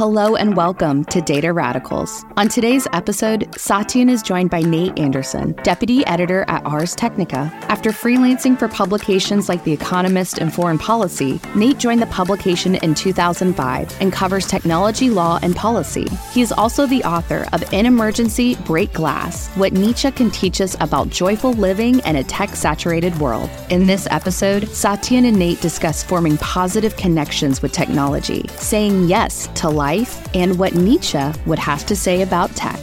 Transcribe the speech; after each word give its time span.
Hello 0.00 0.34
and 0.34 0.56
welcome 0.56 1.04
to 1.04 1.20
Data 1.20 1.52
Radicals. 1.52 2.24
On 2.38 2.48
today's 2.48 2.86
episode, 2.94 3.50
Satyen 3.50 4.08
is 4.08 4.22
joined 4.22 4.48
by 4.48 4.60
Nate 4.60 4.98
Anderson, 4.98 5.52
deputy 5.62 6.06
editor 6.06 6.46
at 6.48 6.64
Ars 6.64 6.94
Technica. 6.94 7.52
After 7.68 7.90
freelancing 7.90 8.58
for 8.58 8.66
publications 8.66 9.50
like 9.50 9.62
The 9.62 9.74
Economist 9.74 10.38
and 10.38 10.54
Foreign 10.54 10.78
Policy, 10.78 11.38
Nate 11.54 11.76
joined 11.76 12.00
the 12.00 12.06
publication 12.06 12.76
in 12.76 12.94
2005 12.94 13.94
and 14.00 14.10
covers 14.10 14.46
technology, 14.46 15.10
law, 15.10 15.38
and 15.42 15.54
policy. 15.54 16.08
He 16.32 16.40
is 16.40 16.50
also 16.50 16.86
the 16.86 17.04
author 17.04 17.46
of 17.52 17.70
In 17.70 17.84
Emergency, 17.84 18.54
Break 18.64 18.94
Glass 18.94 19.48
What 19.48 19.74
Nietzsche 19.74 20.10
Can 20.12 20.30
Teach 20.30 20.62
Us 20.62 20.76
About 20.80 21.10
Joyful 21.10 21.52
Living 21.52 21.98
in 22.06 22.16
a 22.16 22.24
Tech 22.24 22.56
Saturated 22.56 23.14
World. 23.18 23.50
In 23.68 23.86
this 23.86 24.08
episode, 24.10 24.62
Satyen 24.62 25.28
and 25.28 25.38
Nate 25.38 25.60
discuss 25.60 26.02
forming 26.02 26.38
positive 26.38 26.96
connections 26.96 27.60
with 27.60 27.72
technology, 27.72 28.46
saying 28.56 29.06
yes 29.06 29.46
to 29.56 29.68
life 29.68 29.89
life 29.90 30.34
and 30.34 30.58
what 30.58 30.74
Nietzsche 30.74 31.24
would 31.46 31.58
have 31.58 31.84
to 31.86 31.96
say 31.96 32.22
about 32.22 32.50
tech. 32.54 32.80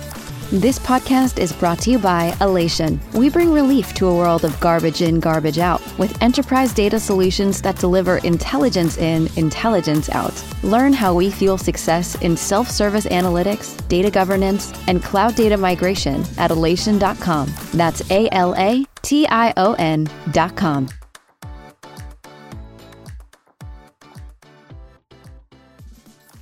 This 0.50 0.80
podcast 0.80 1.40
is 1.40 1.52
brought 1.52 1.80
to 1.80 1.92
you 1.92 2.00
by 2.00 2.32
Alation. 2.40 3.00
We 3.14 3.30
bring 3.30 3.52
relief 3.52 3.94
to 3.96 4.08
a 4.08 4.16
world 4.16 4.46
of 4.46 4.58
garbage 4.62 5.02
in, 5.02 5.20
garbage 5.20 5.60
out 5.60 5.82
with 6.00 6.22
enterprise 6.22 6.74
data 6.74 7.00
solutions 7.00 7.62
that 7.64 7.80
deliver 7.80 8.18
intelligence 8.20 8.98
in, 8.98 9.28
intelligence 9.36 10.10
out. 10.10 10.36
Learn 10.64 10.94
how 10.94 11.14
we 11.14 11.30
fuel 11.32 11.58
success 11.58 12.16
in 12.22 12.38
self 12.38 12.70
service 12.70 13.08
analytics, 13.08 13.68
data 13.90 14.10
governance, 14.10 14.72
and 14.88 15.04
cloud 15.04 15.36
data 15.36 15.58
migration 15.58 16.22
at 16.38 16.52
alation.com. 16.52 17.54
That's 17.74 18.10
A 18.10 18.30
L 18.32 18.56
A 18.56 18.86
T 19.02 19.28
I 19.28 19.54
O 19.58 19.74
N.com. 19.74 20.88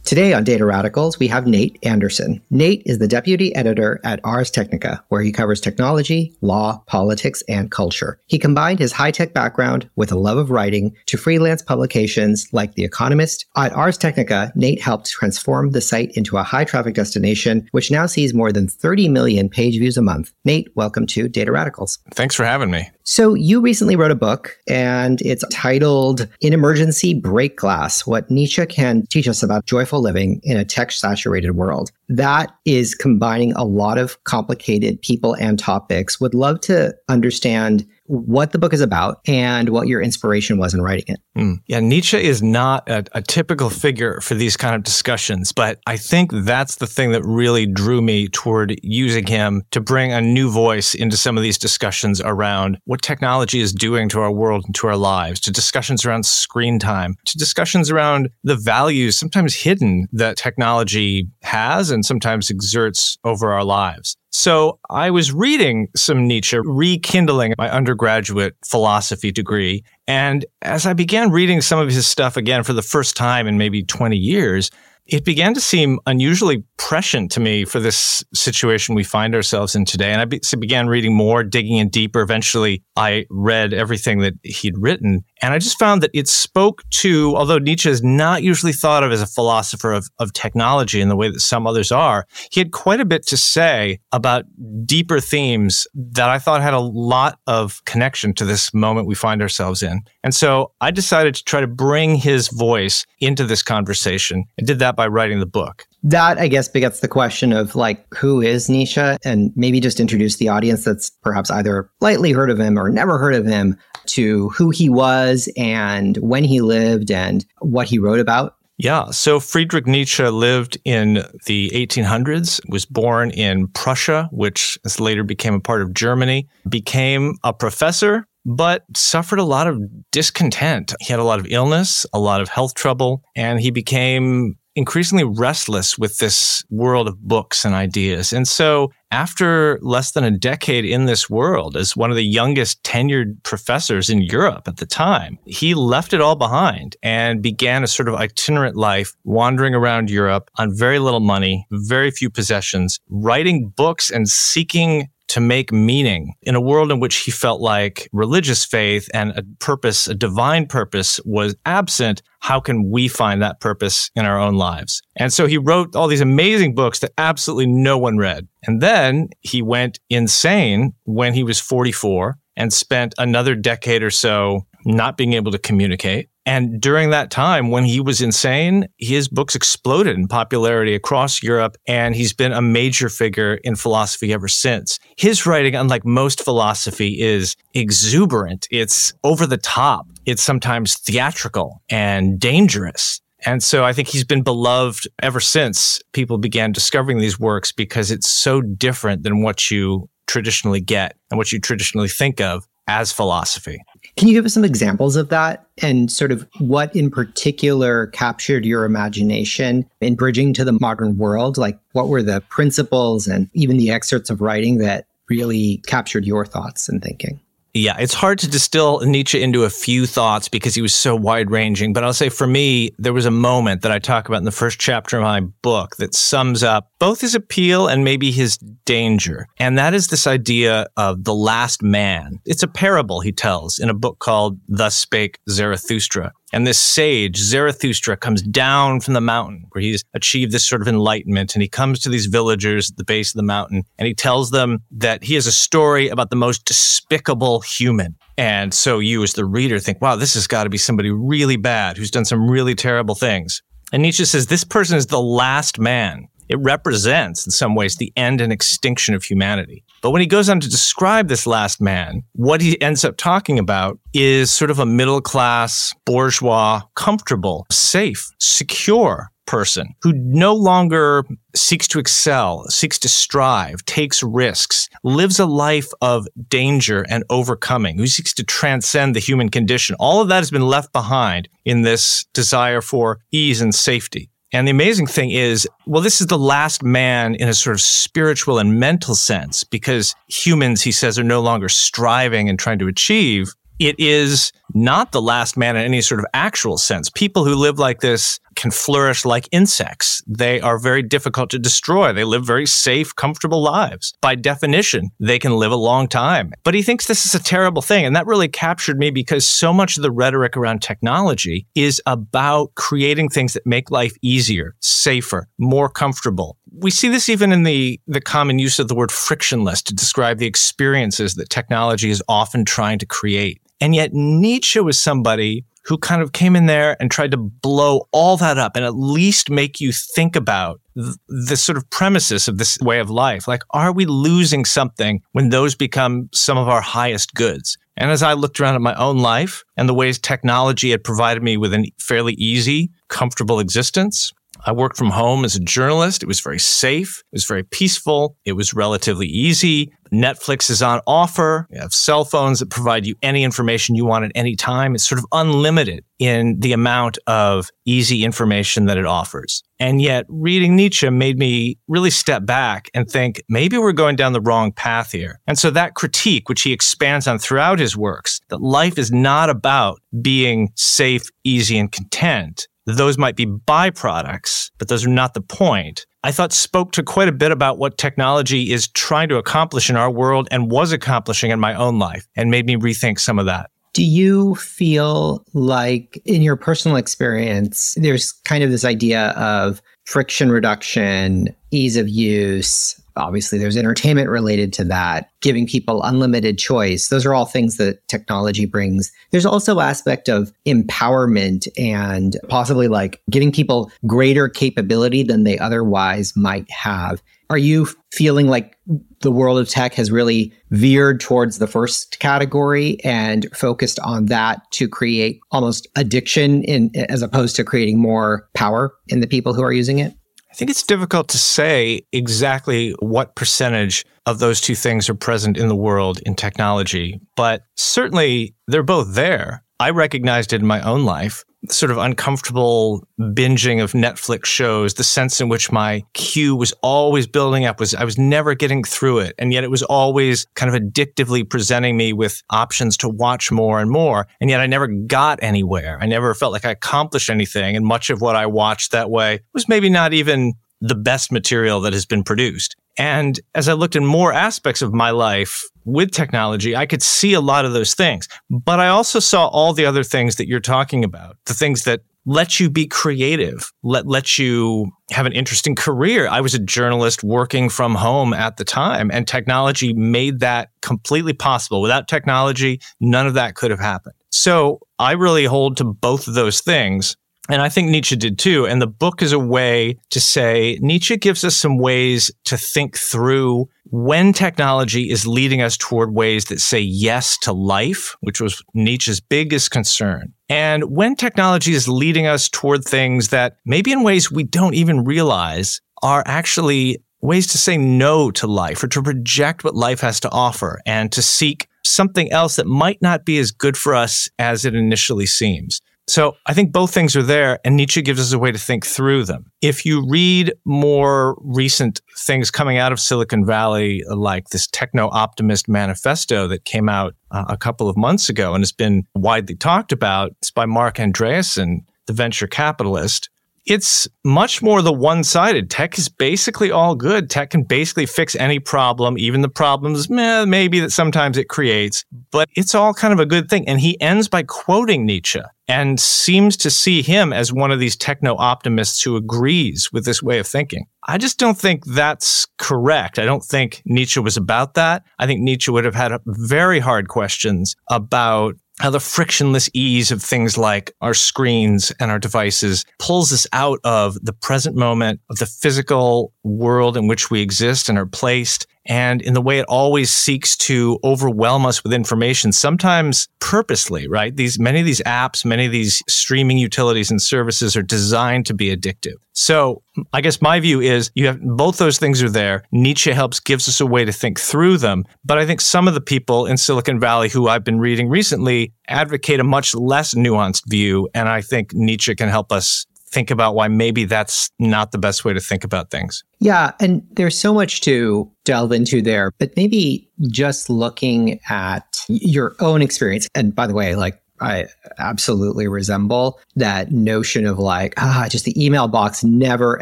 Today 0.06 0.34
on 0.34 0.44
Data 0.44 0.68
Radicals, 0.68 1.18
we 1.18 1.28
have 1.30 1.48
Nate 1.48 1.80
Anderson. 1.82 2.40
Nate 2.52 2.84
is 2.86 3.00
the 3.00 3.08
deputy 3.08 3.56
editor 3.56 4.00
at 4.04 4.20
Ars 4.24 4.52
Technica, 4.52 5.04
where 5.10 5.24
he 5.24 5.32
covers 5.32 5.60
technology, 5.60 6.32
law, 6.42 6.84
politics, 6.86 7.42
and 7.50 7.72
culture. 7.72 8.20
He 8.28 8.38
combined 8.38 8.78
his 8.78 8.92
high 8.92 9.10
tech 9.10 9.34
background 9.34 9.90
with 9.96 10.12
a 10.12 10.20
love 10.20 10.38
of 10.38 10.52
writing 10.52 10.96
to 11.08 11.18
freelance 11.18 11.64
publications 11.64 12.48
like 12.52 12.76
The 12.76 12.84
Economist. 12.84 13.48
At 13.58 13.74
Ars 13.74 13.98
Technica, 13.98 14.54
Nate 14.54 14.80
helped 14.80 15.10
transform 15.10 15.72
the 15.72 15.82
site 15.82 16.12
into 16.16 16.38
a 16.38 16.44
high 16.44 16.66
traffic 16.66 16.94
destination, 16.94 17.68
which 17.72 17.90
now 17.90 18.06
sees 18.06 18.32
more 18.32 18.52
than 18.52 18.68
30 18.68 19.10
million 19.10 19.50
page 19.50 19.80
views 19.80 19.98
a 19.98 20.04
month. 20.04 20.32
Nate, 20.46 20.68
welcome 20.76 21.08
to 21.08 21.28
Data 21.28 21.52
Radicals. 21.52 21.98
Thanks 22.12 22.36
for 22.36 22.46
having 22.46 22.70
me. 22.70 22.92
So, 23.08 23.36
you 23.36 23.62
recently 23.62 23.96
wrote 23.96 24.10
a 24.10 24.16
book, 24.16 24.58
and 24.68 25.22
it's 25.22 25.44
titled 25.52 26.28
In 26.42 26.54
Emergency 26.54 27.14
Break 27.14 27.56
Glass 27.56 28.08
What 28.08 28.32
Nietzsche 28.32 28.66
Can 28.66 29.06
Teach 29.06 29.28
Us 29.28 29.44
About 29.44 29.68
Joyful 29.68 30.02
Living 30.02 30.42
in 30.44 30.58
a 30.58 30.66
Tech 30.66 30.92
Saturated 30.92 31.52
World. 31.52 31.92
That 32.10 32.56
is 32.66 32.96
combining 32.96 33.54
a 33.54 33.64
lot 33.64 34.00
of 34.00 34.24
complicated 34.24 35.00
people 35.04 35.36
and 35.36 35.60
topics. 35.60 36.20
Would 36.20 36.34
love 36.34 36.62
to 36.62 36.96
understand 37.08 37.86
what 38.08 38.52
the 38.52 38.60
book 38.60 38.74
is 38.74 38.82
about 38.82 39.20
and 39.28 39.70
what 39.70 39.88
your 39.88 40.02
inspiration 40.02 40.58
was 40.58 40.74
in 40.74 40.82
writing 40.82 41.06
it. 41.08 41.20
Mm. 41.38 41.58
Yeah, 41.68 41.80
Nietzsche 41.80 42.22
is 42.22 42.42
not 42.44 42.88
a, 42.90 43.04
a, 43.14 43.22
typical 43.22 43.70
figure 43.70 44.22
for 44.22 44.36
these 44.36 44.56
kind 44.56 44.76
of 44.76 44.84
discussions, 44.84 45.52
but 45.52 45.80
I 45.88 45.98
think 45.98 46.32
that's 46.32 46.76
the 46.76 46.88
thing 46.88 47.12
that 47.12 47.24
really 47.26 47.66
drew 47.66 48.02
me 48.02 48.28
toward 48.28 48.80
using 48.84 49.26
him 49.26 49.64
to 49.72 49.82
bring 49.82 50.14
a 50.14 50.22
new 50.22 50.50
voice 50.50 50.94
into 50.94 51.18
some 51.18 51.36
of 51.36 51.44
these 51.44 51.58
discussions 51.58 52.22
around 52.22 52.78
what 52.86 53.02
technology 53.02 53.60
is 53.60 53.74
doing 53.74 54.08
to 54.10 54.22
our 54.22 54.32
world 54.32 54.64
and 54.66 54.76
to 54.76 54.88
our 54.88 54.98
lives, 54.98 55.40
to 55.42 55.52
discussions 55.52 56.06
around 56.06 56.26
screen 56.26 56.80
time, 56.80 57.16
to 57.26 57.38
discussions 57.38 57.90
around 57.90 58.30
the 58.44 58.56
values, 58.56 59.18
sometimes 59.18 59.56
hidden, 59.56 60.08
that 60.12 60.38
technology 60.38 61.28
has 61.42 61.90
and 61.90 62.06
sometimes 62.06 62.52
exerts 62.52 63.18
over 63.24 63.52
our 63.52 63.64
lives. 63.64 64.16
So 64.38 64.80
I 64.90 65.12
was 65.12 65.32
reading 65.32 65.88
some 65.96 66.28
Nietzsche, 66.28 66.60
rekindling 66.62 67.54
my 67.58 67.70
undergraduate 67.72 68.58
philosophy 68.66 69.32
degree. 69.32 69.86
And 70.08 70.46
as 70.62 70.86
I 70.86 70.92
began 70.92 71.32
reading 71.32 71.62
some 71.62 71.80
of 71.80 71.88
his 71.88 72.06
stuff 72.06 72.36
again 72.36 72.64
for 72.64 72.74
the 72.74 72.82
first 72.82 73.16
time 73.16 73.48
in 73.48 73.58
maybe 73.58 73.82
20 73.82 74.18
years, 74.18 74.72
it 75.08 75.24
began 75.24 75.54
to 75.54 75.62
seem 75.62 76.00
unusually 76.06 76.66
prescient 76.78 77.32
to 77.32 77.40
me 77.40 77.64
for 77.64 77.80
this 77.80 78.26
situation 78.34 78.94
we 78.94 79.06
find 79.06 79.36
ourselves 79.36 79.74
in 79.74 79.86
today. 79.86 80.12
And 80.12 80.20
I 80.20 80.26
be- 80.26 80.42
began 80.60 80.88
reading 80.88 81.16
more, 81.16 81.42
digging 81.42 81.78
in 81.78 81.88
deeper. 81.88 82.20
Eventually, 82.20 82.84
I 82.98 83.28
read 83.30 83.74
everything 83.74 84.20
that 84.20 84.34
he'd 84.44 84.78
written. 84.78 85.24
And 85.46 85.54
I 85.54 85.60
just 85.60 85.78
found 85.78 86.02
that 86.02 86.10
it 86.12 86.28
spoke 86.28 86.82
to, 86.90 87.38
although 87.38 87.60
Nietzsche 87.60 87.88
is 87.88 88.02
not 88.02 88.42
usually 88.42 88.74
thought 88.74 89.04
of 89.04 89.12
as 89.12 89.22
a 89.22 89.28
philosopher 89.28 89.94
of, 89.94 90.10
of 90.18 90.34
technology 90.34 91.02
in 91.02 91.08
the 91.08 91.16
way 91.16 91.30
that 91.30 91.40
some 91.40 91.68
others 91.68 91.92
are, 91.92 92.26
he 92.52 92.60
had 92.60 92.72
quite 92.72 93.00
a 93.00 93.06
bit 93.06 93.28
to 93.28 93.38
say 93.38 94.00
about 94.12 94.46
deeper 94.88 95.20
themes 95.20 95.86
that 95.94 96.30
I 96.30 96.40
thought 96.40 96.64
had 96.64 96.74
a 96.74 96.80
lot 96.80 97.38
of 97.46 97.86
connection 97.86 98.34
to 98.34 98.44
this 98.44 98.74
moment 98.74 99.06
we 99.06 99.14
find 99.14 99.40
ourselves 99.40 99.84
in. 99.84 100.02
And 100.24 100.34
so 100.34 100.72
I 100.82 100.90
decided 100.90 101.36
to 101.36 101.44
try 101.44 101.62
to 101.62 101.68
bring 101.68 102.16
his 102.16 102.48
voice 102.48 103.06
into 103.20 103.46
this 103.46 103.62
conversation 103.62 104.46
and 104.58 104.66
did 104.66 104.80
that 104.80 104.96
by 104.96 105.06
writing 105.06 105.42
the 105.42 105.46
book. 105.46 105.86
That, 106.08 106.38
I 106.38 106.48
guess, 106.48 106.68
begets 106.68 107.00
the 107.00 107.08
question 107.08 107.52
of 107.52 107.76
like, 107.76 108.06
who 108.14 108.40
is 108.40 108.70
Nietzsche? 108.70 109.02
And 109.26 109.52
maybe 109.56 109.80
just 109.80 110.00
introduce 110.00 110.36
the 110.36 110.50
audience 110.50 110.86
that's 110.86 111.10
perhaps 111.10 111.50
either 111.50 111.90
lightly 112.00 112.32
heard 112.32 112.52
of 112.52 112.60
him 112.60 112.78
or 112.78 112.90
never 112.90 113.18
heard 113.18 113.34
of 113.34 113.48
him 113.48 113.76
to 114.08 114.50
who 114.50 114.70
he 114.70 114.88
was 114.88 115.50
and 115.58 116.18
when 116.18 116.44
he 116.44 116.62
lived 116.62 117.10
and 117.10 117.44
what 117.60 117.88
he 117.88 117.98
wrote 117.98 118.20
about. 118.20 118.56
Yeah. 118.78 119.10
So 119.10 119.40
Friedrich 119.40 119.88
Nietzsche 119.88 120.28
lived 120.28 120.78
in 120.86 121.24
the 121.48 121.72
1800s, 121.74 122.62
was 122.70 122.86
born 122.86 123.32
in 123.32 123.68
Prussia, 123.70 124.30
which 124.32 124.78
later 125.00 125.24
became 125.24 125.56
a 125.56 125.60
part 125.60 125.82
of 125.82 125.94
Germany, 125.94 126.48
became 126.70 127.40
a 127.44 127.52
professor, 127.52 128.28
but 128.46 128.84
suffered 128.96 129.40
a 129.40 129.44
lot 129.44 129.66
of 129.66 129.82
discontent. 130.12 130.94
He 131.00 131.12
had 131.12 131.20
a 131.20 131.24
lot 131.24 131.40
of 131.40 131.48
illness, 131.50 132.06
a 132.14 132.20
lot 132.20 132.42
of 132.42 132.50
health 132.50 132.76
trouble, 132.76 133.24
and 133.36 133.60
he 133.60 133.72
became 133.72 134.58
increasingly 134.76 135.24
restless 135.24 135.98
with 135.98 136.18
this 136.18 136.64
world 136.70 137.08
of 137.08 137.20
books 137.22 137.66
and 137.66 137.74
ideas. 137.74 138.34
And 138.34 138.48
so 138.48 138.92
after 139.12 139.80
less 139.82 140.12
than 140.12 140.24
a 140.24 140.32
decade 140.32 140.86
in 140.86 141.06
this 141.06 141.30
world 141.30 141.78
as 141.78 141.96
one 141.96 142.10
of 142.10 142.16
the 142.16 142.24
youngest 142.24 142.84
tenured 142.84 143.42
professors 143.44 144.10
in 144.10 144.22
Europe 144.22 144.68
at 144.68 144.78
the 144.78 144.86
time, 144.86 145.38
he 145.46 145.74
left 145.74 146.14
it 146.14 146.22
all 146.22 146.36
behind 146.36 146.96
and 147.04 147.42
began 147.42 147.84
a 147.84 147.88
sort 147.88 148.10
of 148.10 148.16
itinerant 148.16 148.76
life 148.76 149.14
wandering 149.24 149.74
around 149.74 150.10
Europe 150.10 150.50
on 150.58 150.76
very 150.76 151.00
little 151.00 151.20
money, 151.20 151.66
very 151.72 152.12
few 152.12 152.30
possessions, 152.30 153.00
writing 153.10 153.70
books 153.76 154.10
and 154.10 154.28
seeking 154.28 155.10
to 155.28 155.42
make 155.42 155.72
meaning 155.72 156.36
in 156.44 156.56
a 156.56 156.62
world 156.62 156.92
in 156.92 157.00
which 157.00 157.18
he 157.18 157.32
felt 157.32 157.62
like 157.62 158.08
religious 158.12 158.64
faith 158.64 159.10
and 159.14 159.32
a 159.32 159.44
purpose, 159.60 160.08
a 160.08 160.14
divine 160.14 160.68
purpose 160.68 161.20
was 161.26 161.56
absent. 161.66 162.22
How 162.40 162.60
can 162.60 162.92
we 162.92 163.08
find 163.08 163.42
that 163.42 163.60
purpose 163.60 164.12
in 164.16 164.26
our 164.26 164.40
own 164.40 164.56
lives? 164.56 165.02
And 165.16 165.34
so 165.34 165.48
he 165.48 165.58
wrote 165.58 165.96
all 165.96 166.08
these 166.08 166.22
amazing 166.22 166.76
books 166.76 167.00
that 167.00 167.12
absolutely 167.18 167.68
no 167.68 167.98
one 167.98 168.18
read. 168.18 168.48
And 168.66 168.82
then 168.82 169.30
he 169.42 169.62
went 169.62 170.00
insane 170.10 170.94
when 171.04 171.34
he 171.34 171.44
was 171.44 171.60
44 171.60 172.38
and 172.56 172.72
spent 172.72 173.14
another 173.18 173.56
decade 173.56 174.04
or 174.04 174.12
so 174.12 174.66
not 174.86 175.18
being 175.18 175.34
able 175.34 175.52
to 175.52 175.58
communicate. 175.58 176.30
And 176.46 176.80
during 176.80 177.10
that 177.10 177.32
time, 177.32 177.72
when 177.72 177.86
he 177.86 178.00
was 178.00 178.22
insane, 178.22 178.88
his 179.00 179.28
books 179.28 179.56
exploded 179.56 180.16
in 180.16 180.28
popularity 180.28 180.94
across 180.94 181.42
Europe, 181.42 181.76
and 181.88 182.16
he's 182.16 182.34
been 182.34 182.52
a 182.52 182.62
major 182.62 183.10
figure 183.10 183.56
in 183.64 183.76
philosophy 183.76 184.32
ever 184.32 184.48
since. 184.48 185.00
His 185.18 185.48
writing, 185.48 185.74
unlike 185.76 186.06
most 186.06 186.44
philosophy, 186.44 187.20
is 187.20 187.56
exuberant. 187.74 188.68
It's 188.70 189.12
over 189.24 189.48
the 189.48 189.58
top. 189.58 190.06
It's 190.28 190.44
sometimes 190.44 190.98
theatrical 190.98 191.82
and 191.90 192.40
dangerous. 192.40 193.22
And 193.46 193.64
so 193.64 193.84
I 193.84 193.94
think 193.94 194.08
he's 194.08 194.24
been 194.24 194.42
beloved 194.42 195.08
ever 195.22 195.40
since 195.40 196.02
people 196.14 196.38
began 196.38 196.72
discovering 196.72 197.20
these 197.20 197.40
works 197.40 197.72
because 197.72 198.12
it's 198.12 198.30
so 198.30 198.62
different 198.62 199.24
than 199.24 199.44
what 199.44 199.70
you 199.70 200.10
traditionally 200.28 200.82
get 200.82 201.16
and 201.30 201.38
what 201.38 201.52
you 201.52 201.60
traditionally 201.60 202.08
think 202.08 202.42
of 202.42 202.68
as 202.88 203.12
philosophy. 203.12 203.80
Can 204.16 204.28
you 204.28 204.34
give 204.34 204.46
us 204.46 204.54
some 204.54 204.64
examples 204.64 205.16
of 205.16 205.30
that 205.30 205.66
and 205.82 206.12
sort 206.12 206.32
of 206.32 206.48
what 206.60 206.96
in 206.96 207.10
particular 207.10 208.08
captured 208.08 208.66
your 208.66 208.86
imagination 208.86 209.90
in 210.02 210.16
bridging 210.16 210.54
to 210.54 210.64
the 210.64 210.78
modern 210.80 211.18
world? 211.18 211.58
Like, 211.58 211.80
what 211.94 212.08
were 212.08 212.22
the 212.22 212.42
principles 212.42 213.28
and 213.28 213.50
even 213.54 213.78
the 213.78 213.92
excerpts 213.92 214.30
of 214.30 214.42
writing 214.42 214.78
that 214.80 215.08
really 215.30 215.78
captured 215.88 216.26
your 216.26 216.46
thoughts 216.46 216.88
and 216.88 217.02
thinking? 217.02 217.40
Yeah, 217.76 217.98
it's 218.00 218.14
hard 218.14 218.40
to 218.40 218.48
distill 218.48 219.02
Nietzsche 219.02 219.44
into 219.44 219.66
a 219.66 219.70
few 219.70 220.06
thoughts 220.06 220.48
because 220.48 220.76
he 220.76 220.82
was 220.82 220.94
so 220.94 221.14
wide 221.14 221.52
ranging. 221.52 221.92
But 221.92 222.06
I'll 222.06 222.14
say 222.14 222.30
for 222.30 222.48
me, 222.48 222.92
there 222.98 223.12
was 223.12 223.26
a 223.26 223.32
moment 223.32 223.82
that 223.82 223.92
I 223.92 224.00
talk 224.00 224.30
about 224.30 224.38
in 224.38 224.46
the 224.46 224.52
first 224.52 224.80
chapter 224.80 225.18
of 225.18 225.24
my 225.24 225.42
book 225.42 225.98
that 225.98 226.16
sums 226.16 226.64
up 226.64 226.90
both 227.00 227.20
his 227.20 227.36
appeal 227.36 227.88
and 227.90 228.06
maybe 228.06 228.32
his 228.32 228.58
danger. 228.86 229.46
And 229.60 229.78
that 229.78 229.94
is 229.94 230.08
this 230.08 230.26
idea 230.26 230.88
of 230.96 231.26
the 231.26 231.36
last 231.36 231.84
man. 231.84 232.40
It's 232.46 232.64
a 232.64 232.68
parable 232.70 233.20
he 233.20 233.34
tells 233.34 233.78
in 233.78 233.90
a 233.90 233.94
book 233.94 234.20
called 234.20 234.58
Thus 234.70 234.96
Spake 234.96 235.40
Zarathustra. 235.50 236.32
And 236.56 236.66
this 236.66 236.80
sage, 236.80 237.36
Zarathustra, 237.36 238.16
comes 238.16 238.42
down 238.42 239.02
from 239.02 239.14
the 239.14 239.20
mountain 239.20 239.66
where 239.74 239.82
he's 239.82 240.06
achieved 240.14 240.54
this 240.54 240.66
sort 240.66 240.82
of 240.82 240.88
enlightenment. 240.88 241.54
And 241.54 241.62
he 241.62 241.68
comes 241.68 242.00
to 242.00 242.10
these 242.10 242.28
villagers 242.28 242.90
at 242.90 242.96
the 242.96 243.04
base 243.04 243.34
of 243.34 243.38
the 243.38 243.44
mountain 243.44 243.84
and 244.00 244.08
he 244.08 244.14
tells 244.14 244.52
them 244.52 244.80
that 244.92 245.26
he 245.26 245.34
has 245.34 245.48
a 245.48 245.52
story 245.52 246.08
about 246.08 246.30
the 246.30 246.38
most 246.38 246.64
despicable 246.64 247.60
human. 247.60 248.16
And 248.38 248.74
so 248.74 249.00
you, 249.00 249.22
as 249.22 249.34
the 249.34 249.44
reader, 249.44 249.80
think, 249.80 250.02
wow, 250.02 250.16
this 250.16 250.34
has 250.36 250.48
got 250.48 250.64
to 250.64 250.70
be 250.70 250.78
somebody 250.78 251.12
really 251.12 251.58
bad 251.58 251.98
who's 251.98 252.10
done 252.10 252.24
some 252.24 252.50
really 252.50 252.74
terrible 252.74 253.16
things. 253.16 253.62
And 253.92 254.02
Nietzsche 254.02 254.24
says 254.24 254.48
this 254.48 254.64
person 254.64 254.96
is 254.98 255.08
the 255.08 255.22
last 255.22 255.78
man. 255.78 256.30
It 256.50 256.60
represents, 256.60 257.46
in 257.46 257.52
some 257.52 257.76
ways, 257.76 257.96
the 257.96 258.14
end 258.16 258.42
and 258.42 258.54
extinction 258.54 259.16
of 259.16 259.24
humanity. 259.24 259.84
But 260.02 260.12
when 260.12 260.22
he 260.22 260.28
goes 260.28 260.50
on 260.50 260.60
to 260.60 260.70
describe 260.70 261.28
this 261.28 261.48
last 261.48 261.82
man, 261.82 262.24
what 262.34 262.62
he 262.62 262.80
ends 262.82 263.04
up 263.04 263.18
talking 263.18 263.58
about 263.58 264.00
is 264.14 264.52
sort 264.52 264.72
of 264.72 264.80
a 264.80 264.86
middle 264.86 265.22
class, 265.22 265.94
bourgeois, 266.06 266.82
comfortable, 266.96 267.66
safe, 267.72 268.30
secure 268.40 269.32
person 269.46 269.94
who 270.02 270.14
no 270.14 270.54
longer 270.54 271.24
seeks 271.56 271.88
to 271.88 272.00
excel, 272.00 272.66
seeks 272.70 273.00
to 273.00 273.10
strive, 273.10 273.84
takes 273.86 274.24
risks, 274.24 274.90
lives 275.04 275.40
a 275.40 275.46
life 275.46 275.90
of 276.02 276.28
danger 276.50 277.06
and 277.10 277.24
overcoming, 277.30 277.98
who 277.98 278.08
seeks 278.08 278.34
to 278.34 278.44
transcend 278.44 279.16
the 279.16 279.20
human 279.20 279.50
condition. 279.50 279.96
All 280.00 280.22
of 280.22 280.28
that 280.30 280.38
has 280.38 280.52
been 280.52 280.66
left 280.66 280.92
behind 280.94 281.48
in 281.64 281.84
this 281.84 282.26
desire 282.34 282.82
for 282.82 283.20
ease 283.32 283.62
and 283.62 283.74
safety. 283.74 284.30
And 284.56 284.66
the 284.66 284.72
amazing 284.72 285.08
thing 285.08 285.32
is, 285.32 285.68
well, 285.86 286.02
this 286.02 286.22
is 286.22 286.28
the 286.28 286.38
last 286.38 286.82
man 286.82 287.36
in 287.36 287.50
a 287.50 287.54
sort 287.54 287.74
of 287.74 287.82
spiritual 287.82 288.58
and 288.58 288.80
mental 288.80 289.14
sense 289.14 289.66
because 289.66 290.16
humans, 290.30 290.82
he 290.82 290.94
says, 290.94 291.20
are 291.20 291.26
no 291.26 291.42
longer 291.42 291.68
striving 291.68 292.48
and 292.48 292.58
trying 292.58 292.80
to 292.80 292.88
achieve. 292.88 293.54
It 293.80 294.00
is 294.00 294.52
not 294.74 295.12
the 295.12 295.22
last 295.22 295.58
man 295.58 295.76
in 295.76 295.84
any 295.84 296.02
sort 296.02 296.20
of 296.20 296.26
actual 296.34 296.78
sense. 296.78 297.10
People 297.10 297.46
who 297.46 297.56
live 297.56 297.80
like 297.80 298.02
this 298.02 298.40
can 298.56 298.72
flourish 298.72 299.26
like 299.26 299.48
insects. 299.52 300.24
They 300.28 300.62
are 300.62 300.78
very 300.78 301.04
difficult 301.04 301.50
to 301.52 301.60
destroy. 301.60 302.14
They 302.14 302.24
live 302.24 302.46
very 302.46 302.66
safe, 302.66 303.16
comfortable 303.16 303.62
lives. 303.62 304.14
By 304.22 304.36
definition, 304.36 305.10
they 305.20 305.40
can 305.40 305.54
live 305.54 305.72
a 305.72 305.78
long 305.78 306.08
time. 306.08 306.52
But 306.64 306.74
he 306.74 306.82
thinks 306.82 307.08
this 307.08 307.26
is 307.26 307.36
a 307.36 307.44
terrible 307.44 307.82
thing. 307.82 308.06
And 308.06 308.16
that 308.16 308.26
really 308.26 308.48
captured 308.48 308.98
me 308.98 309.12
because 309.12 309.48
so 309.48 309.74
much 309.74 309.98
of 309.98 310.04
the 310.04 310.12
rhetoric 310.12 310.56
around 310.56 310.82
technology 310.82 311.68
is 311.76 312.02
about 312.06 312.74
creating 312.76 313.30
things 313.30 313.54
that 313.54 313.66
make 313.66 313.92
life 313.92 314.16
easier, 314.22 314.76
safer, 314.80 315.48
more 315.58 315.90
comfortable. 315.90 316.58
We 316.78 316.92
see 316.92 317.10
this 317.10 317.30
even 317.30 317.52
in 317.52 317.64
the, 317.64 318.00
the 318.08 318.22
common 318.22 318.60
use 318.60 318.80
of 318.80 318.88
the 318.88 318.96
word 318.96 319.12
frictionless 319.12 319.82
to 319.84 319.94
describe 319.94 320.38
the 320.38 320.46
experiences 320.46 321.36
that 321.36 321.50
technology 321.50 322.10
is 322.10 322.22
often 322.28 322.66
trying 322.66 323.00
to 323.00 323.06
create. 323.06 323.62
And 323.82 323.96
yet 323.96 324.14
Nietzsche 324.14 324.80
was 324.80 325.00
somebody 325.00 325.66
who 325.86 325.98
kind 325.98 326.22
of 326.22 326.32
came 326.32 326.56
in 326.56 326.66
there 326.66 326.98
and 327.00 327.12
tried 327.12 327.32
to 327.32 327.38
blow 327.38 328.08
all 328.12 328.38
that 328.38 328.58
up 328.58 328.76
and 328.76 328.84
at 328.84 328.96
least 328.96 329.50
make 329.52 329.80
you 329.80 329.92
think 329.92 330.36
about 330.36 330.82
th- 330.96 331.16
the 331.28 331.56
sort 331.56 331.78
of 331.78 331.88
premises 331.92 332.48
of 332.48 332.58
this 332.58 332.78
way 332.80 333.00
of 333.00 333.10
life. 333.12 333.48
Like, 333.48 333.62
are 333.70 333.92
we 333.92 334.06
losing 334.06 334.66
something 334.66 335.22
when 335.34 335.50
those 335.50 335.76
become 335.76 336.30
some 336.34 336.58
of 336.58 336.68
our 336.68 336.82
highest 336.82 337.36
goods? 337.36 337.78
And 337.98 338.10
as 338.10 338.24
I 338.24 338.34
looked 338.34 338.60
around 338.60 338.76
at 338.76 338.82
my 338.82 338.96
own 338.96 339.20
life 339.20 339.64
and 339.78 339.88
the 339.88 339.94
ways 339.94 340.18
technology 340.18 340.90
had 340.90 341.04
provided 341.04 341.44
me 341.44 341.56
with 341.56 341.74
a 341.74 341.90
fairly 342.00 342.34
easy, 342.34 342.90
comfortable 343.10 343.60
existence, 343.60 344.34
I 344.66 344.72
worked 344.72 344.98
from 344.98 345.10
home 345.10 345.46
as 345.46 345.56
a 345.56 345.60
journalist. 345.60 346.24
It 346.24 346.28
was 346.28 346.40
very 346.40 346.60
safe. 346.60 347.20
It 347.32 347.36
was 347.36 347.46
very 347.46 347.64
peaceful. 347.64 348.38
It 348.46 348.54
was 348.54 348.74
relatively 348.74 349.28
easy. 349.28 349.92
Netflix 350.14 350.70
is 350.70 350.82
on 350.82 351.02
offer. 351.08 351.68
You 351.72 351.82
have 351.82 351.94
cell 351.94 352.26
phones 352.26 352.60
that 352.60 352.70
provide 352.70 353.06
you 353.06 353.16
any 353.22 353.44
information 353.44 353.96
you 353.96 354.06
want 354.06 354.26
at 354.26 354.32
any 354.36 354.56
time. 354.56 354.96
It's 354.96 355.08
sort 355.08 355.20
of 355.20 355.26
unlimited 355.32 356.06
in 356.20 356.60
the 356.60 356.74
amount 356.74 357.18
of 357.28 357.70
easy 357.86 358.24
information 358.24 358.86
that 358.86 358.98
it 358.98 359.06
offers. 359.06 359.64
And 359.80 360.02
yet 360.02 360.26
reading 360.30 360.76
Nietzsche 360.76 361.10
made 361.10 361.38
me 361.38 361.78
really 361.88 362.10
step 362.10 362.46
back 362.46 362.90
and 362.94 363.10
think 363.10 363.44
maybe 363.50 363.78
we're 363.78 363.92
going 363.92 364.16
down 364.16 364.34
the 364.34 364.42
wrong 364.42 364.72
path 364.72 365.12
here. 365.12 365.40
And 365.48 365.60
so 365.60 365.70
that 365.72 365.96
critique, 365.96 366.48
which 366.48 366.62
he 366.62 366.72
expands 366.72 367.28
on 367.28 367.40
throughout 367.40 367.80
his 367.80 367.98
works, 367.98 368.40
that 368.50 368.62
life 368.62 368.98
is 368.98 369.12
not 369.12 369.50
about 369.50 370.00
being 370.22 370.70
safe, 370.76 371.24
easy, 371.44 371.78
and 371.78 371.92
content 371.92 372.68
those 372.86 373.18
might 373.18 373.36
be 373.36 373.46
byproducts, 373.46 374.72
but 374.78 374.88
those 374.88 375.06
are 375.06 375.10
not 375.10 375.34
the 375.34 375.42
point. 375.42 376.06
I 376.24 376.32
thought 376.32 376.54
spoke 376.54 376.92
to 376.94 377.04
quite 377.04 377.28
a 377.28 377.32
bit 377.32 377.52
about 377.52 377.78
what 377.78 377.98
technology 377.98 378.72
is 378.72 378.88
trying 378.88 379.30
to 379.30 379.38
accomplish 379.38 379.90
in 379.90 379.96
our 379.96 380.10
world 380.10 380.48
and 380.52 380.72
was 380.72 380.92
accomplishing 380.92 381.52
in 381.52 381.60
my 381.60 381.74
own 381.76 382.00
life 382.00 382.28
and 382.36 382.50
made 382.50 382.66
me 382.66 382.76
rethink 382.76 383.20
some 383.20 383.38
of 383.38 383.46
that. 383.46 383.70
Do 383.94 384.04
you 384.04 384.56
feel 384.56 385.46
like 385.54 386.22
in 386.26 386.42
your 386.42 386.58
personal 386.58 386.98
experience, 386.98 387.96
there's 387.98 388.34
kind 388.44 388.64
of 388.64 388.70
this 388.70 388.84
idea 388.84 389.30
of 389.30 389.82
friction 390.04 390.52
reduction, 390.52 391.56
ease 391.72 391.96
of 391.96 392.10
use, 392.10 393.00
Obviously, 393.18 393.58
there's 393.58 393.78
entertainment 393.78 394.30
related 394.30 394.74
to 394.74 394.84
that, 394.86 395.30
giving 395.42 395.66
people 395.66 396.04
unlimited 396.04 396.58
choice. 396.58 397.08
Those 397.08 397.26
are 397.26 397.34
all 397.34 397.46
things 397.46 397.78
that 397.78 398.06
technology 398.08 398.66
brings. 398.66 399.12
There's 399.32 399.46
also 399.46 399.80
aspect 399.80 400.28
of 400.28 400.52
empowerment 400.66 401.68
and 401.78 402.38
possibly 402.50 402.88
like 402.88 403.22
giving 403.30 403.52
people 403.52 403.92
greater 404.06 404.50
capability 404.50 405.24
than 405.24 405.44
they 405.44 405.58
otherwise 405.58 406.36
might 406.36 406.70
have. 406.70 407.22
Are 407.50 407.58
you 407.58 407.88
feeling 408.12 408.48
like 408.48 408.76
the 409.22 409.32
world 409.32 409.60
of 409.60 409.70
tech 409.70 409.94
has 409.94 410.12
really 410.12 410.52
veered 410.72 411.20
towards 411.20 411.60
the 411.60 411.68
first 411.68 412.20
category 412.20 412.98
and 413.04 413.48
focused 413.54 414.00
on 414.00 414.26
that 414.28 414.62
to 414.72 414.88
create 414.88 415.40
almost 415.52 415.88
addiction 415.96 416.64
in 416.64 416.92
as 417.10 417.22
opposed 417.22 417.56
to 417.58 417.64
creating 417.64 418.00
more 418.00 418.50
power 418.56 418.96
in 419.08 419.20
the 419.20 419.28
people 419.28 419.54
who 419.54 419.64
are 419.64 419.72
using 419.72 420.00
it? 420.00 420.14
I 420.56 420.58
think 420.58 420.72
it's 420.72 420.84
difficult 420.84 421.28
to 421.30 421.38
say 421.38 422.06
exactly 422.14 422.92
what 423.00 423.36
percentage 423.36 424.06
of 424.26 424.40
those 424.40 424.62
two 424.62 424.74
things 424.74 425.10
are 425.10 425.14
present 425.14 425.58
in 425.58 425.68
the 425.68 425.76
world 425.76 426.22
in 426.26 426.34
technology, 426.34 427.20
but 427.36 427.64
certainly 427.76 428.56
they're 428.66 428.82
both 428.82 429.16
there. 429.16 429.65
I 429.80 429.90
recognized 429.90 430.54
it 430.54 430.62
in 430.62 430.68
my 430.68 430.82
own 430.82 431.06
life 431.06 431.44
sort 431.72 431.92
of 431.92 431.98
uncomfortable 431.98 433.08
binging 433.20 433.82
of 433.82 433.94
Netflix 433.94 434.46
shows, 434.46 434.96
the 434.96 435.04
sense 435.04 435.42
in 435.42 435.50
which 435.50 435.72
my 435.72 436.04
queue 436.14 436.56
was 436.56 436.74
always 436.82 437.28
building 437.28 437.66
up 437.66 437.80
was 437.80 437.96
I 437.96 438.04
was 438.04 438.18
never 438.18 438.54
getting 438.54 438.84
through 438.84 439.20
it. 439.20 439.36
And 439.38 439.54
yet 439.54 439.64
it 439.64 439.72
was 439.72 439.84
always 439.84 440.46
kind 440.56 440.74
of 440.74 440.82
addictively 440.82 441.48
presenting 441.48 441.98
me 441.98 442.14
with 442.14 442.42
options 442.50 442.98
to 442.98 443.10
watch 443.10 443.52
more 443.52 443.80
and 443.80 443.90
more. 443.90 444.28
And 444.40 444.50
yet 444.50 444.60
I 444.60 444.68
never 444.68 444.88
got 444.88 445.40
anywhere. 445.42 445.98
I 446.02 446.06
never 446.06 446.34
felt 446.34 446.54
like 446.54 446.66
I 446.66 446.72
accomplished 446.72 447.30
anything. 447.30 447.76
And 447.76 447.86
much 447.86 448.10
of 448.10 448.22
what 448.22 448.36
I 448.36 448.46
watched 448.46 448.92
that 448.92 449.10
way 449.10 449.40
was 449.54 449.68
maybe 449.68 449.90
not 449.90 450.14
even 450.14 450.54
the 450.82 450.96
best 450.96 451.32
material 451.32 451.80
that 451.82 451.94
has 451.94 452.06
been 452.06 452.24
produced. 452.24 452.76
And 452.98 453.40
as 453.54 453.68
I 453.68 453.74
looked 453.74 453.96
in 453.96 454.06
more 454.06 454.32
aspects 454.32 454.82
of 454.82 454.94
my 454.94 455.12
life 455.12 455.62
with 455.84 456.12
technology, 456.12 456.76
I 456.76 456.86
could 456.86 457.04
see 457.04 457.34
a 457.34 457.42
lot 457.42 457.66
of 457.66 457.74
those 457.74 457.94
things. 457.94 458.28
But 458.50 458.80
I 458.80 458.88
also 458.88 459.20
saw 459.20 459.48
all 459.48 459.74
the 459.74 459.86
other 459.86 460.04
things 460.04 460.36
that 460.38 460.48
you're 460.48 460.60
talking 460.60 461.04
about, 461.04 461.38
the 461.46 461.54
things 461.54 461.84
that 461.84 462.02
let 462.26 462.60
you 462.60 462.70
be 462.70 462.88
creative, 462.88 463.72
let, 463.84 464.08
let 464.08 464.40
you 464.40 464.92
have 465.12 465.28
an 465.28 465.34
interesting 465.34 465.76
career. 465.76 466.28
I 466.28 466.42
was 466.42 466.56
a 466.56 466.60
journalist 466.60 467.24
working 467.24 467.70
from 467.70 467.94
home 467.94 468.34
at 468.34 468.58
the 468.58 468.66
time, 468.66 469.12
and 469.12 469.28
technology 469.28 469.94
made 469.94 470.40
that 470.40 470.70
completely 470.82 471.34
possible. 471.34 471.82
Without 471.82 472.08
technology, 472.08 472.82
none 473.00 473.28
of 473.28 473.36
that 473.36 473.56
could 473.56 473.70
have 473.70 473.80
happened. 473.80 474.16
So 474.32 474.80
I 474.98 475.12
really 475.12 475.46
hold 475.46 475.78
to 475.78 475.84
both 475.84 476.28
of 476.28 476.34
those 476.34 476.62
things. 476.62 477.16
And 477.50 477.62
I 477.62 477.70
think 477.70 477.90
Nietzsche 477.90 478.16
did 478.16 478.40
too. 478.40 478.66
And 478.66 478.82
the 478.82 478.88
book 478.88 479.22
is 479.22 479.32
a 479.32 479.40
way 479.40 479.98
to 480.10 480.20
say 480.20 480.80
Nietzsche 480.82 481.16
gives 481.18 481.44
us 481.44 481.56
some 481.56 481.78
ways 481.78 482.32
to 482.46 482.58
think 482.58 482.98
through 482.98 483.70
when 483.92 484.34
technology 484.34 485.12
is 485.12 485.28
leading 485.28 485.62
us 485.62 485.78
toward 485.78 486.14
ways 486.14 486.46
that 486.46 486.60
say 486.60 486.80
yes 486.80 487.38
to 487.40 487.54
life, 487.54 488.16
which 488.22 488.42
was 488.42 488.64
Nietzsche's 488.74 489.20
biggest 489.20 489.70
concern. 489.70 490.34
And 490.50 490.86
when 490.86 491.16
technology 491.16 491.74
is 491.74 491.88
leading 491.88 492.26
us 492.26 492.50
toward 492.50 492.84
things 492.84 493.30
that 493.30 493.58
maybe 493.66 493.92
in 493.92 494.04
ways 494.04 494.32
we 494.32 494.44
don't 494.44 494.74
even 494.74 495.04
realize 495.04 495.82
are 496.02 496.24
actually 496.26 496.98
ways 497.22 497.48
to 497.48 497.58
say 497.58 497.78
no 497.78 498.32
to 498.32 498.48
life 498.48 498.84
or 498.84 498.88
to 498.88 499.02
reject 499.02 499.64
what 499.64 499.76
life 499.76 500.02
has 500.02 500.20
to 500.20 500.32
offer 500.32 500.80
and 500.86 501.12
to 501.12 501.22
seek 501.22 501.68
something 501.84 502.32
else 502.32 502.56
that 502.56 502.68
might 502.68 503.02
not 503.02 503.26
be 503.26 503.38
as 503.38 503.52
good 503.52 503.78
for 503.78 503.96
us 503.96 504.28
as 504.40 504.66
it 504.66 504.76
initially 504.76 505.26
seems. 505.26 505.82
So 506.08 506.38
I 506.46 506.54
think 506.54 506.72
both 506.72 506.94
things 506.94 507.16
are 507.16 507.24
there, 507.24 507.60
and 507.66 507.76
Nietzsche 507.76 508.02
gives 508.04 508.20
us 508.20 508.32
a 508.32 508.38
way 508.38 508.52
to 508.52 508.60
think 508.60 508.86
through 508.86 509.24
them. 509.24 509.52
If 509.62 509.86
you 509.86 510.08
read 510.08 510.54
more 510.64 511.36
recent 511.42 512.00
things 512.16 512.52
coming 512.52 512.78
out 512.78 512.92
of 512.92 513.00
Silicon 513.00 513.44
Valley, 513.44 514.04
like 514.08 514.50
this 514.50 514.68
techno 514.68 515.10
optimist 515.10 515.68
manifesto 515.68 516.48
that 516.48 516.64
came 516.64 516.90
out 516.90 517.16
uh, 517.32 517.46
a 517.50 517.58
couple 517.58 517.90
of 517.90 517.98
months 517.98 518.30
ago 518.30 518.54
and 518.54 518.62
has 518.62 518.72
been 518.72 519.04
widely 519.16 519.56
talked 519.56 519.92
about, 519.92 520.32
it's 520.42 520.52
by 520.52 520.68
Marc 520.68 520.98
Andreessen, 520.98 521.80
the 522.06 522.14
venture 522.14 522.48
capitalist. 522.48 523.30
it's 523.66 524.08
much 524.24 524.62
more 524.62 524.82
the 524.82 524.94
one 524.94 525.24
sided. 525.24 525.70
Tech 525.70 525.98
is 525.98 526.08
basically 526.08 526.70
all 526.72 526.96
good. 526.96 527.30
Tech 527.30 527.50
can 527.50 527.64
basically 527.64 528.06
fix 528.06 528.36
any 528.36 528.60
problem, 528.60 529.18
even 529.18 529.42
the 529.42 529.50
problems 529.50 530.10
meh, 530.10 530.46
maybe 530.46 530.80
that 530.80 530.92
sometimes 530.92 531.38
it 531.38 531.50
creates, 531.50 532.06
but 532.32 532.48
it's 532.56 532.76
all 532.76 532.94
kind 532.94 533.12
of 533.12 533.20
a 533.20 533.26
good 533.26 533.50
thing. 533.50 533.68
And 533.68 533.80
he 533.80 534.00
ends 534.00 534.28
by 534.28 534.44
quoting 534.44 535.06
Nietzsche 535.06 535.42
and 535.68 536.00
seems 536.00 536.58
to 536.58 536.70
see 536.70 537.02
him 537.02 537.34
as 537.34 537.52
one 537.52 537.72
of 537.72 537.80
these 537.80 537.96
techno 537.96 538.36
optimists 538.38 539.02
who 539.02 539.16
agrees 539.16 539.90
with 539.92 540.06
this 540.06 540.22
way 540.22 540.40
of 540.40 540.48
thinking. 540.48 540.86
I 541.08 541.18
just 541.18 541.40
don't 541.40 541.58
think 541.58 541.86
that's 541.86 542.48
correct. 542.58 543.20
I 543.20 543.26
don't 543.26 543.44
think 543.44 543.82
Nietzsche 543.86 544.20
was 544.20 544.38
about 544.38 544.76
that. 544.76 545.04
I 545.20 545.26
think 545.26 545.42
Nietzsche 545.42 545.72
would 545.72 545.86
have 545.86 545.96
had 545.96 546.14
very 546.26 546.80
hard 546.80 547.08
questions 547.10 547.76
about 547.90 548.56
how 548.80 548.90
the 548.90 549.00
frictionless 549.00 549.70
ease 549.74 550.12
of 550.12 550.22
things 550.22 550.58
like 550.58 550.94
our 551.02 551.14
screens 551.14 551.94
and 552.00 552.12
our 552.12 552.20
devices 552.20 552.86
pulls 553.00 553.32
us 553.32 553.48
out 553.54 553.80
of 553.86 554.16
the 554.26 554.34
present 554.34 554.76
moment 554.76 555.22
of 555.30 555.38
the 555.38 555.46
physical 555.46 556.34
world 556.44 556.98
in 556.98 557.08
which 557.08 557.32
we 557.32 557.42
exist 557.42 557.88
and 557.88 557.98
are 557.98 558.06
placed 558.06 558.68
and 558.86 559.22
in 559.22 559.34
the 559.34 559.42
way 559.42 559.60
it 559.60 559.66
always 559.68 560.12
seeks 560.12 560.56
to 560.58 561.00
overwhelm 561.04 561.66
us 561.66 561.84
with 561.84 561.94
information, 561.94 562.52
sometimes 562.52 563.28
purposely, 563.40 564.08
right? 564.08 564.36
These, 564.36 564.60
many 564.60 564.80
of 564.80 564.86
these 564.86 565.02
apps, 565.02 565.44
many 565.44 565.66
of 565.66 565.72
these 565.72 566.04
streaming 566.08 566.58
utilities 566.58 567.10
and 567.10 567.22
services 567.22 567.76
are 567.76 567.82
designed 567.82 568.46
to 568.48 568.54
be 568.54 568.76
addictive. 568.76 569.16
So 569.34 569.82
I 570.14 570.22
guess 570.22 570.42
my 570.42 570.60
view 570.60 570.82
is 570.82 571.12
you 571.16 571.28
have 571.28 571.42
both 571.42 571.78
those 571.78 571.98
things 571.98 572.22
are 572.24 572.30
there. 572.30 572.64
Nietzsche 572.72 573.12
helps 573.12 573.40
gives 573.40 573.68
us 573.68 573.82
a 573.82 573.86
way 573.86 574.06
to 574.06 574.12
think 574.12 574.40
through 574.40 574.78
them. 574.78 575.04
But 575.24 575.38
I 575.38 575.46
think 575.46 575.62
some 575.62 575.88
of 575.88 575.94
the 575.94 576.02
people 576.02 576.46
in 576.46 576.58
Silicon 576.58 577.00
Valley 577.00 577.30
who 577.30 577.48
I've 577.48 577.64
been 577.64 577.80
reading 577.80 578.10
recently 578.10 578.74
advocate 578.88 579.40
a 579.40 579.44
much 579.44 579.76
less 579.76 580.14
nuanced 580.14 580.64
view. 580.68 581.10
And 581.14 581.28
I 581.28 581.42
think 581.42 581.74
Nietzsche 581.74 582.16
can 582.16 582.30
help 582.30 582.52
us 582.52 582.86
think 583.08 583.32
about 583.32 583.56
why 583.56 583.68
maybe 583.68 584.06
that's 584.06 584.50
not 584.60 584.92
the 584.92 584.98
best 584.98 585.24
way 585.24 585.34
to 585.34 585.40
think 585.40 585.64
about 585.64 585.90
things. 585.92 586.24
Yeah. 586.40 586.72
And 586.80 587.06
there's 587.12 587.38
so 587.38 587.54
much 587.54 587.82
to 587.82 588.30
delve 588.44 588.72
into 588.72 589.02
there, 589.02 589.32
but 589.40 589.56
maybe 589.56 590.10
just 590.28 590.70
looking 590.70 591.40
at 591.50 592.06
your 592.08 592.56
own 592.60 592.82
experience. 592.82 593.28
And 593.36 593.56
by 593.56 593.68
the 593.68 593.74
way, 593.74 593.96
like, 593.96 594.22
I 594.42 594.66
absolutely 595.00 595.68
resemble 595.68 596.42
that 596.58 596.92
notion 596.92 597.46
of 597.46 597.58
like, 597.58 597.94
ah, 597.98 598.28
just 598.30 598.44
the 598.44 598.64
email 598.64 598.90
box 598.90 599.24
never 599.24 599.82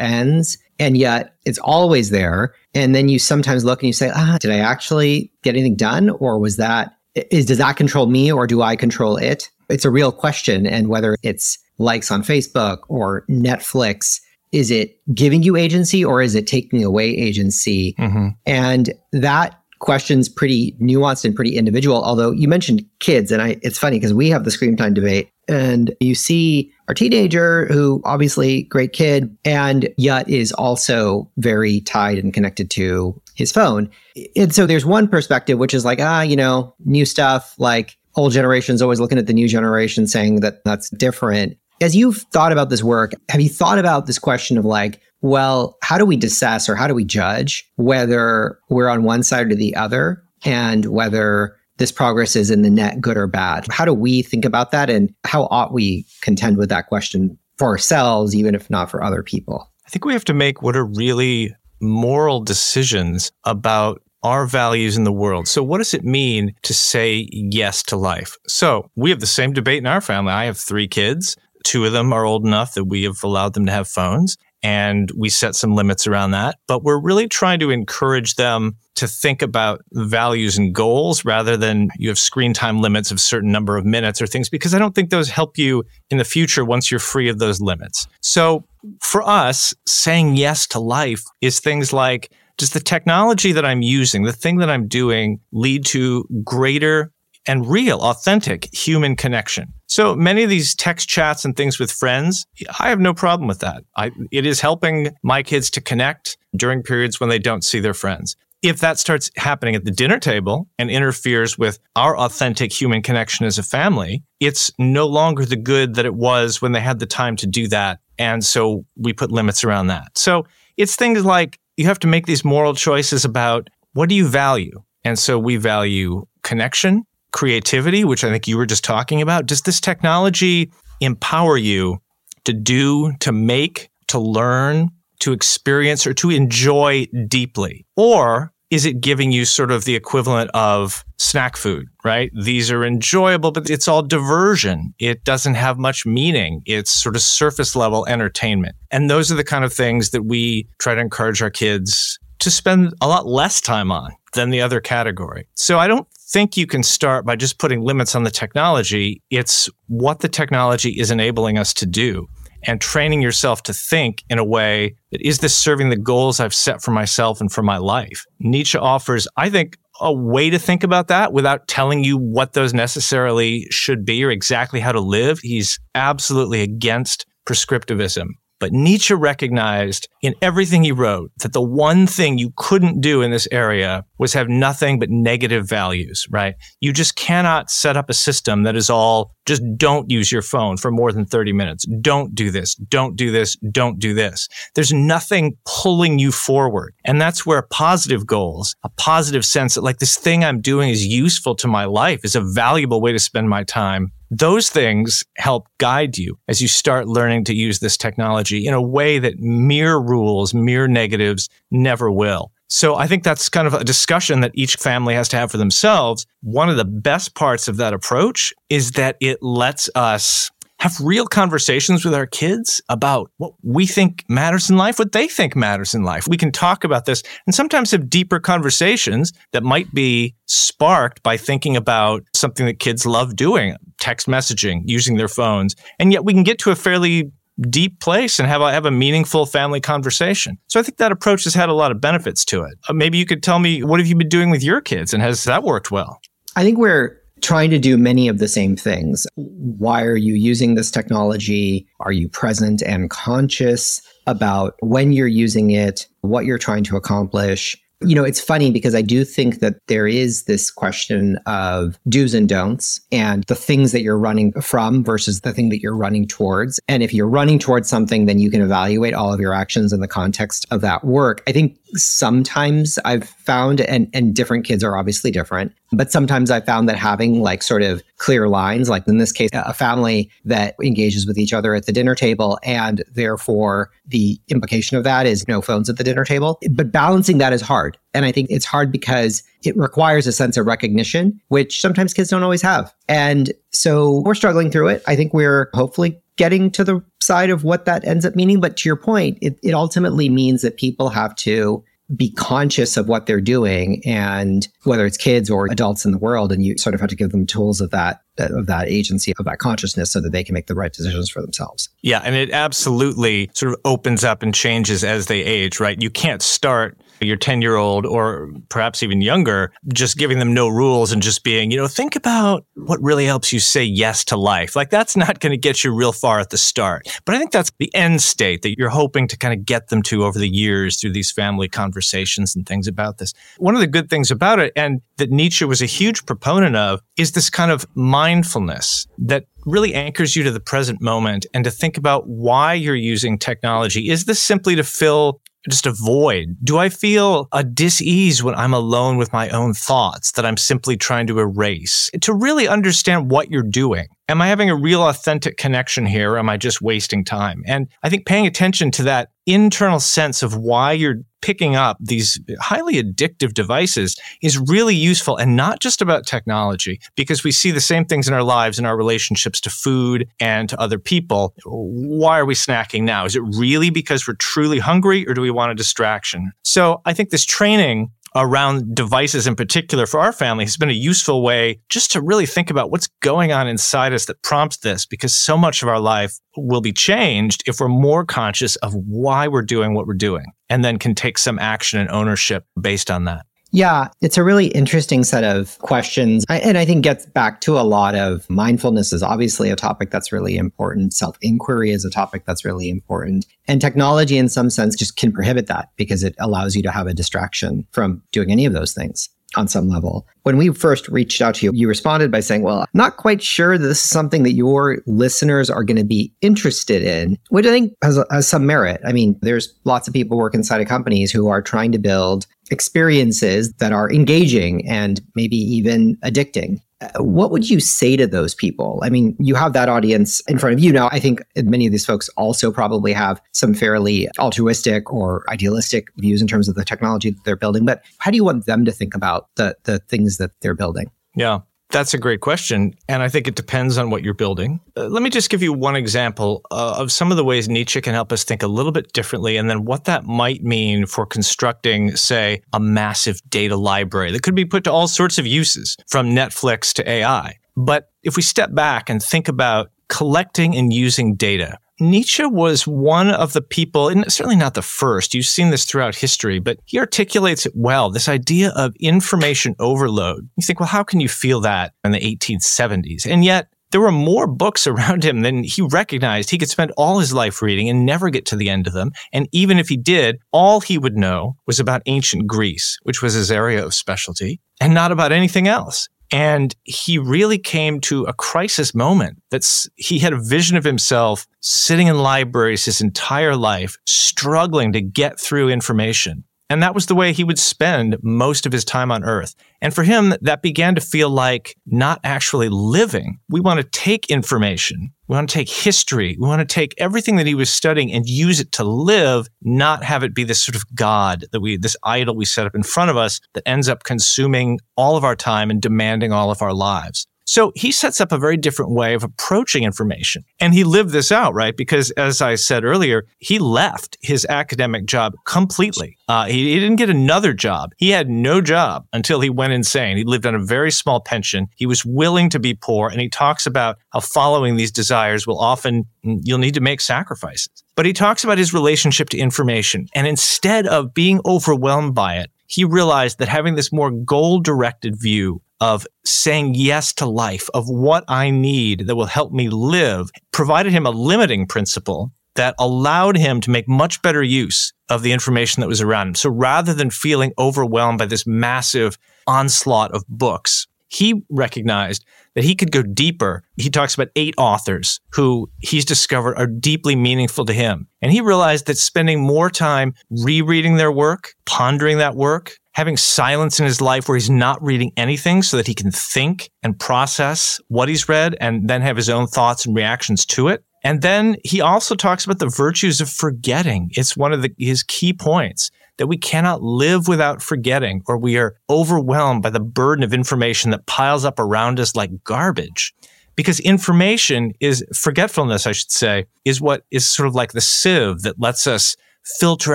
ends. 0.00 0.56
And 0.78 0.96
yet 0.96 1.34
it's 1.44 1.58
always 1.58 2.10
there. 2.10 2.54
And 2.72 2.94
then 2.94 3.08
you 3.08 3.18
sometimes 3.18 3.64
look 3.64 3.82
and 3.82 3.88
you 3.88 3.92
say, 3.92 4.12
ah, 4.14 4.38
did 4.40 4.52
I 4.52 4.58
actually 4.58 5.32
get 5.42 5.54
anything 5.54 5.74
done? 5.76 6.10
Or 6.10 6.38
was 6.38 6.56
that, 6.56 6.96
is, 7.14 7.46
does 7.46 7.58
that 7.58 7.76
control 7.76 8.06
me 8.06 8.30
or 8.30 8.46
do 8.46 8.62
I 8.62 8.76
control 8.76 9.16
it? 9.16 9.50
It's 9.68 9.84
a 9.84 9.90
real 9.90 10.12
question. 10.12 10.66
And 10.66 10.88
whether 10.88 11.16
it's 11.22 11.58
likes 11.78 12.10
on 12.10 12.22
Facebook 12.22 12.78
or 12.88 13.24
Netflix, 13.28 14.20
is 14.52 14.70
it 14.70 15.00
giving 15.14 15.42
you 15.42 15.56
agency 15.56 16.04
or 16.04 16.22
is 16.22 16.34
it 16.34 16.46
taking 16.46 16.84
away 16.84 17.08
agency? 17.08 17.94
Mm-hmm. 17.98 18.28
And 18.46 18.92
that 19.12 19.60
question's 19.80 20.28
pretty 20.28 20.74
nuanced 20.80 21.24
and 21.24 21.34
pretty 21.34 21.56
individual. 21.56 22.02
Although 22.02 22.30
you 22.30 22.48
mentioned 22.48 22.84
kids, 23.00 23.30
and 23.30 23.42
I, 23.42 23.56
it's 23.62 23.78
funny 23.78 23.98
because 23.98 24.14
we 24.14 24.30
have 24.30 24.44
the 24.44 24.50
screen 24.50 24.76
time 24.76 24.94
debate, 24.94 25.30
and 25.46 25.94
you 26.00 26.14
see 26.14 26.72
our 26.88 26.94
teenager 26.94 27.66
who 27.66 28.00
obviously 28.04 28.62
great 28.62 28.92
kid, 28.92 29.36
and 29.44 29.88
yet 29.98 30.28
is 30.28 30.52
also 30.52 31.30
very 31.36 31.80
tied 31.82 32.18
and 32.18 32.32
connected 32.32 32.70
to 32.70 33.20
his 33.34 33.52
phone. 33.52 33.90
And 34.36 34.54
so 34.54 34.64
there's 34.64 34.86
one 34.86 35.06
perspective 35.06 35.58
which 35.58 35.74
is 35.74 35.84
like, 35.84 36.00
ah, 36.00 36.22
you 36.22 36.36
know, 36.36 36.74
new 36.84 37.04
stuff, 37.04 37.54
like 37.58 37.98
old 38.16 38.32
generation's 38.32 38.80
always 38.80 39.00
looking 39.00 39.18
at 39.18 39.26
the 39.26 39.34
new 39.34 39.48
generation 39.48 40.06
saying 40.06 40.40
that 40.40 40.64
that's 40.64 40.88
different. 40.90 41.58
As 41.80 41.96
you've 41.96 42.18
thought 42.32 42.52
about 42.52 42.70
this 42.70 42.82
work, 42.82 43.12
have 43.28 43.40
you 43.40 43.48
thought 43.48 43.78
about 43.78 44.06
this 44.06 44.18
question 44.18 44.56
of 44.58 44.64
like, 44.64 45.00
well, 45.20 45.76
how 45.82 45.98
do 45.98 46.04
we 46.04 46.18
assess 46.18 46.68
or 46.68 46.74
how 46.74 46.86
do 46.86 46.94
we 46.94 47.04
judge 47.04 47.68
whether 47.76 48.58
we're 48.68 48.88
on 48.88 49.02
one 49.02 49.22
side 49.22 49.50
or 49.50 49.54
the 49.54 49.74
other 49.74 50.22
and 50.44 50.86
whether 50.86 51.56
this 51.78 51.90
progress 51.90 52.36
is 52.36 52.50
in 52.50 52.62
the 52.62 52.70
net 52.70 53.00
good 53.00 53.16
or 53.16 53.26
bad? 53.26 53.66
How 53.70 53.84
do 53.84 53.94
we 53.94 54.22
think 54.22 54.44
about 54.44 54.70
that 54.70 54.90
and 54.90 55.12
how 55.24 55.44
ought 55.44 55.72
we 55.72 56.06
contend 56.20 56.58
with 56.58 56.68
that 56.68 56.88
question 56.88 57.38
for 57.58 57.68
ourselves, 57.68 58.36
even 58.36 58.54
if 58.54 58.70
not 58.70 58.90
for 58.90 59.02
other 59.02 59.22
people? 59.22 59.70
I 59.86 59.90
think 59.90 60.04
we 60.04 60.12
have 60.12 60.24
to 60.26 60.34
make 60.34 60.62
what 60.62 60.76
are 60.76 60.84
really 60.84 61.54
moral 61.80 62.40
decisions 62.40 63.32
about 63.44 64.00
our 64.22 64.46
values 64.46 64.96
in 64.96 65.04
the 65.04 65.12
world. 65.12 65.46
So, 65.46 65.62
what 65.62 65.78
does 65.78 65.92
it 65.92 66.02
mean 66.02 66.54
to 66.62 66.72
say 66.72 67.28
yes 67.30 67.82
to 67.84 67.96
life? 67.96 68.36
So, 68.48 68.90
we 68.96 69.10
have 69.10 69.20
the 69.20 69.26
same 69.26 69.52
debate 69.52 69.78
in 69.78 69.86
our 69.86 70.00
family. 70.00 70.32
I 70.32 70.46
have 70.46 70.56
three 70.56 70.88
kids. 70.88 71.36
Two 71.64 71.84
of 71.84 71.92
them 71.92 72.12
are 72.12 72.24
old 72.24 72.46
enough 72.46 72.74
that 72.74 72.84
we 72.84 73.02
have 73.02 73.22
allowed 73.24 73.54
them 73.54 73.66
to 73.66 73.72
have 73.72 73.88
phones 73.88 74.36
and 74.64 75.10
we 75.14 75.28
set 75.28 75.54
some 75.54 75.74
limits 75.74 76.06
around 76.06 76.30
that. 76.30 76.56
But 76.66 76.82
we're 76.82 76.98
really 76.98 77.28
trying 77.28 77.60
to 77.60 77.70
encourage 77.70 78.36
them 78.36 78.76
to 78.94 79.06
think 79.06 79.42
about 79.42 79.82
values 79.92 80.56
and 80.56 80.74
goals 80.74 81.22
rather 81.24 81.56
than 81.56 81.90
you 81.98 82.08
have 82.08 82.18
screen 82.18 82.54
time 82.54 82.80
limits 82.80 83.10
of 83.10 83.20
certain 83.20 83.52
number 83.52 83.76
of 83.76 83.84
minutes 83.84 84.22
or 84.22 84.26
things, 84.26 84.48
because 84.48 84.74
I 84.74 84.78
don't 84.78 84.94
think 84.94 85.10
those 85.10 85.28
help 85.28 85.58
you 85.58 85.84
in 86.08 86.16
the 86.16 86.24
future 86.24 86.64
once 86.64 86.90
you're 86.90 86.98
free 86.98 87.28
of 87.28 87.38
those 87.38 87.60
limits. 87.60 88.06
So 88.22 88.64
for 89.02 89.22
us, 89.22 89.74
saying 89.86 90.36
yes 90.36 90.66
to 90.68 90.80
life 90.80 91.22
is 91.42 91.60
things 91.60 91.92
like, 91.92 92.32
does 92.56 92.70
the 92.70 92.80
technology 92.80 93.52
that 93.52 93.66
I'm 93.66 93.82
using, 93.82 94.22
the 94.22 94.32
thing 94.32 94.58
that 94.58 94.70
I'm 94.70 94.88
doing 94.88 95.40
lead 95.52 95.84
to 95.86 96.24
greater 96.42 97.10
and 97.46 97.66
real, 97.66 98.00
authentic 98.00 98.74
human 98.74 99.16
connection. 99.16 99.72
So 99.94 100.16
many 100.16 100.42
of 100.42 100.50
these 100.50 100.74
text 100.74 101.08
chats 101.08 101.44
and 101.44 101.56
things 101.56 101.78
with 101.78 101.92
friends, 101.92 102.48
I 102.80 102.88
have 102.88 102.98
no 102.98 103.14
problem 103.14 103.46
with 103.46 103.60
that. 103.60 103.84
I, 103.96 104.10
it 104.32 104.44
is 104.44 104.60
helping 104.60 105.14
my 105.22 105.44
kids 105.44 105.70
to 105.70 105.80
connect 105.80 106.36
during 106.56 106.82
periods 106.82 107.20
when 107.20 107.28
they 107.28 107.38
don't 107.38 107.62
see 107.62 107.78
their 107.78 107.94
friends. 107.94 108.34
If 108.60 108.80
that 108.80 108.98
starts 108.98 109.30
happening 109.36 109.76
at 109.76 109.84
the 109.84 109.92
dinner 109.92 110.18
table 110.18 110.68
and 110.80 110.90
interferes 110.90 111.56
with 111.56 111.78
our 111.94 112.18
authentic 112.18 112.72
human 112.72 113.02
connection 113.02 113.46
as 113.46 113.56
a 113.56 113.62
family, 113.62 114.24
it's 114.40 114.72
no 114.80 115.06
longer 115.06 115.44
the 115.44 115.54
good 115.54 115.94
that 115.94 116.06
it 116.06 116.16
was 116.16 116.60
when 116.60 116.72
they 116.72 116.80
had 116.80 116.98
the 116.98 117.06
time 117.06 117.36
to 117.36 117.46
do 117.46 117.68
that. 117.68 118.00
And 118.18 118.44
so 118.44 118.84
we 118.96 119.12
put 119.12 119.30
limits 119.30 119.62
around 119.62 119.86
that. 119.88 120.18
So 120.18 120.44
it's 120.76 120.96
things 120.96 121.24
like 121.24 121.60
you 121.76 121.86
have 121.86 122.00
to 122.00 122.08
make 122.08 122.26
these 122.26 122.44
moral 122.44 122.74
choices 122.74 123.24
about 123.24 123.70
what 123.92 124.08
do 124.08 124.16
you 124.16 124.26
value? 124.26 124.82
And 125.04 125.16
so 125.16 125.38
we 125.38 125.56
value 125.56 126.26
connection 126.42 127.04
creativity, 127.34 128.04
which 128.04 128.24
I 128.24 128.30
think 128.30 128.48
you 128.48 128.56
were 128.56 128.64
just 128.64 128.84
talking 128.84 129.20
about? 129.20 129.44
Does 129.44 129.60
this 129.60 129.80
technology 129.80 130.72
empower 131.00 131.58
you 131.58 131.98
to 132.44 132.54
do, 132.54 133.12
to 133.18 133.32
make, 133.32 133.90
to 134.08 134.18
learn, 134.18 134.88
to 135.20 135.32
experience, 135.32 136.06
or 136.06 136.14
to 136.14 136.30
enjoy 136.30 137.06
deeply? 137.28 137.84
Or 137.96 138.52
is 138.70 138.86
it 138.86 139.00
giving 139.00 139.32
you 139.32 139.44
sort 139.44 139.70
of 139.70 139.84
the 139.84 139.94
equivalent 139.94 140.50
of 140.54 141.04
snack 141.18 141.56
food, 141.56 141.86
right? 142.04 142.30
These 142.40 142.70
are 142.70 142.84
enjoyable, 142.84 143.52
but 143.52 143.68
it's 143.68 143.88
all 143.88 144.02
diversion. 144.02 144.94
It 144.98 145.24
doesn't 145.24 145.54
have 145.54 145.78
much 145.78 146.06
meaning. 146.06 146.62
It's 146.66 146.90
sort 146.90 147.16
of 147.16 147.22
surface 147.22 147.76
level 147.76 148.06
entertainment. 148.06 148.76
And 148.90 149.10
those 149.10 149.30
are 149.30 149.36
the 149.36 149.44
kind 149.44 149.64
of 149.64 149.72
things 149.72 150.10
that 150.10 150.22
we 150.22 150.68
try 150.78 150.94
to 150.94 151.00
encourage 151.00 151.42
our 151.42 151.50
kids 151.50 152.18
to 152.40 152.50
spend 152.50 152.94
a 153.00 153.08
lot 153.08 153.26
less 153.26 153.60
time 153.60 153.90
on 153.90 154.12
than 154.34 154.50
the 154.50 154.60
other 154.60 154.80
category. 154.80 155.46
So 155.54 155.78
I 155.78 155.86
don't 155.86 156.06
think 156.30 156.56
you 156.56 156.66
can 156.66 156.82
start 156.82 157.26
by 157.26 157.36
just 157.36 157.58
putting 157.58 157.80
limits 157.80 158.14
on 158.14 158.24
the 158.24 158.30
technology. 158.30 159.22
It's 159.30 159.68
what 159.86 160.20
the 160.20 160.28
technology 160.28 160.90
is 160.90 161.10
enabling 161.10 161.58
us 161.58 161.74
to 161.74 161.86
do 161.86 162.26
and 162.66 162.80
training 162.80 163.22
yourself 163.22 163.62
to 163.64 163.72
think 163.72 164.24
in 164.30 164.38
a 164.38 164.44
way 164.44 164.96
that 165.10 165.20
is 165.20 165.38
this 165.38 165.56
serving 165.56 165.90
the 165.90 165.96
goals 165.96 166.40
I've 166.40 166.54
set 166.54 166.82
for 166.82 166.90
myself 166.90 167.40
and 167.40 167.52
for 167.52 167.62
my 167.62 167.76
life? 167.76 168.24
Nietzsche 168.40 168.78
offers, 168.78 169.28
I 169.36 169.50
think, 169.50 169.76
a 170.00 170.12
way 170.12 170.50
to 170.50 170.58
think 170.58 170.82
about 170.82 171.08
that 171.08 171.32
without 171.32 171.68
telling 171.68 172.02
you 172.02 172.18
what 172.18 172.54
those 172.54 172.74
necessarily 172.74 173.66
should 173.70 174.04
be 174.04 174.24
or 174.24 174.30
exactly 174.30 174.80
how 174.80 174.92
to 174.92 175.00
live. 175.00 175.38
He's 175.40 175.78
absolutely 175.94 176.62
against 176.62 177.26
prescriptivism. 177.46 178.28
But 178.58 178.72
Nietzsche 178.72 179.14
recognized 179.14 180.08
in 180.22 180.34
everything 180.40 180.84
he 180.84 180.92
wrote 180.92 181.30
that 181.38 181.52
the 181.52 181.62
one 181.62 182.06
thing 182.06 182.38
you 182.38 182.52
couldn't 182.56 183.00
do 183.00 183.20
in 183.20 183.30
this 183.30 183.48
area 183.52 184.04
was 184.18 184.32
have 184.32 184.48
nothing 184.48 184.98
but 184.98 185.10
negative 185.10 185.68
values, 185.68 186.26
right? 186.30 186.54
You 186.80 186.92
just 186.92 187.16
cannot 187.16 187.70
set 187.70 187.96
up 187.96 188.08
a 188.08 188.14
system 188.14 188.62
that 188.62 188.76
is 188.76 188.90
all 188.90 189.34
just 189.46 189.62
don't 189.76 190.10
use 190.10 190.32
your 190.32 190.42
phone 190.42 190.76
for 190.76 190.90
more 190.90 191.12
than 191.12 191.26
30 191.26 191.52
minutes. 191.52 191.84
Don't 192.00 192.34
do 192.34 192.50
this. 192.50 192.74
Don't 192.76 193.16
do 193.16 193.30
this. 193.30 193.56
Don't 193.56 193.98
do 193.98 194.14
this. 194.14 194.48
There's 194.74 194.92
nothing 194.92 195.56
pulling 195.66 196.18
you 196.18 196.32
forward. 196.32 196.94
And 197.04 197.20
that's 197.20 197.44
where 197.44 197.62
positive 197.62 198.26
goals, 198.26 198.74
a 198.84 198.88
positive 198.90 199.44
sense 199.44 199.74
that 199.74 199.82
like 199.82 199.98
this 199.98 200.16
thing 200.16 200.44
I'm 200.44 200.60
doing 200.60 200.88
is 200.90 201.06
useful 201.06 201.54
to 201.56 201.68
my 201.68 201.84
life, 201.84 202.24
is 202.24 202.36
a 202.36 202.40
valuable 202.40 203.00
way 203.00 203.12
to 203.12 203.18
spend 203.18 203.48
my 203.48 203.64
time 203.64 204.12
those 204.30 204.68
things 204.68 205.22
help 205.36 205.68
guide 205.78 206.18
you 206.18 206.38
as 206.48 206.60
you 206.60 206.66
start 206.66 207.06
learning 207.06 207.44
to 207.44 207.54
use 207.54 207.78
this 207.78 207.96
technology 207.96 208.66
in 208.66 208.74
a 208.74 208.82
way 208.82 209.18
that 209.18 209.38
mere 209.38 209.96
rules, 209.96 210.52
mere 210.52 210.88
negatives 210.88 211.48
never 211.70 212.10
will. 212.10 212.50
So 212.74 212.96
I 212.96 213.06
think 213.06 213.22
that's 213.22 213.48
kind 213.48 213.68
of 213.68 213.74
a 213.74 213.84
discussion 213.84 214.40
that 214.40 214.50
each 214.54 214.74
family 214.74 215.14
has 215.14 215.28
to 215.28 215.36
have 215.36 215.52
for 215.52 215.58
themselves. 215.58 216.26
One 216.42 216.68
of 216.68 216.76
the 216.76 216.84
best 216.84 217.36
parts 217.36 217.68
of 217.68 217.76
that 217.76 217.94
approach 217.94 218.52
is 218.68 218.90
that 218.92 219.16
it 219.20 219.40
lets 219.44 219.88
us 219.94 220.50
have 220.80 220.98
real 221.00 221.24
conversations 221.24 222.04
with 222.04 222.14
our 222.14 222.26
kids 222.26 222.82
about 222.88 223.30
what 223.36 223.52
we 223.62 223.86
think 223.86 224.24
matters 224.28 224.70
in 224.70 224.76
life, 224.76 224.98
what 224.98 225.12
they 225.12 225.28
think 225.28 225.54
matters 225.54 225.94
in 225.94 226.02
life. 226.02 226.26
We 226.26 226.36
can 226.36 226.50
talk 226.50 226.82
about 226.82 227.04
this 227.04 227.22
and 227.46 227.54
sometimes 227.54 227.92
have 227.92 228.10
deeper 228.10 228.40
conversations 228.40 229.32
that 229.52 229.62
might 229.62 229.94
be 229.94 230.34
sparked 230.46 231.22
by 231.22 231.36
thinking 231.36 231.76
about 231.76 232.24
something 232.34 232.66
that 232.66 232.80
kids 232.80 233.06
love 233.06 233.36
doing, 233.36 233.76
text 234.00 234.26
messaging, 234.26 234.82
using 234.84 235.16
their 235.16 235.28
phones. 235.28 235.76
And 236.00 236.12
yet 236.12 236.24
we 236.24 236.32
can 236.32 236.42
get 236.42 236.58
to 236.58 236.72
a 236.72 236.76
fairly 236.76 237.30
deep 237.70 238.00
place 238.00 238.38
and 238.38 238.48
have 238.48 238.60
a, 238.60 238.72
have 238.72 238.86
a 238.86 238.90
meaningful 238.90 239.46
family 239.46 239.80
conversation. 239.80 240.58
So 240.68 240.80
I 240.80 240.82
think 240.82 240.98
that 240.98 241.12
approach 241.12 241.44
has 241.44 241.54
had 241.54 241.68
a 241.68 241.74
lot 241.74 241.90
of 241.92 242.00
benefits 242.00 242.44
to 242.46 242.62
it. 242.62 242.78
Uh, 242.88 242.92
maybe 242.92 243.18
you 243.18 243.26
could 243.26 243.42
tell 243.42 243.58
me 243.58 243.82
what 243.82 244.00
have 244.00 244.06
you 244.06 244.16
been 244.16 244.28
doing 244.28 244.50
with 244.50 244.62
your 244.62 244.80
kids 244.80 245.14
and 245.14 245.22
has 245.22 245.44
that 245.44 245.62
worked 245.62 245.90
well? 245.90 246.20
I 246.56 246.62
think 246.62 246.78
we're 246.78 247.20
trying 247.40 247.70
to 247.70 247.78
do 247.78 247.98
many 247.98 248.26
of 248.28 248.38
the 248.38 248.48
same 248.48 248.74
things. 248.74 249.26
Why 249.36 250.02
are 250.02 250.16
you 250.16 250.34
using 250.34 250.74
this 250.74 250.90
technology? 250.90 251.86
Are 252.00 252.12
you 252.12 252.28
present 252.28 252.82
and 252.82 253.10
conscious 253.10 254.00
about 254.26 254.76
when 254.80 255.12
you're 255.12 255.26
using 255.26 255.70
it, 255.70 256.06
what 256.22 256.46
you're 256.46 256.58
trying 256.58 256.84
to 256.84 256.96
accomplish? 256.96 257.76
You 258.04 258.14
know, 258.14 258.24
it's 258.24 258.40
funny 258.40 258.70
because 258.70 258.94
I 258.94 259.02
do 259.02 259.24
think 259.24 259.60
that 259.60 259.76
there 259.88 260.06
is 260.06 260.44
this 260.44 260.70
question 260.70 261.38
of 261.46 261.98
do's 262.08 262.34
and 262.34 262.48
don'ts 262.48 263.00
and 263.10 263.44
the 263.44 263.54
things 263.54 263.92
that 263.92 264.02
you're 264.02 264.18
running 264.18 264.52
from 264.60 265.02
versus 265.02 265.40
the 265.40 265.52
thing 265.52 265.68
that 265.70 265.80
you're 265.80 265.96
running 265.96 266.26
towards. 266.26 266.80
And 266.88 267.02
if 267.02 267.12
you're 267.12 267.28
running 267.28 267.58
towards 267.58 267.88
something, 267.88 268.26
then 268.26 268.38
you 268.38 268.50
can 268.50 268.60
evaluate 268.60 269.14
all 269.14 269.32
of 269.32 269.40
your 269.40 269.54
actions 269.54 269.92
in 269.92 270.00
the 270.00 270.08
context 270.08 270.66
of 270.70 270.80
that 270.82 271.04
work. 271.04 271.42
I 271.46 271.52
think 271.52 271.78
sometimes 271.94 272.98
I've 273.04 273.28
found, 273.28 273.80
and, 273.80 274.08
and 274.12 274.34
different 274.34 274.64
kids 274.64 274.82
are 274.82 274.96
obviously 274.96 275.30
different, 275.30 275.72
but 275.96 276.10
sometimes 276.10 276.50
I 276.50 276.60
found 276.60 276.88
that 276.88 276.96
having 276.96 277.40
like 277.40 277.62
sort 277.62 277.82
of 277.82 278.02
clear 278.18 278.48
lines, 278.48 278.88
like 278.88 279.06
in 279.06 279.18
this 279.18 279.32
case, 279.32 279.50
a 279.52 279.74
family 279.74 280.30
that 280.44 280.74
engages 280.82 281.26
with 281.26 281.38
each 281.38 281.52
other 281.52 281.74
at 281.74 281.86
the 281.86 281.92
dinner 281.92 282.14
table, 282.14 282.58
and 282.62 283.02
therefore 283.12 283.90
the 284.06 284.40
implication 284.48 284.96
of 284.96 285.04
that 285.04 285.26
is 285.26 285.46
no 285.48 285.60
phones 285.60 285.88
at 285.88 285.96
the 285.96 286.04
dinner 286.04 286.24
table. 286.24 286.58
But 286.70 286.92
balancing 286.92 287.38
that 287.38 287.52
is 287.52 287.60
hard. 287.60 287.98
And 288.12 288.24
I 288.24 288.32
think 288.32 288.50
it's 288.50 288.64
hard 288.64 288.92
because 288.92 289.42
it 289.64 289.76
requires 289.76 290.26
a 290.26 290.32
sense 290.32 290.56
of 290.56 290.66
recognition, 290.66 291.40
which 291.48 291.80
sometimes 291.80 292.14
kids 292.14 292.30
don't 292.30 292.42
always 292.42 292.62
have. 292.62 292.94
And 293.08 293.52
so 293.70 294.20
we're 294.24 294.34
struggling 294.34 294.70
through 294.70 294.88
it. 294.88 295.02
I 295.06 295.16
think 295.16 295.34
we're 295.34 295.70
hopefully 295.74 296.20
getting 296.36 296.70
to 296.72 296.84
the 296.84 297.02
side 297.20 297.50
of 297.50 297.64
what 297.64 297.84
that 297.84 298.04
ends 298.04 298.24
up 298.24 298.34
meaning. 298.34 298.60
But 298.60 298.76
to 298.78 298.88
your 298.88 298.96
point, 298.96 299.38
it, 299.40 299.58
it 299.62 299.72
ultimately 299.72 300.28
means 300.28 300.62
that 300.62 300.76
people 300.76 301.08
have 301.08 301.34
to 301.36 301.84
be 302.14 302.30
conscious 302.32 302.96
of 302.96 303.08
what 303.08 303.26
they're 303.26 303.40
doing 303.40 304.02
and 304.04 304.68
whether 304.82 305.06
it's 305.06 305.16
kids 305.16 305.48
or 305.48 305.66
adults 305.66 306.04
in 306.04 306.12
the 306.12 306.18
world 306.18 306.52
and 306.52 306.64
you 306.64 306.76
sort 306.76 306.94
of 306.94 307.00
have 307.00 307.08
to 307.08 307.16
give 307.16 307.30
them 307.30 307.46
tools 307.46 307.80
of 307.80 307.90
that 307.90 308.20
of 308.38 308.66
that 308.66 308.88
agency 308.88 309.32
of 309.38 309.44
that 309.44 309.58
consciousness 309.58 310.12
so 310.12 310.20
that 310.20 310.30
they 310.30 310.44
can 310.44 310.52
make 310.52 310.66
the 310.66 310.74
right 310.74 310.92
decisions 310.92 311.30
for 311.30 311.40
themselves. 311.40 311.88
Yeah 312.02 312.20
and 312.24 312.34
it 312.34 312.50
absolutely 312.50 313.50
sort 313.54 313.72
of 313.72 313.80
opens 313.84 314.22
up 314.22 314.42
and 314.42 314.54
changes 314.54 315.02
as 315.02 315.26
they 315.26 315.40
age 315.40 315.80
right? 315.80 316.00
You 316.00 316.10
can't 316.10 316.42
start 316.42 316.98
your 317.20 317.36
10 317.36 317.62
year 317.62 317.76
old 317.76 318.06
or 318.06 318.50
perhaps 318.68 319.02
even 319.02 319.20
younger, 319.20 319.72
just 319.92 320.16
giving 320.16 320.38
them 320.38 320.54
no 320.54 320.68
rules 320.68 321.12
and 321.12 321.22
just 321.22 321.44
being, 321.44 321.70
you 321.70 321.76
know, 321.76 321.86
think 321.86 322.16
about 322.16 322.66
what 322.74 323.00
really 323.02 323.24
helps 323.24 323.52
you 323.52 323.60
say 323.60 323.82
yes 323.84 324.24
to 324.26 324.36
life. 324.36 324.76
Like 324.76 324.90
that's 324.90 325.16
not 325.16 325.40
going 325.40 325.52
to 325.52 325.56
get 325.56 325.84
you 325.84 325.94
real 325.94 326.12
far 326.12 326.40
at 326.40 326.50
the 326.50 326.58
start. 326.58 327.06
But 327.24 327.34
I 327.34 327.38
think 327.38 327.52
that's 327.52 327.72
the 327.78 327.94
end 327.94 328.22
state 328.22 328.62
that 328.62 328.76
you're 328.78 328.88
hoping 328.88 329.28
to 329.28 329.36
kind 329.36 329.58
of 329.58 329.64
get 329.64 329.88
them 329.88 330.02
to 330.02 330.24
over 330.24 330.38
the 330.38 330.48
years 330.48 331.00
through 331.00 331.12
these 331.12 331.30
family 331.30 331.68
conversations 331.68 332.54
and 332.54 332.66
things 332.66 332.88
about 332.88 333.18
this. 333.18 333.32
One 333.58 333.74
of 333.74 333.80
the 333.80 333.86
good 333.86 334.10
things 334.10 334.30
about 334.30 334.58
it, 334.58 334.72
and 334.76 335.00
that 335.16 335.30
Nietzsche 335.30 335.64
was 335.64 335.82
a 335.82 335.86
huge 335.86 336.26
proponent 336.26 336.76
of, 336.76 337.00
is 337.16 337.32
this 337.32 337.50
kind 337.50 337.70
of 337.70 337.86
mindfulness 337.94 339.06
that 339.18 339.44
really 339.64 339.94
anchors 339.94 340.36
you 340.36 340.42
to 340.42 340.50
the 340.50 340.60
present 340.60 341.00
moment 341.00 341.46
and 341.54 341.64
to 341.64 341.70
think 341.70 341.96
about 341.96 342.28
why 342.28 342.74
you're 342.74 342.94
using 342.94 343.38
technology. 343.38 344.10
Is 344.10 344.24
this 344.24 344.42
simply 344.42 344.76
to 344.76 344.84
fill 344.84 345.40
just 345.68 345.86
a 345.86 345.92
void? 345.92 346.56
Do 346.62 346.78
I 346.78 346.88
feel 346.88 347.48
a 347.52 347.64
dis-ease 347.64 348.42
when 348.42 348.54
I'm 348.54 348.74
alone 348.74 349.16
with 349.16 349.32
my 349.32 349.48
own 349.50 349.74
thoughts 349.74 350.32
that 350.32 350.44
I'm 350.44 350.56
simply 350.56 350.96
trying 350.96 351.26
to 351.28 351.38
erase? 351.38 352.10
To 352.20 352.34
really 352.34 352.68
understand 352.68 353.30
what 353.30 353.50
you're 353.50 353.62
doing. 353.62 354.08
Am 354.26 354.40
I 354.40 354.46
having 354.46 354.70
a 354.70 354.76
real 354.76 355.02
authentic 355.02 355.58
connection 355.58 356.06
here 356.06 356.32
or 356.32 356.38
am 356.38 356.48
I 356.48 356.56
just 356.56 356.80
wasting 356.80 357.24
time? 357.24 357.62
And 357.66 357.88
I 358.02 358.08
think 358.08 358.24
paying 358.24 358.46
attention 358.46 358.90
to 358.92 359.02
that 359.02 359.28
internal 359.44 360.00
sense 360.00 360.42
of 360.42 360.56
why 360.56 360.92
you're 360.92 361.16
picking 361.42 361.76
up 361.76 361.98
these 362.00 362.40
highly 362.58 362.94
addictive 362.94 363.52
devices 363.52 364.16
is 364.40 364.58
really 364.58 364.94
useful 364.94 365.36
and 365.36 365.56
not 365.56 365.78
just 365.78 366.00
about 366.00 366.26
technology 366.26 366.98
because 367.16 367.44
we 367.44 367.52
see 367.52 367.70
the 367.70 367.82
same 367.82 368.06
things 368.06 368.26
in 368.26 368.32
our 368.32 368.42
lives 368.42 368.78
in 368.78 368.86
our 368.86 368.96
relationships 368.96 369.60
to 369.60 369.68
food 369.68 370.26
and 370.40 370.70
to 370.70 370.80
other 370.80 370.98
people. 370.98 371.54
Why 371.66 372.38
are 372.38 372.46
we 372.46 372.54
snacking 372.54 373.02
now? 373.02 373.26
Is 373.26 373.36
it 373.36 373.42
really 373.58 373.90
because 373.90 374.26
we're 374.26 374.36
truly 374.36 374.78
hungry 374.78 375.28
or 375.28 375.34
do 375.34 375.42
we 375.42 375.50
want 375.50 375.70
a 375.70 375.74
distraction? 375.74 376.50
So 376.62 377.02
I 377.04 377.12
think 377.12 377.28
this 377.28 377.44
training 377.44 378.10
around 378.36 378.94
devices 378.94 379.46
in 379.46 379.54
particular 379.54 380.06
for 380.06 380.20
our 380.20 380.32
family 380.32 380.64
has 380.64 380.76
been 380.76 380.90
a 380.90 380.92
useful 380.92 381.42
way 381.42 381.80
just 381.88 382.10
to 382.10 382.20
really 382.20 382.46
think 382.46 382.70
about 382.70 382.90
what's 382.90 383.08
going 383.20 383.52
on 383.52 383.68
inside 383.68 384.12
us 384.12 384.26
that 384.26 384.42
prompts 384.42 384.78
this 384.78 385.06
because 385.06 385.34
so 385.34 385.56
much 385.56 385.82
of 385.82 385.88
our 385.88 386.00
life 386.00 386.38
will 386.56 386.80
be 386.80 386.92
changed 386.92 387.62
if 387.66 387.78
we're 387.78 387.88
more 387.88 388.24
conscious 388.24 388.76
of 388.76 388.92
why 388.94 389.46
we're 389.46 389.62
doing 389.62 389.94
what 389.94 390.06
we're 390.06 390.14
doing 390.14 390.46
and 390.68 390.84
then 390.84 390.98
can 390.98 391.14
take 391.14 391.38
some 391.38 391.58
action 391.58 392.00
and 392.00 392.10
ownership 392.10 392.66
based 392.80 393.10
on 393.10 393.24
that. 393.24 393.46
Yeah, 393.74 394.06
it's 394.20 394.38
a 394.38 394.44
really 394.44 394.68
interesting 394.68 395.24
set 395.24 395.42
of 395.42 395.76
questions. 395.80 396.44
And 396.48 396.78
I 396.78 396.84
think 396.84 397.02
gets 397.02 397.26
back 397.26 397.60
to 397.62 397.76
a 397.76 397.82
lot 397.82 398.14
of 398.14 398.48
mindfulness 398.48 399.12
is 399.12 399.20
obviously 399.20 399.68
a 399.68 399.74
topic 399.74 400.12
that's 400.12 400.30
really 400.30 400.56
important. 400.56 401.12
Self 401.12 401.36
inquiry 401.42 401.90
is 401.90 402.04
a 402.04 402.10
topic 402.10 402.44
that's 402.46 402.64
really 402.64 402.88
important. 402.88 403.46
And 403.66 403.80
technology, 403.80 404.38
in 404.38 404.48
some 404.48 404.70
sense, 404.70 404.94
just 404.94 405.16
can 405.16 405.32
prohibit 405.32 405.66
that 405.66 405.88
because 405.96 406.22
it 406.22 406.36
allows 406.38 406.76
you 406.76 406.84
to 406.84 406.90
have 406.92 407.08
a 407.08 407.14
distraction 407.14 407.84
from 407.90 408.22
doing 408.30 408.52
any 408.52 408.64
of 408.64 408.74
those 408.74 408.94
things 408.94 409.28
on 409.56 409.68
some 409.68 409.88
level. 409.88 410.26
When 410.42 410.56
we 410.56 410.68
first 410.70 411.08
reached 411.08 411.40
out 411.40 411.56
to 411.56 411.66
you, 411.66 411.72
you 411.74 411.88
responded 411.88 412.30
by 412.30 412.40
saying, 412.40 412.62
Well, 412.62 412.80
I'm 412.80 412.86
not 412.94 413.16
quite 413.16 413.42
sure 413.42 413.76
that 413.76 413.86
this 413.86 414.04
is 414.04 414.10
something 414.10 414.42
that 414.44 414.52
your 414.52 414.98
listeners 415.06 415.68
are 415.68 415.82
going 415.82 415.96
to 415.96 416.04
be 416.04 416.32
interested 416.42 417.02
in, 417.02 417.38
which 417.48 417.66
I 417.66 417.70
think 417.70 417.92
has, 418.02 418.22
has 418.30 418.46
some 418.46 418.66
merit. 418.66 419.00
I 419.04 419.12
mean, 419.12 419.38
there's 419.42 419.74
lots 419.84 420.06
of 420.06 420.14
people 420.14 420.36
work 420.36 420.54
inside 420.54 420.80
of 420.80 420.88
companies 420.88 421.32
who 421.32 421.48
are 421.48 421.62
trying 421.62 421.92
to 421.92 421.98
build 421.98 422.46
experiences 422.70 423.72
that 423.74 423.92
are 423.92 424.10
engaging 424.10 424.88
and 424.88 425.20
maybe 425.34 425.56
even 425.56 426.16
addicting. 426.16 426.80
Uh, 427.00 427.22
what 427.22 427.50
would 427.50 427.68
you 427.68 427.80
say 427.80 428.16
to 428.16 428.26
those 428.26 428.54
people? 428.54 429.00
I 429.02 429.10
mean, 429.10 429.36
you 429.38 429.54
have 429.54 429.72
that 429.72 429.88
audience 429.88 430.40
in 430.48 430.58
front 430.58 430.74
of 430.74 430.80
you 430.80 430.92
now. 430.92 431.08
I 431.12 431.20
think 431.20 431.42
many 431.56 431.86
of 431.86 431.92
these 431.92 432.06
folks 432.06 432.28
also 432.30 432.70
probably 432.70 433.12
have 433.12 433.40
some 433.52 433.74
fairly 433.74 434.28
altruistic 434.38 435.12
or 435.12 435.44
idealistic 435.48 436.08
views 436.16 436.40
in 436.40 436.46
terms 436.46 436.68
of 436.68 436.74
the 436.74 436.84
technology 436.84 437.30
that 437.30 437.44
they're 437.44 437.56
building. 437.56 437.84
But 437.84 438.02
how 438.18 438.30
do 438.30 438.36
you 438.36 438.44
want 438.44 438.66
them 438.66 438.84
to 438.84 438.92
think 438.92 439.14
about 439.14 439.48
the 439.56 439.76
the 439.84 439.98
things 439.98 440.38
that 440.38 440.52
they're 440.60 440.74
building? 440.74 441.10
Yeah. 441.36 441.60
That's 441.90 442.14
a 442.14 442.18
great 442.18 442.40
question. 442.40 442.94
And 443.08 443.22
I 443.22 443.28
think 443.28 443.46
it 443.46 443.54
depends 443.54 443.98
on 443.98 444.10
what 444.10 444.24
you're 444.24 444.34
building. 444.34 444.80
Uh, 444.96 445.06
let 445.06 445.22
me 445.22 445.30
just 445.30 445.48
give 445.48 445.62
you 445.62 445.72
one 445.72 445.94
example 445.94 446.62
uh, 446.70 446.96
of 446.98 447.12
some 447.12 447.30
of 447.30 447.36
the 447.36 447.44
ways 447.44 447.68
Nietzsche 447.68 448.00
can 448.00 448.14
help 448.14 448.32
us 448.32 448.42
think 448.42 448.62
a 448.62 448.66
little 448.66 448.90
bit 448.90 449.12
differently 449.12 449.56
and 449.56 449.70
then 449.70 449.84
what 449.84 450.04
that 450.04 450.24
might 450.24 450.62
mean 450.62 451.06
for 451.06 451.24
constructing, 451.24 452.16
say, 452.16 452.62
a 452.72 452.80
massive 452.80 453.40
data 453.48 453.76
library 453.76 454.32
that 454.32 454.42
could 454.42 454.56
be 454.56 454.64
put 454.64 454.84
to 454.84 454.92
all 454.92 455.06
sorts 455.06 455.38
of 455.38 455.46
uses 455.46 455.96
from 456.08 456.30
Netflix 456.30 456.92
to 456.94 457.08
AI. 457.08 457.58
But 457.76 458.10
if 458.22 458.36
we 458.36 458.42
step 458.42 458.74
back 458.74 459.08
and 459.08 459.22
think 459.22 459.48
about 459.48 459.90
collecting 460.08 460.76
and 460.76 460.92
using 460.92 461.34
data, 461.34 461.78
Nietzsche 462.00 462.44
was 462.44 462.86
one 462.86 463.30
of 463.30 463.52
the 463.52 463.62
people, 463.62 464.08
and 464.08 464.30
certainly 464.32 464.56
not 464.56 464.74
the 464.74 464.82
first. 464.82 465.34
You've 465.34 465.46
seen 465.46 465.70
this 465.70 465.84
throughout 465.84 466.16
history, 466.16 466.58
but 466.58 466.78
he 466.84 466.98
articulates 466.98 467.66
it 467.66 467.72
well. 467.74 468.10
This 468.10 468.28
idea 468.28 468.70
of 468.70 468.94
information 468.98 469.76
overload. 469.78 470.48
You 470.56 470.64
think, 470.64 470.80
well, 470.80 470.88
how 470.88 471.04
can 471.04 471.20
you 471.20 471.28
feel 471.28 471.60
that 471.60 471.92
in 472.04 472.10
the 472.10 472.18
1870s? 472.20 473.26
And 473.26 473.44
yet, 473.44 473.68
there 473.92 474.00
were 474.00 474.10
more 474.10 474.48
books 474.48 474.86
around 474.88 475.24
him 475.24 475.42
than 475.42 475.62
he 475.62 475.82
recognized. 475.82 476.50
He 476.50 476.58
could 476.58 476.68
spend 476.68 476.92
all 476.96 477.20
his 477.20 477.32
life 477.32 477.62
reading 477.62 477.88
and 477.88 478.04
never 478.04 478.28
get 478.28 478.44
to 478.46 478.56
the 478.56 478.68
end 478.68 478.88
of 478.88 478.92
them. 478.92 479.12
And 479.32 479.48
even 479.52 479.78
if 479.78 479.88
he 479.88 479.96
did, 479.96 480.40
all 480.50 480.80
he 480.80 480.98
would 480.98 481.16
know 481.16 481.56
was 481.66 481.78
about 481.78 482.02
ancient 482.06 482.48
Greece, 482.48 482.98
which 483.04 483.22
was 483.22 483.34
his 483.34 483.52
area 483.52 483.84
of 483.84 483.94
specialty, 483.94 484.60
and 484.80 484.94
not 484.94 485.12
about 485.12 485.30
anything 485.30 485.68
else. 485.68 486.08
And 486.34 486.74
he 486.82 487.16
really 487.16 487.58
came 487.58 488.00
to 488.00 488.24
a 488.24 488.32
crisis 488.32 488.92
moment 488.92 489.40
that's 489.52 489.88
he 489.94 490.18
had 490.18 490.32
a 490.32 490.42
vision 490.42 490.76
of 490.76 490.82
himself 490.82 491.46
sitting 491.60 492.08
in 492.08 492.18
libraries 492.18 492.84
his 492.84 493.00
entire 493.00 493.54
life, 493.54 493.96
struggling 494.04 494.92
to 494.94 495.00
get 495.00 495.38
through 495.38 495.68
information. 495.68 496.42
And 496.74 496.82
that 496.82 496.92
was 496.92 497.06
the 497.06 497.14
way 497.14 497.32
he 497.32 497.44
would 497.44 497.60
spend 497.60 498.16
most 498.20 498.66
of 498.66 498.72
his 498.72 498.84
time 498.84 499.12
on 499.12 499.22
earth. 499.22 499.54
And 499.80 499.94
for 499.94 500.02
him, 500.02 500.34
that 500.40 500.60
began 500.60 500.96
to 500.96 501.00
feel 501.00 501.30
like 501.30 501.76
not 501.86 502.18
actually 502.24 502.68
living. 502.68 503.38
We 503.48 503.60
want 503.60 503.78
to 503.78 503.84
take 503.84 504.28
information. 504.28 505.12
We 505.28 505.36
want 505.36 505.48
to 505.48 505.54
take 505.54 505.68
history. 505.68 506.36
We 506.36 506.48
want 506.48 506.68
to 506.68 506.74
take 506.74 506.92
everything 506.98 507.36
that 507.36 507.46
he 507.46 507.54
was 507.54 507.70
studying 507.70 508.12
and 508.12 508.28
use 508.28 508.58
it 508.58 508.72
to 508.72 508.82
live, 508.82 509.46
not 509.62 510.02
have 510.02 510.24
it 510.24 510.34
be 510.34 510.42
this 510.42 510.60
sort 510.60 510.74
of 510.74 510.82
God 510.96 511.44
that 511.52 511.60
we, 511.60 511.76
this 511.76 511.96
idol 512.02 512.34
we 512.34 512.44
set 512.44 512.66
up 512.66 512.74
in 512.74 512.82
front 512.82 513.08
of 513.08 513.16
us 513.16 513.38
that 513.52 513.62
ends 513.68 513.88
up 513.88 514.02
consuming 514.02 514.80
all 514.96 515.16
of 515.16 515.22
our 515.22 515.36
time 515.36 515.70
and 515.70 515.80
demanding 515.80 516.32
all 516.32 516.50
of 516.50 516.60
our 516.60 516.74
lives. 516.74 517.28
So 517.54 517.70
he 517.76 517.92
sets 517.92 518.20
up 518.20 518.32
a 518.32 518.36
very 518.36 518.56
different 518.56 518.90
way 518.90 519.14
of 519.14 519.22
approaching 519.22 519.84
information. 519.84 520.44
And 520.58 520.74
he 520.74 520.82
lived 520.82 521.10
this 521.10 521.30
out, 521.30 521.54
right? 521.54 521.76
Because 521.76 522.10
as 522.16 522.42
I 522.42 522.56
said 522.56 522.82
earlier, 522.82 523.26
he 523.38 523.60
left 523.60 524.18
his 524.22 524.44
academic 524.46 525.06
job 525.06 525.34
completely. 525.44 526.18
Uh, 526.26 526.46
he, 526.46 526.72
he 526.72 526.80
didn't 526.80 526.96
get 526.96 527.10
another 527.10 527.52
job. 527.52 527.92
He 527.96 528.10
had 528.10 528.28
no 528.28 528.60
job 528.60 529.06
until 529.12 529.40
he 529.40 529.50
went 529.50 529.72
insane. 529.72 530.16
He 530.16 530.24
lived 530.24 530.46
on 530.46 530.56
a 530.56 530.64
very 530.64 530.90
small 530.90 531.20
pension. 531.20 531.68
He 531.76 531.86
was 531.86 532.04
willing 532.04 532.50
to 532.50 532.58
be 532.58 532.74
poor. 532.74 533.08
And 533.08 533.20
he 533.20 533.28
talks 533.28 533.66
about 533.66 533.98
how 534.12 534.18
following 534.18 534.74
these 534.74 534.90
desires 534.90 535.46
will 535.46 535.60
often, 535.60 536.06
you'll 536.24 536.58
need 536.58 536.74
to 536.74 536.80
make 536.80 537.00
sacrifices. 537.00 537.84
But 537.94 538.04
he 538.04 538.12
talks 538.12 538.42
about 538.42 538.58
his 538.58 538.74
relationship 538.74 539.28
to 539.28 539.38
information. 539.38 540.08
And 540.12 540.26
instead 540.26 540.88
of 540.88 541.14
being 541.14 541.40
overwhelmed 541.46 542.16
by 542.16 542.38
it, 542.38 542.50
he 542.66 542.84
realized 542.84 543.38
that 543.38 543.46
having 543.46 543.76
this 543.76 543.92
more 543.92 544.10
goal 544.10 544.58
directed 544.58 545.14
view 545.20 545.62
of 545.80 546.06
saying 546.24 546.74
yes 546.74 547.12
to 547.14 547.26
life, 547.26 547.68
of 547.74 547.88
what 547.88 548.24
I 548.28 548.50
need 548.50 549.06
that 549.06 549.16
will 549.16 549.26
help 549.26 549.52
me 549.52 549.68
live, 549.68 550.30
provided 550.52 550.92
him 550.92 551.06
a 551.06 551.10
limiting 551.10 551.66
principle 551.66 552.32
that 552.54 552.74
allowed 552.78 553.36
him 553.36 553.60
to 553.60 553.70
make 553.70 553.88
much 553.88 554.22
better 554.22 554.42
use 554.42 554.92
of 555.08 555.22
the 555.22 555.32
information 555.32 555.80
that 555.80 555.88
was 555.88 556.00
around 556.00 556.28
him. 556.28 556.34
So 556.34 556.50
rather 556.50 556.94
than 556.94 557.10
feeling 557.10 557.52
overwhelmed 557.58 558.18
by 558.18 558.26
this 558.26 558.46
massive 558.46 559.18
onslaught 559.46 560.12
of 560.12 560.24
books, 560.28 560.86
he 561.08 561.42
recognized 561.50 562.24
that 562.54 562.64
he 562.64 562.74
could 562.74 562.90
go 562.90 563.02
deeper. 563.02 563.62
He 563.76 563.90
talks 563.90 564.14
about 564.14 564.28
eight 564.36 564.54
authors 564.56 565.20
who 565.32 565.70
he's 565.80 566.04
discovered 566.04 566.56
are 566.56 566.66
deeply 566.66 567.16
meaningful 567.16 567.64
to 567.66 567.72
him. 567.72 568.08
And 568.22 568.32
he 568.32 568.40
realized 568.40 568.86
that 568.86 568.98
spending 568.98 569.40
more 569.40 569.70
time 569.70 570.14
rereading 570.30 570.96
their 570.96 571.12
work, 571.12 571.54
pondering 571.66 572.18
that 572.18 572.36
work, 572.36 572.78
having 572.94 573.16
silence 573.16 573.80
in 573.80 573.84
his 573.84 574.00
life 574.00 574.28
where 574.28 574.36
he's 574.36 574.50
not 574.50 574.82
reading 574.82 575.12
anything 575.16 575.62
so 575.62 575.76
that 575.76 575.86
he 575.86 575.94
can 575.94 576.10
think 576.10 576.70
and 576.82 576.98
process 576.98 577.80
what 577.88 578.08
he's 578.08 578.28
read 578.28 578.56
and 578.60 578.88
then 578.88 579.02
have 579.02 579.16
his 579.16 579.28
own 579.28 579.46
thoughts 579.46 579.84
and 579.84 579.96
reactions 579.96 580.46
to 580.46 580.68
it. 580.68 580.84
And 581.02 581.20
then 581.20 581.56
he 581.64 581.80
also 581.80 582.14
talks 582.14 582.44
about 582.44 582.60
the 582.60 582.68
virtues 582.68 583.20
of 583.20 583.28
forgetting. 583.28 584.10
It's 584.12 584.36
one 584.36 584.52
of 584.52 584.62
the, 584.62 584.72
his 584.78 585.02
key 585.02 585.32
points 585.34 585.90
that 586.16 586.28
we 586.28 586.38
cannot 586.38 586.82
live 586.82 587.28
without 587.28 587.60
forgetting 587.60 588.22
or 588.26 588.38
we 588.38 588.56
are 588.56 588.76
overwhelmed 588.88 589.62
by 589.62 589.70
the 589.70 589.80
burden 589.80 590.24
of 590.24 590.32
information 590.32 590.92
that 590.92 591.06
piles 591.06 591.44
up 591.44 591.58
around 591.58 592.00
us 592.00 592.14
like 592.14 592.44
garbage. 592.44 593.12
Because 593.56 593.80
information 593.80 594.72
is 594.80 595.04
forgetfulness, 595.14 595.86
I 595.86 595.92
should 595.92 596.10
say, 596.10 596.46
is 596.64 596.80
what 596.80 597.04
is 597.10 597.26
sort 597.26 597.46
of 597.48 597.54
like 597.54 597.72
the 597.72 597.80
sieve 597.80 598.42
that 598.42 598.58
lets 598.58 598.86
us 598.86 599.16
filter 599.58 599.94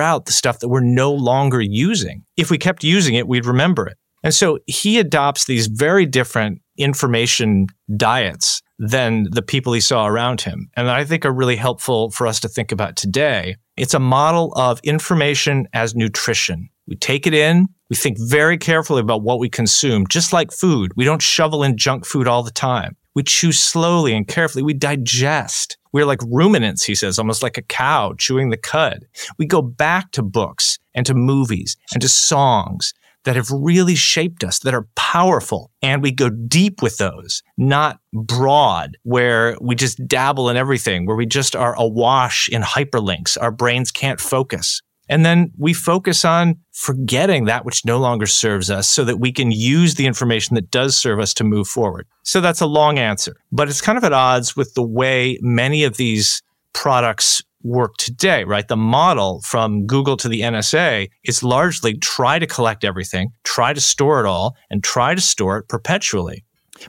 out 0.00 0.26
the 0.26 0.32
stuff 0.32 0.60
that 0.60 0.68
we're 0.68 0.80
no 0.80 1.12
longer 1.12 1.60
using. 1.60 2.24
If 2.36 2.50
we 2.50 2.58
kept 2.58 2.84
using 2.84 3.14
it, 3.14 3.28
we'd 3.28 3.46
remember 3.46 3.86
it. 3.86 3.96
And 4.22 4.34
so 4.34 4.58
he 4.66 4.98
adopts 4.98 5.46
these 5.46 5.66
very 5.66 6.06
different 6.06 6.60
information 6.76 7.66
diets 7.96 8.62
than 8.78 9.26
the 9.30 9.42
people 9.42 9.72
he 9.72 9.80
saw 9.80 10.06
around 10.06 10.40
him. 10.40 10.70
And 10.76 10.90
I 10.90 11.04
think 11.04 11.24
are 11.24 11.32
really 11.32 11.56
helpful 11.56 12.10
for 12.10 12.26
us 12.26 12.40
to 12.40 12.48
think 12.48 12.72
about 12.72 12.96
today. 12.96 13.56
It's 13.76 13.94
a 13.94 14.00
model 14.00 14.52
of 14.56 14.80
information 14.82 15.66
as 15.72 15.94
nutrition. 15.94 16.68
We 16.86 16.96
take 16.96 17.26
it 17.26 17.34
in, 17.34 17.68
we 17.88 17.96
think 17.96 18.18
very 18.18 18.56
carefully 18.56 19.00
about 19.00 19.22
what 19.22 19.38
we 19.38 19.48
consume, 19.48 20.06
just 20.08 20.32
like 20.32 20.52
food. 20.52 20.92
We 20.96 21.04
don't 21.04 21.22
shovel 21.22 21.62
in 21.62 21.76
junk 21.76 22.06
food 22.06 22.26
all 22.26 22.42
the 22.42 22.50
time. 22.50 22.96
We 23.20 23.24
chew 23.24 23.52
slowly 23.52 24.14
and 24.14 24.26
carefully. 24.26 24.62
We 24.62 24.72
digest. 24.72 25.76
We're 25.92 26.06
like 26.06 26.22
ruminants, 26.26 26.84
he 26.84 26.94
says, 26.94 27.18
almost 27.18 27.42
like 27.42 27.58
a 27.58 27.62
cow 27.62 28.14
chewing 28.16 28.48
the 28.48 28.56
cud. 28.56 29.04
We 29.36 29.44
go 29.44 29.60
back 29.60 30.10
to 30.12 30.22
books 30.22 30.78
and 30.94 31.04
to 31.04 31.12
movies 31.12 31.76
and 31.92 32.00
to 32.00 32.08
songs 32.08 32.94
that 33.24 33.36
have 33.36 33.50
really 33.50 33.94
shaped 33.94 34.42
us, 34.42 34.60
that 34.60 34.72
are 34.72 34.88
powerful. 34.96 35.70
And 35.82 36.02
we 36.02 36.12
go 36.12 36.30
deep 36.30 36.80
with 36.80 36.96
those, 36.96 37.42
not 37.58 38.00
broad, 38.14 38.96
where 39.02 39.54
we 39.60 39.74
just 39.74 40.08
dabble 40.08 40.48
in 40.48 40.56
everything, 40.56 41.04
where 41.04 41.14
we 41.14 41.26
just 41.26 41.54
are 41.54 41.74
awash 41.74 42.48
in 42.48 42.62
hyperlinks. 42.62 43.36
Our 43.38 43.50
brains 43.50 43.90
can't 43.90 44.18
focus. 44.18 44.80
And 45.10 45.26
then 45.26 45.50
we 45.58 45.74
focus 45.74 46.24
on 46.24 46.54
forgetting 46.72 47.44
that 47.46 47.64
which 47.64 47.84
no 47.84 47.98
longer 47.98 48.26
serves 48.26 48.70
us 48.70 48.88
so 48.88 49.04
that 49.04 49.18
we 49.18 49.32
can 49.32 49.50
use 49.50 49.96
the 49.96 50.06
information 50.06 50.54
that 50.54 50.70
does 50.70 50.96
serve 50.96 51.18
us 51.18 51.34
to 51.34 51.44
move 51.44 51.66
forward. 51.66 52.06
So 52.22 52.40
that's 52.40 52.60
a 52.60 52.66
long 52.66 52.96
answer, 52.96 53.34
but 53.50 53.68
it's 53.68 53.80
kind 53.80 53.98
of 53.98 54.04
at 54.04 54.12
odds 54.12 54.56
with 54.56 54.74
the 54.74 54.86
way 54.86 55.36
many 55.42 55.82
of 55.82 55.96
these 55.96 56.42
products 56.72 57.42
work 57.62 57.96
today, 57.98 58.44
right? 58.44 58.68
The 58.68 58.76
model 58.76 59.42
from 59.42 59.84
Google 59.84 60.16
to 60.16 60.28
the 60.28 60.42
NSA 60.42 61.10
is 61.24 61.42
largely 61.42 61.98
try 61.98 62.38
to 62.38 62.46
collect 62.46 62.84
everything, 62.84 63.32
try 63.42 63.72
to 63.72 63.80
store 63.80 64.20
it 64.20 64.26
all, 64.26 64.56
and 64.70 64.82
try 64.82 65.16
to 65.16 65.20
store 65.20 65.58
it 65.58 65.68
perpetually. 65.68 66.44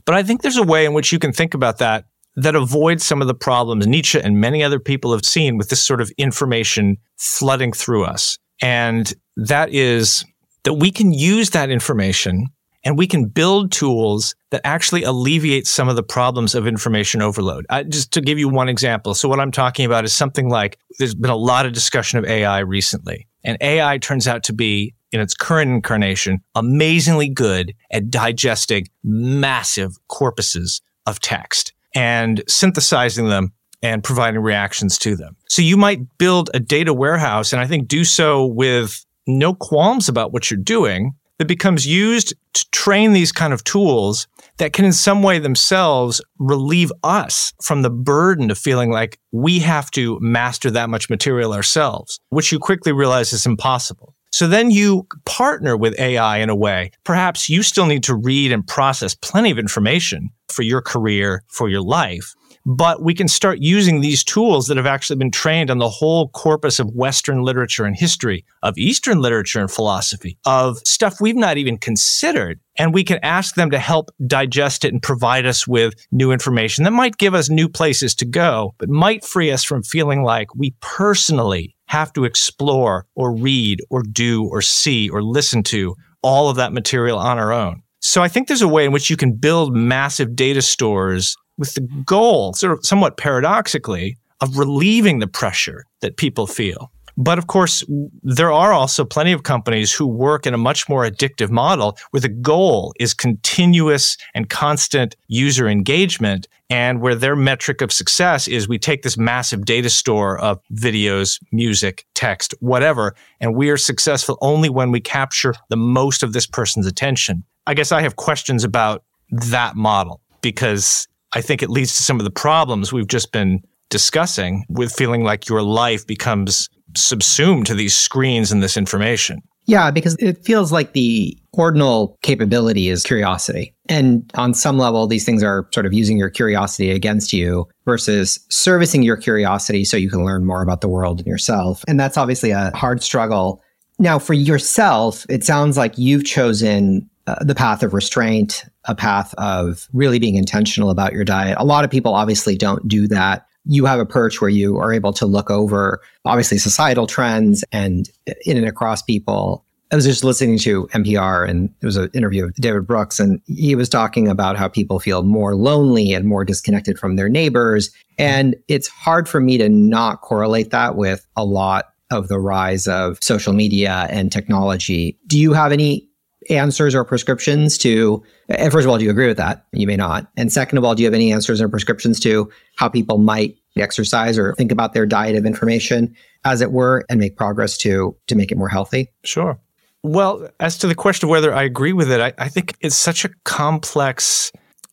But 0.05 0.15
I 0.15 0.23
think 0.23 0.43
there's 0.43 0.57
a 0.57 0.63
way 0.63 0.85
in 0.85 0.93
which 0.93 1.11
you 1.11 1.19
can 1.19 1.33
think 1.33 1.55
about 1.55 1.79
that 1.79 2.05
that 2.35 2.55
avoids 2.55 3.05
some 3.05 3.21
of 3.21 3.27
the 3.27 3.33
problems 3.33 3.87
Nietzsche 3.87 4.19
and 4.19 4.39
many 4.39 4.63
other 4.63 4.79
people 4.79 5.11
have 5.11 5.25
seen 5.25 5.57
with 5.57 5.69
this 5.69 5.81
sort 5.81 6.01
of 6.01 6.11
information 6.17 6.97
flooding 7.17 7.73
through 7.73 8.05
us. 8.05 8.37
And 8.61 9.13
that 9.35 9.73
is 9.73 10.23
that 10.63 10.75
we 10.75 10.91
can 10.91 11.11
use 11.11 11.49
that 11.51 11.69
information 11.69 12.47
and 12.83 12.97
we 12.97 13.07
can 13.07 13.25
build 13.25 13.71
tools 13.71 14.33
that 14.49 14.61
actually 14.63 15.03
alleviate 15.03 15.67
some 15.67 15.87
of 15.87 15.95
the 15.95 16.03
problems 16.03 16.55
of 16.55 16.65
information 16.65 17.21
overload. 17.21 17.65
I, 17.69 17.83
just 17.83 18.11
to 18.13 18.21
give 18.21 18.39
you 18.39 18.49
one 18.49 18.69
example. 18.69 19.13
So 19.13 19.29
what 19.29 19.39
I'm 19.39 19.51
talking 19.51 19.85
about 19.85 20.03
is 20.03 20.13
something 20.13 20.49
like 20.49 20.79
there's 20.97 21.15
been 21.15 21.29
a 21.29 21.35
lot 21.35 21.65
of 21.65 21.73
discussion 21.73 22.17
of 22.17 22.25
AI 22.25 22.59
recently 22.59 23.27
and 23.43 23.57
AI 23.61 23.97
turns 23.97 24.27
out 24.27 24.43
to 24.43 24.53
be 24.53 24.93
in 25.11 25.19
its 25.19 25.33
current 25.33 25.71
incarnation 25.71 26.39
amazingly 26.55 27.29
good 27.29 27.73
at 27.91 28.09
digesting 28.09 28.87
massive 29.03 29.97
corpuses 30.09 30.81
of 31.05 31.19
text 31.19 31.73
and 31.95 32.43
synthesizing 32.47 33.27
them 33.27 33.53
and 33.83 34.03
providing 34.03 34.41
reactions 34.41 34.97
to 34.99 35.15
them. 35.15 35.35
So 35.49 35.61
you 35.61 35.77
might 35.77 36.17
build 36.17 36.49
a 36.53 36.59
data 36.59 36.93
warehouse 36.93 37.51
and 37.51 37.61
I 37.61 37.67
think 37.67 37.87
do 37.87 38.03
so 38.03 38.45
with 38.45 39.05
no 39.27 39.53
qualms 39.53 40.07
about 40.07 40.31
what 40.31 40.49
you're 40.49 40.59
doing 40.59 41.13
that 41.37 41.47
becomes 41.47 41.87
used 41.87 42.35
to 42.53 42.69
train 42.71 43.13
these 43.13 43.31
kind 43.31 43.51
of 43.51 43.63
tools 43.63 44.27
that 44.57 44.73
can 44.73 44.85
in 44.85 44.93
some 44.93 45.23
way 45.23 45.39
themselves 45.39 46.21
relieve 46.37 46.91
us 47.03 47.51
from 47.63 47.81
the 47.81 47.89
burden 47.89 48.51
of 48.51 48.59
feeling 48.59 48.91
like 48.91 49.17
we 49.31 49.57
have 49.57 49.89
to 49.89 50.19
master 50.19 50.69
that 50.69 50.89
much 50.89 51.09
material 51.09 51.51
ourselves, 51.51 52.19
which 52.29 52.51
you 52.51 52.59
quickly 52.59 52.91
realize 52.91 53.33
is 53.33 53.47
impossible. 53.47 54.13
So 54.31 54.47
then 54.47 54.71
you 54.71 55.07
partner 55.25 55.75
with 55.75 55.99
AI 55.99 56.37
in 56.37 56.49
a 56.49 56.55
way. 56.55 56.91
Perhaps 57.03 57.49
you 57.49 57.63
still 57.63 57.85
need 57.85 58.03
to 58.03 58.15
read 58.15 58.51
and 58.51 58.65
process 58.65 59.13
plenty 59.13 59.51
of 59.51 59.59
information 59.59 60.29
for 60.47 60.63
your 60.63 60.81
career, 60.81 61.43
for 61.47 61.69
your 61.69 61.81
life 61.81 62.33
but 62.65 63.01
we 63.01 63.13
can 63.13 63.27
start 63.27 63.59
using 63.59 64.01
these 64.01 64.23
tools 64.23 64.67
that 64.67 64.77
have 64.77 64.85
actually 64.85 65.17
been 65.17 65.31
trained 65.31 65.69
on 65.69 65.77
the 65.77 65.89
whole 65.89 66.29
corpus 66.29 66.79
of 66.79 66.93
Western 66.93 67.41
literature 67.41 67.85
and 67.85 67.95
history, 67.95 68.45
of 68.63 68.77
Eastern 68.77 69.19
literature 69.19 69.59
and 69.59 69.71
philosophy, 69.71 70.37
of 70.45 70.77
stuff 70.85 71.19
we've 71.19 71.35
not 71.35 71.57
even 71.57 71.77
considered. 71.77 72.59
And 72.77 72.93
we 72.93 73.03
can 73.03 73.19
ask 73.21 73.55
them 73.55 73.69
to 73.71 73.79
help 73.79 74.09
digest 74.25 74.85
it 74.85 74.93
and 74.93 75.01
provide 75.01 75.45
us 75.45 75.67
with 75.67 75.93
new 76.11 76.31
information 76.31 76.83
that 76.83 76.91
might 76.91 77.17
give 77.17 77.33
us 77.33 77.49
new 77.49 77.67
places 77.67 78.15
to 78.15 78.25
go, 78.25 78.73
but 78.77 78.89
might 78.89 79.23
free 79.23 79.51
us 79.51 79.63
from 79.63 79.83
feeling 79.83 80.23
like 80.23 80.53
we 80.55 80.73
personally 80.81 81.75
have 81.87 82.13
to 82.13 82.23
explore 82.23 83.05
or 83.15 83.35
read 83.35 83.81
or 83.89 84.01
do 84.01 84.45
or 84.45 84.61
see 84.61 85.09
or 85.09 85.21
listen 85.21 85.61
to 85.63 85.95
all 86.23 86.49
of 86.49 86.55
that 86.55 86.73
material 86.73 87.17
on 87.17 87.37
our 87.37 87.51
own. 87.51 87.81
So 87.99 88.23
I 88.23 88.29
think 88.29 88.47
there's 88.47 88.61
a 88.61 88.67
way 88.67 88.85
in 88.85 88.91
which 88.91 89.09
you 89.09 89.17
can 89.17 89.33
build 89.33 89.75
massive 89.75 90.35
data 90.35 90.61
stores 90.61 91.35
with 91.57 91.73
the 91.73 91.81
goal, 92.05 92.53
sort 92.53 92.73
of 92.73 92.85
somewhat 92.85 93.17
paradoxically, 93.17 94.17
of 94.41 94.57
relieving 94.57 95.19
the 95.19 95.27
pressure 95.27 95.85
that 96.01 96.17
people 96.17 96.47
feel. 96.47 96.91
But 97.17 97.37
of 97.37 97.47
course, 97.47 97.83
there 98.23 98.51
are 98.51 98.73
also 98.73 99.03
plenty 99.03 99.31
of 99.33 99.43
companies 99.43 99.93
who 99.93 100.07
work 100.07 100.47
in 100.47 100.53
a 100.53 100.57
much 100.57 100.87
more 100.87 101.05
addictive 101.05 101.51
model 101.51 101.97
where 102.11 102.21
the 102.21 102.29
goal 102.29 102.93
is 102.99 103.13
continuous 103.13 104.17
and 104.33 104.49
constant 104.49 105.15
user 105.27 105.67
engagement. 105.67 106.47
And 106.69 107.01
where 107.01 107.15
their 107.15 107.35
metric 107.35 107.81
of 107.81 107.91
success 107.91 108.47
is 108.47 108.65
we 108.65 108.79
take 108.79 109.03
this 109.03 109.17
massive 109.17 109.65
data 109.65 109.89
store 109.89 110.39
of 110.39 110.61
videos, 110.73 111.37
music, 111.51 112.05
text, 112.15 112.55
whatever, 112.61 113.13
and 113.41 113.57
we 113.57 113.69
are 113.69 113.75
successful 113.75 114.37
only 114.39 114.69
when 114.69 114.89
we 114.89 115.01
capture 115.01 115.53
the 115.67 115.75
most 115.75 116.23
of 116.23 116.31
this 116.31 116.47
person's 116.47 116.87
attention. 116.87 117.43
I 117.67 117.73
guess 117.73 117.91
I 117.91 118.01
have 118.01 118.15
questions 118.15 118.63
about 118.63 119.03
that 119.31 119.75
model 119.75 120.21
because 120.39 121.09
I 121.33 121.41
think 121.41 121.63
it 121.63 121.69
leads 121.69 121.95
to 121.95 122.03
some 122.03 122.19
of 122.19 122.23
the 122.23 122.31
problems 122.31 122.91
we've 122.91 123.07
just 123.07 123.31
been 123.31 123.61
discussing 123.89 124.65
with 124.69 124.91
feeling 124.93 125.23
like 125.23 125.47
your 125.47 125.61
life 125.61 126.05
becomes 126.07 126.69
subsumed 126.95 127.65
to 127.67 127.73
these 127.73 127.95
screens 127.95 128.51
and 128.51 128.61
this 128.61 128.77
information. 128.77 129.41
Yeah, 129.65 129.91
because 129.91 130.15
it 130.15 130.43
feels 130.43 130.71
like 130.71 130.93
the 130.93 131.37
ordinal 131.53 132.17
capability 132.23 132.89
is 132.89 133.03
curiosity. 133.03 133.75
And 133.87 134.29
on 134.35 134.53
some 134.53 134.77
level, 134.77 135.05
these 135.07 135.23
things 135.23 135.43
are 135.43 135.67
sort 135.71 135.85
of 135.85 135.93
using 135.93 136.17
your 136.17 136.29
curiosity 136.29 136.89
against 136.91 137.31
you 137.31 137.67
versus 137.85 138.39
servicing 138.49 139.03
your 139.03 139.17
curiosity 139.17 139.85
so 139.85 139.97
you 139.97 140.09
can 140.09 140.25
learn 140.25 140.45
more 140.45 140.61
about 140.61 140.81
the 140.81 140.89
world 140.89 141.19
and 141.19 141.27
yourself. 141.27 141.83
And 141.87 141.99
that's 141.99 142.17
obviously 142.17 142.51
a 142.51 142.71
hard 142.75 143.03
struggle. 143.03 143.61
Now, 143.99 144.17
for 144.17 144.33
yourself, 144.33 145.25
it 145.29 145.43
sounds 145.43 145.77
like 145.77 145.97
you've 145.97 146.25
chosen 146.25 147.07
uh, 147.27 147.35
the 147.43 147.55
path 147.55 147.83
of 147.83 147.93
restraint 147.93 148.65
a 148.85 148.95
path 148.95 149.33
of 149.37 149.87
really 149.93 150.19
being 150.19 150.35
intentional 150.35 150.89
about 150.89 151.13
your 151.13 151.23
diet. 151.23 151.57
A 151.59 151.65
lot 151.65 151.83
of 151.85 151.91
people 151.91 152.13
obviously 152.13 152.55
don't 152.55 152.87
do 152.87 153.07
that. 153.07 153.45
You 153.65 153.85
have 153.85 153.99
a 153.99 154.05
perch 154.05 154.41
where 154.41 154.49
you 154.49 154.77
are 154.77 154.91
able 154.91 155.13
to 155.13 155.25
look 155.25 155.51
over 155.51 156.01
obviously 156.25 156.57
societal 156.57 157.05
trends 157.05 157.63
and 157.71 158.09
in 158.45 158.57
and 158.57 158.67
across 158.67 159.01
people. 159.03 159.65
I 159.91 159.95
was 159.95 160.05
just 160.05 160.23
listening 160.23 160.57
to 160.59 160.87
NPR 160.93 161.47
and 161.47 161.69
it 161.81 161.85
was 161.85 161.97
an 161.97 162.09
interview 162.13 162.45
with 162.45 162.55
David 162.55 162.87
Brooks 162.87 163.19
and 163.19 163.41
he 163.45 163.75
was 163.75 163.89
talking 163.89 164.27
about 164.29 164.55
how 164.55 164.67
people 164.69 164.99
feel 164.99 165.21
more 165.21 165.53
lonely 165.53 166.13
and 166.13 166.25
more 166.25 166.45
disconnected 166.45 166.97
from 166.97 167.17
their 167.17 167.27
neighbors. 167.27 167.91
And 168.17 168.55
it's 168.67 168.87
hard 168.87 169.27
for 169.27 169.41
me 169.41 169.57
to 169.57 169.67
not 169.67 170.21
correlate 170.21 170.71
that 170.71 170.95
with 170.95 171.27
a 171.35 171.43
lot 171.43 171.89
of 172.09 172.29
the 172.29 172.39
rise 172.39 172.87
of 172.87 173.17
social 173.21 173.53
media 173.53 174.07
and 174.09 174.31
technology. 174.31 175.17
Do 175.27 175.39
you 175.39 175.53
have 175.53 175.71
any 175.71 176.07
answers 176.49 176.95
or 176.95 177.03
prescriptions 177.03 177.77
to 177.79 178.23
first 178.71 178.85
of 178.85 178.87
all 178.87 178.97
do 178.97 179.05
you 179.05 179.11
agree 179.11 179.27
with 179.27 179.37
that? 179.37 179.65
You 179.71 179.87
may 179.87 179.95
not. 179.95 180.27
And 180.37 180.51
second 180.51 180.77
of 180.77 180.83
all 180.83 180.95
do 180.95 181.03
you 181.03 181.07
have 181.07 181.13
any 181.13 181.31
answers 181.31 181.61
or 181.61 181.69
prescriptions 181.69 182.19
to 182.21 182.49
how 182.75 182.89
people 182.89 183.17
might 183.17 183.55
exercise 183.77 184.37
or 184.37 184.53
think 184.55 184.71
about 184.71 184.93
their 184.93 185.05
diet 185.05 185.35
of 185.35 185.45
information 185.45 186.15
as 186.43 186.61
it 186.61 186.71
were 186.71 187.05
and 187.09 187.19
make 187.19 187.37
progress 187.37 187.77
to 187.79 188.15
to 188.27 188.35
make 188.35 188.51
it 188.51 188.57
more 188.57 188.69
healthy? 188.69 189.09
Sure. 189.23 189.59
Well 190.03 190.49
as 190.59 190.77
to 190.79 190.87
the 190.87 190.95
question 190.95 191.27
of 191.27 191.29
whether 191.29 191.53
i 191.53 191.63
agree 191.63 191.93
with 191.93 192.11
it 192.11 192.19
i, 192.19 192.33
I 192.43 192.49
think 192.49 192.75
it's 192.81 192.95
such 192.95 193.23
a 193.23 193.29
complex 193.43 194.51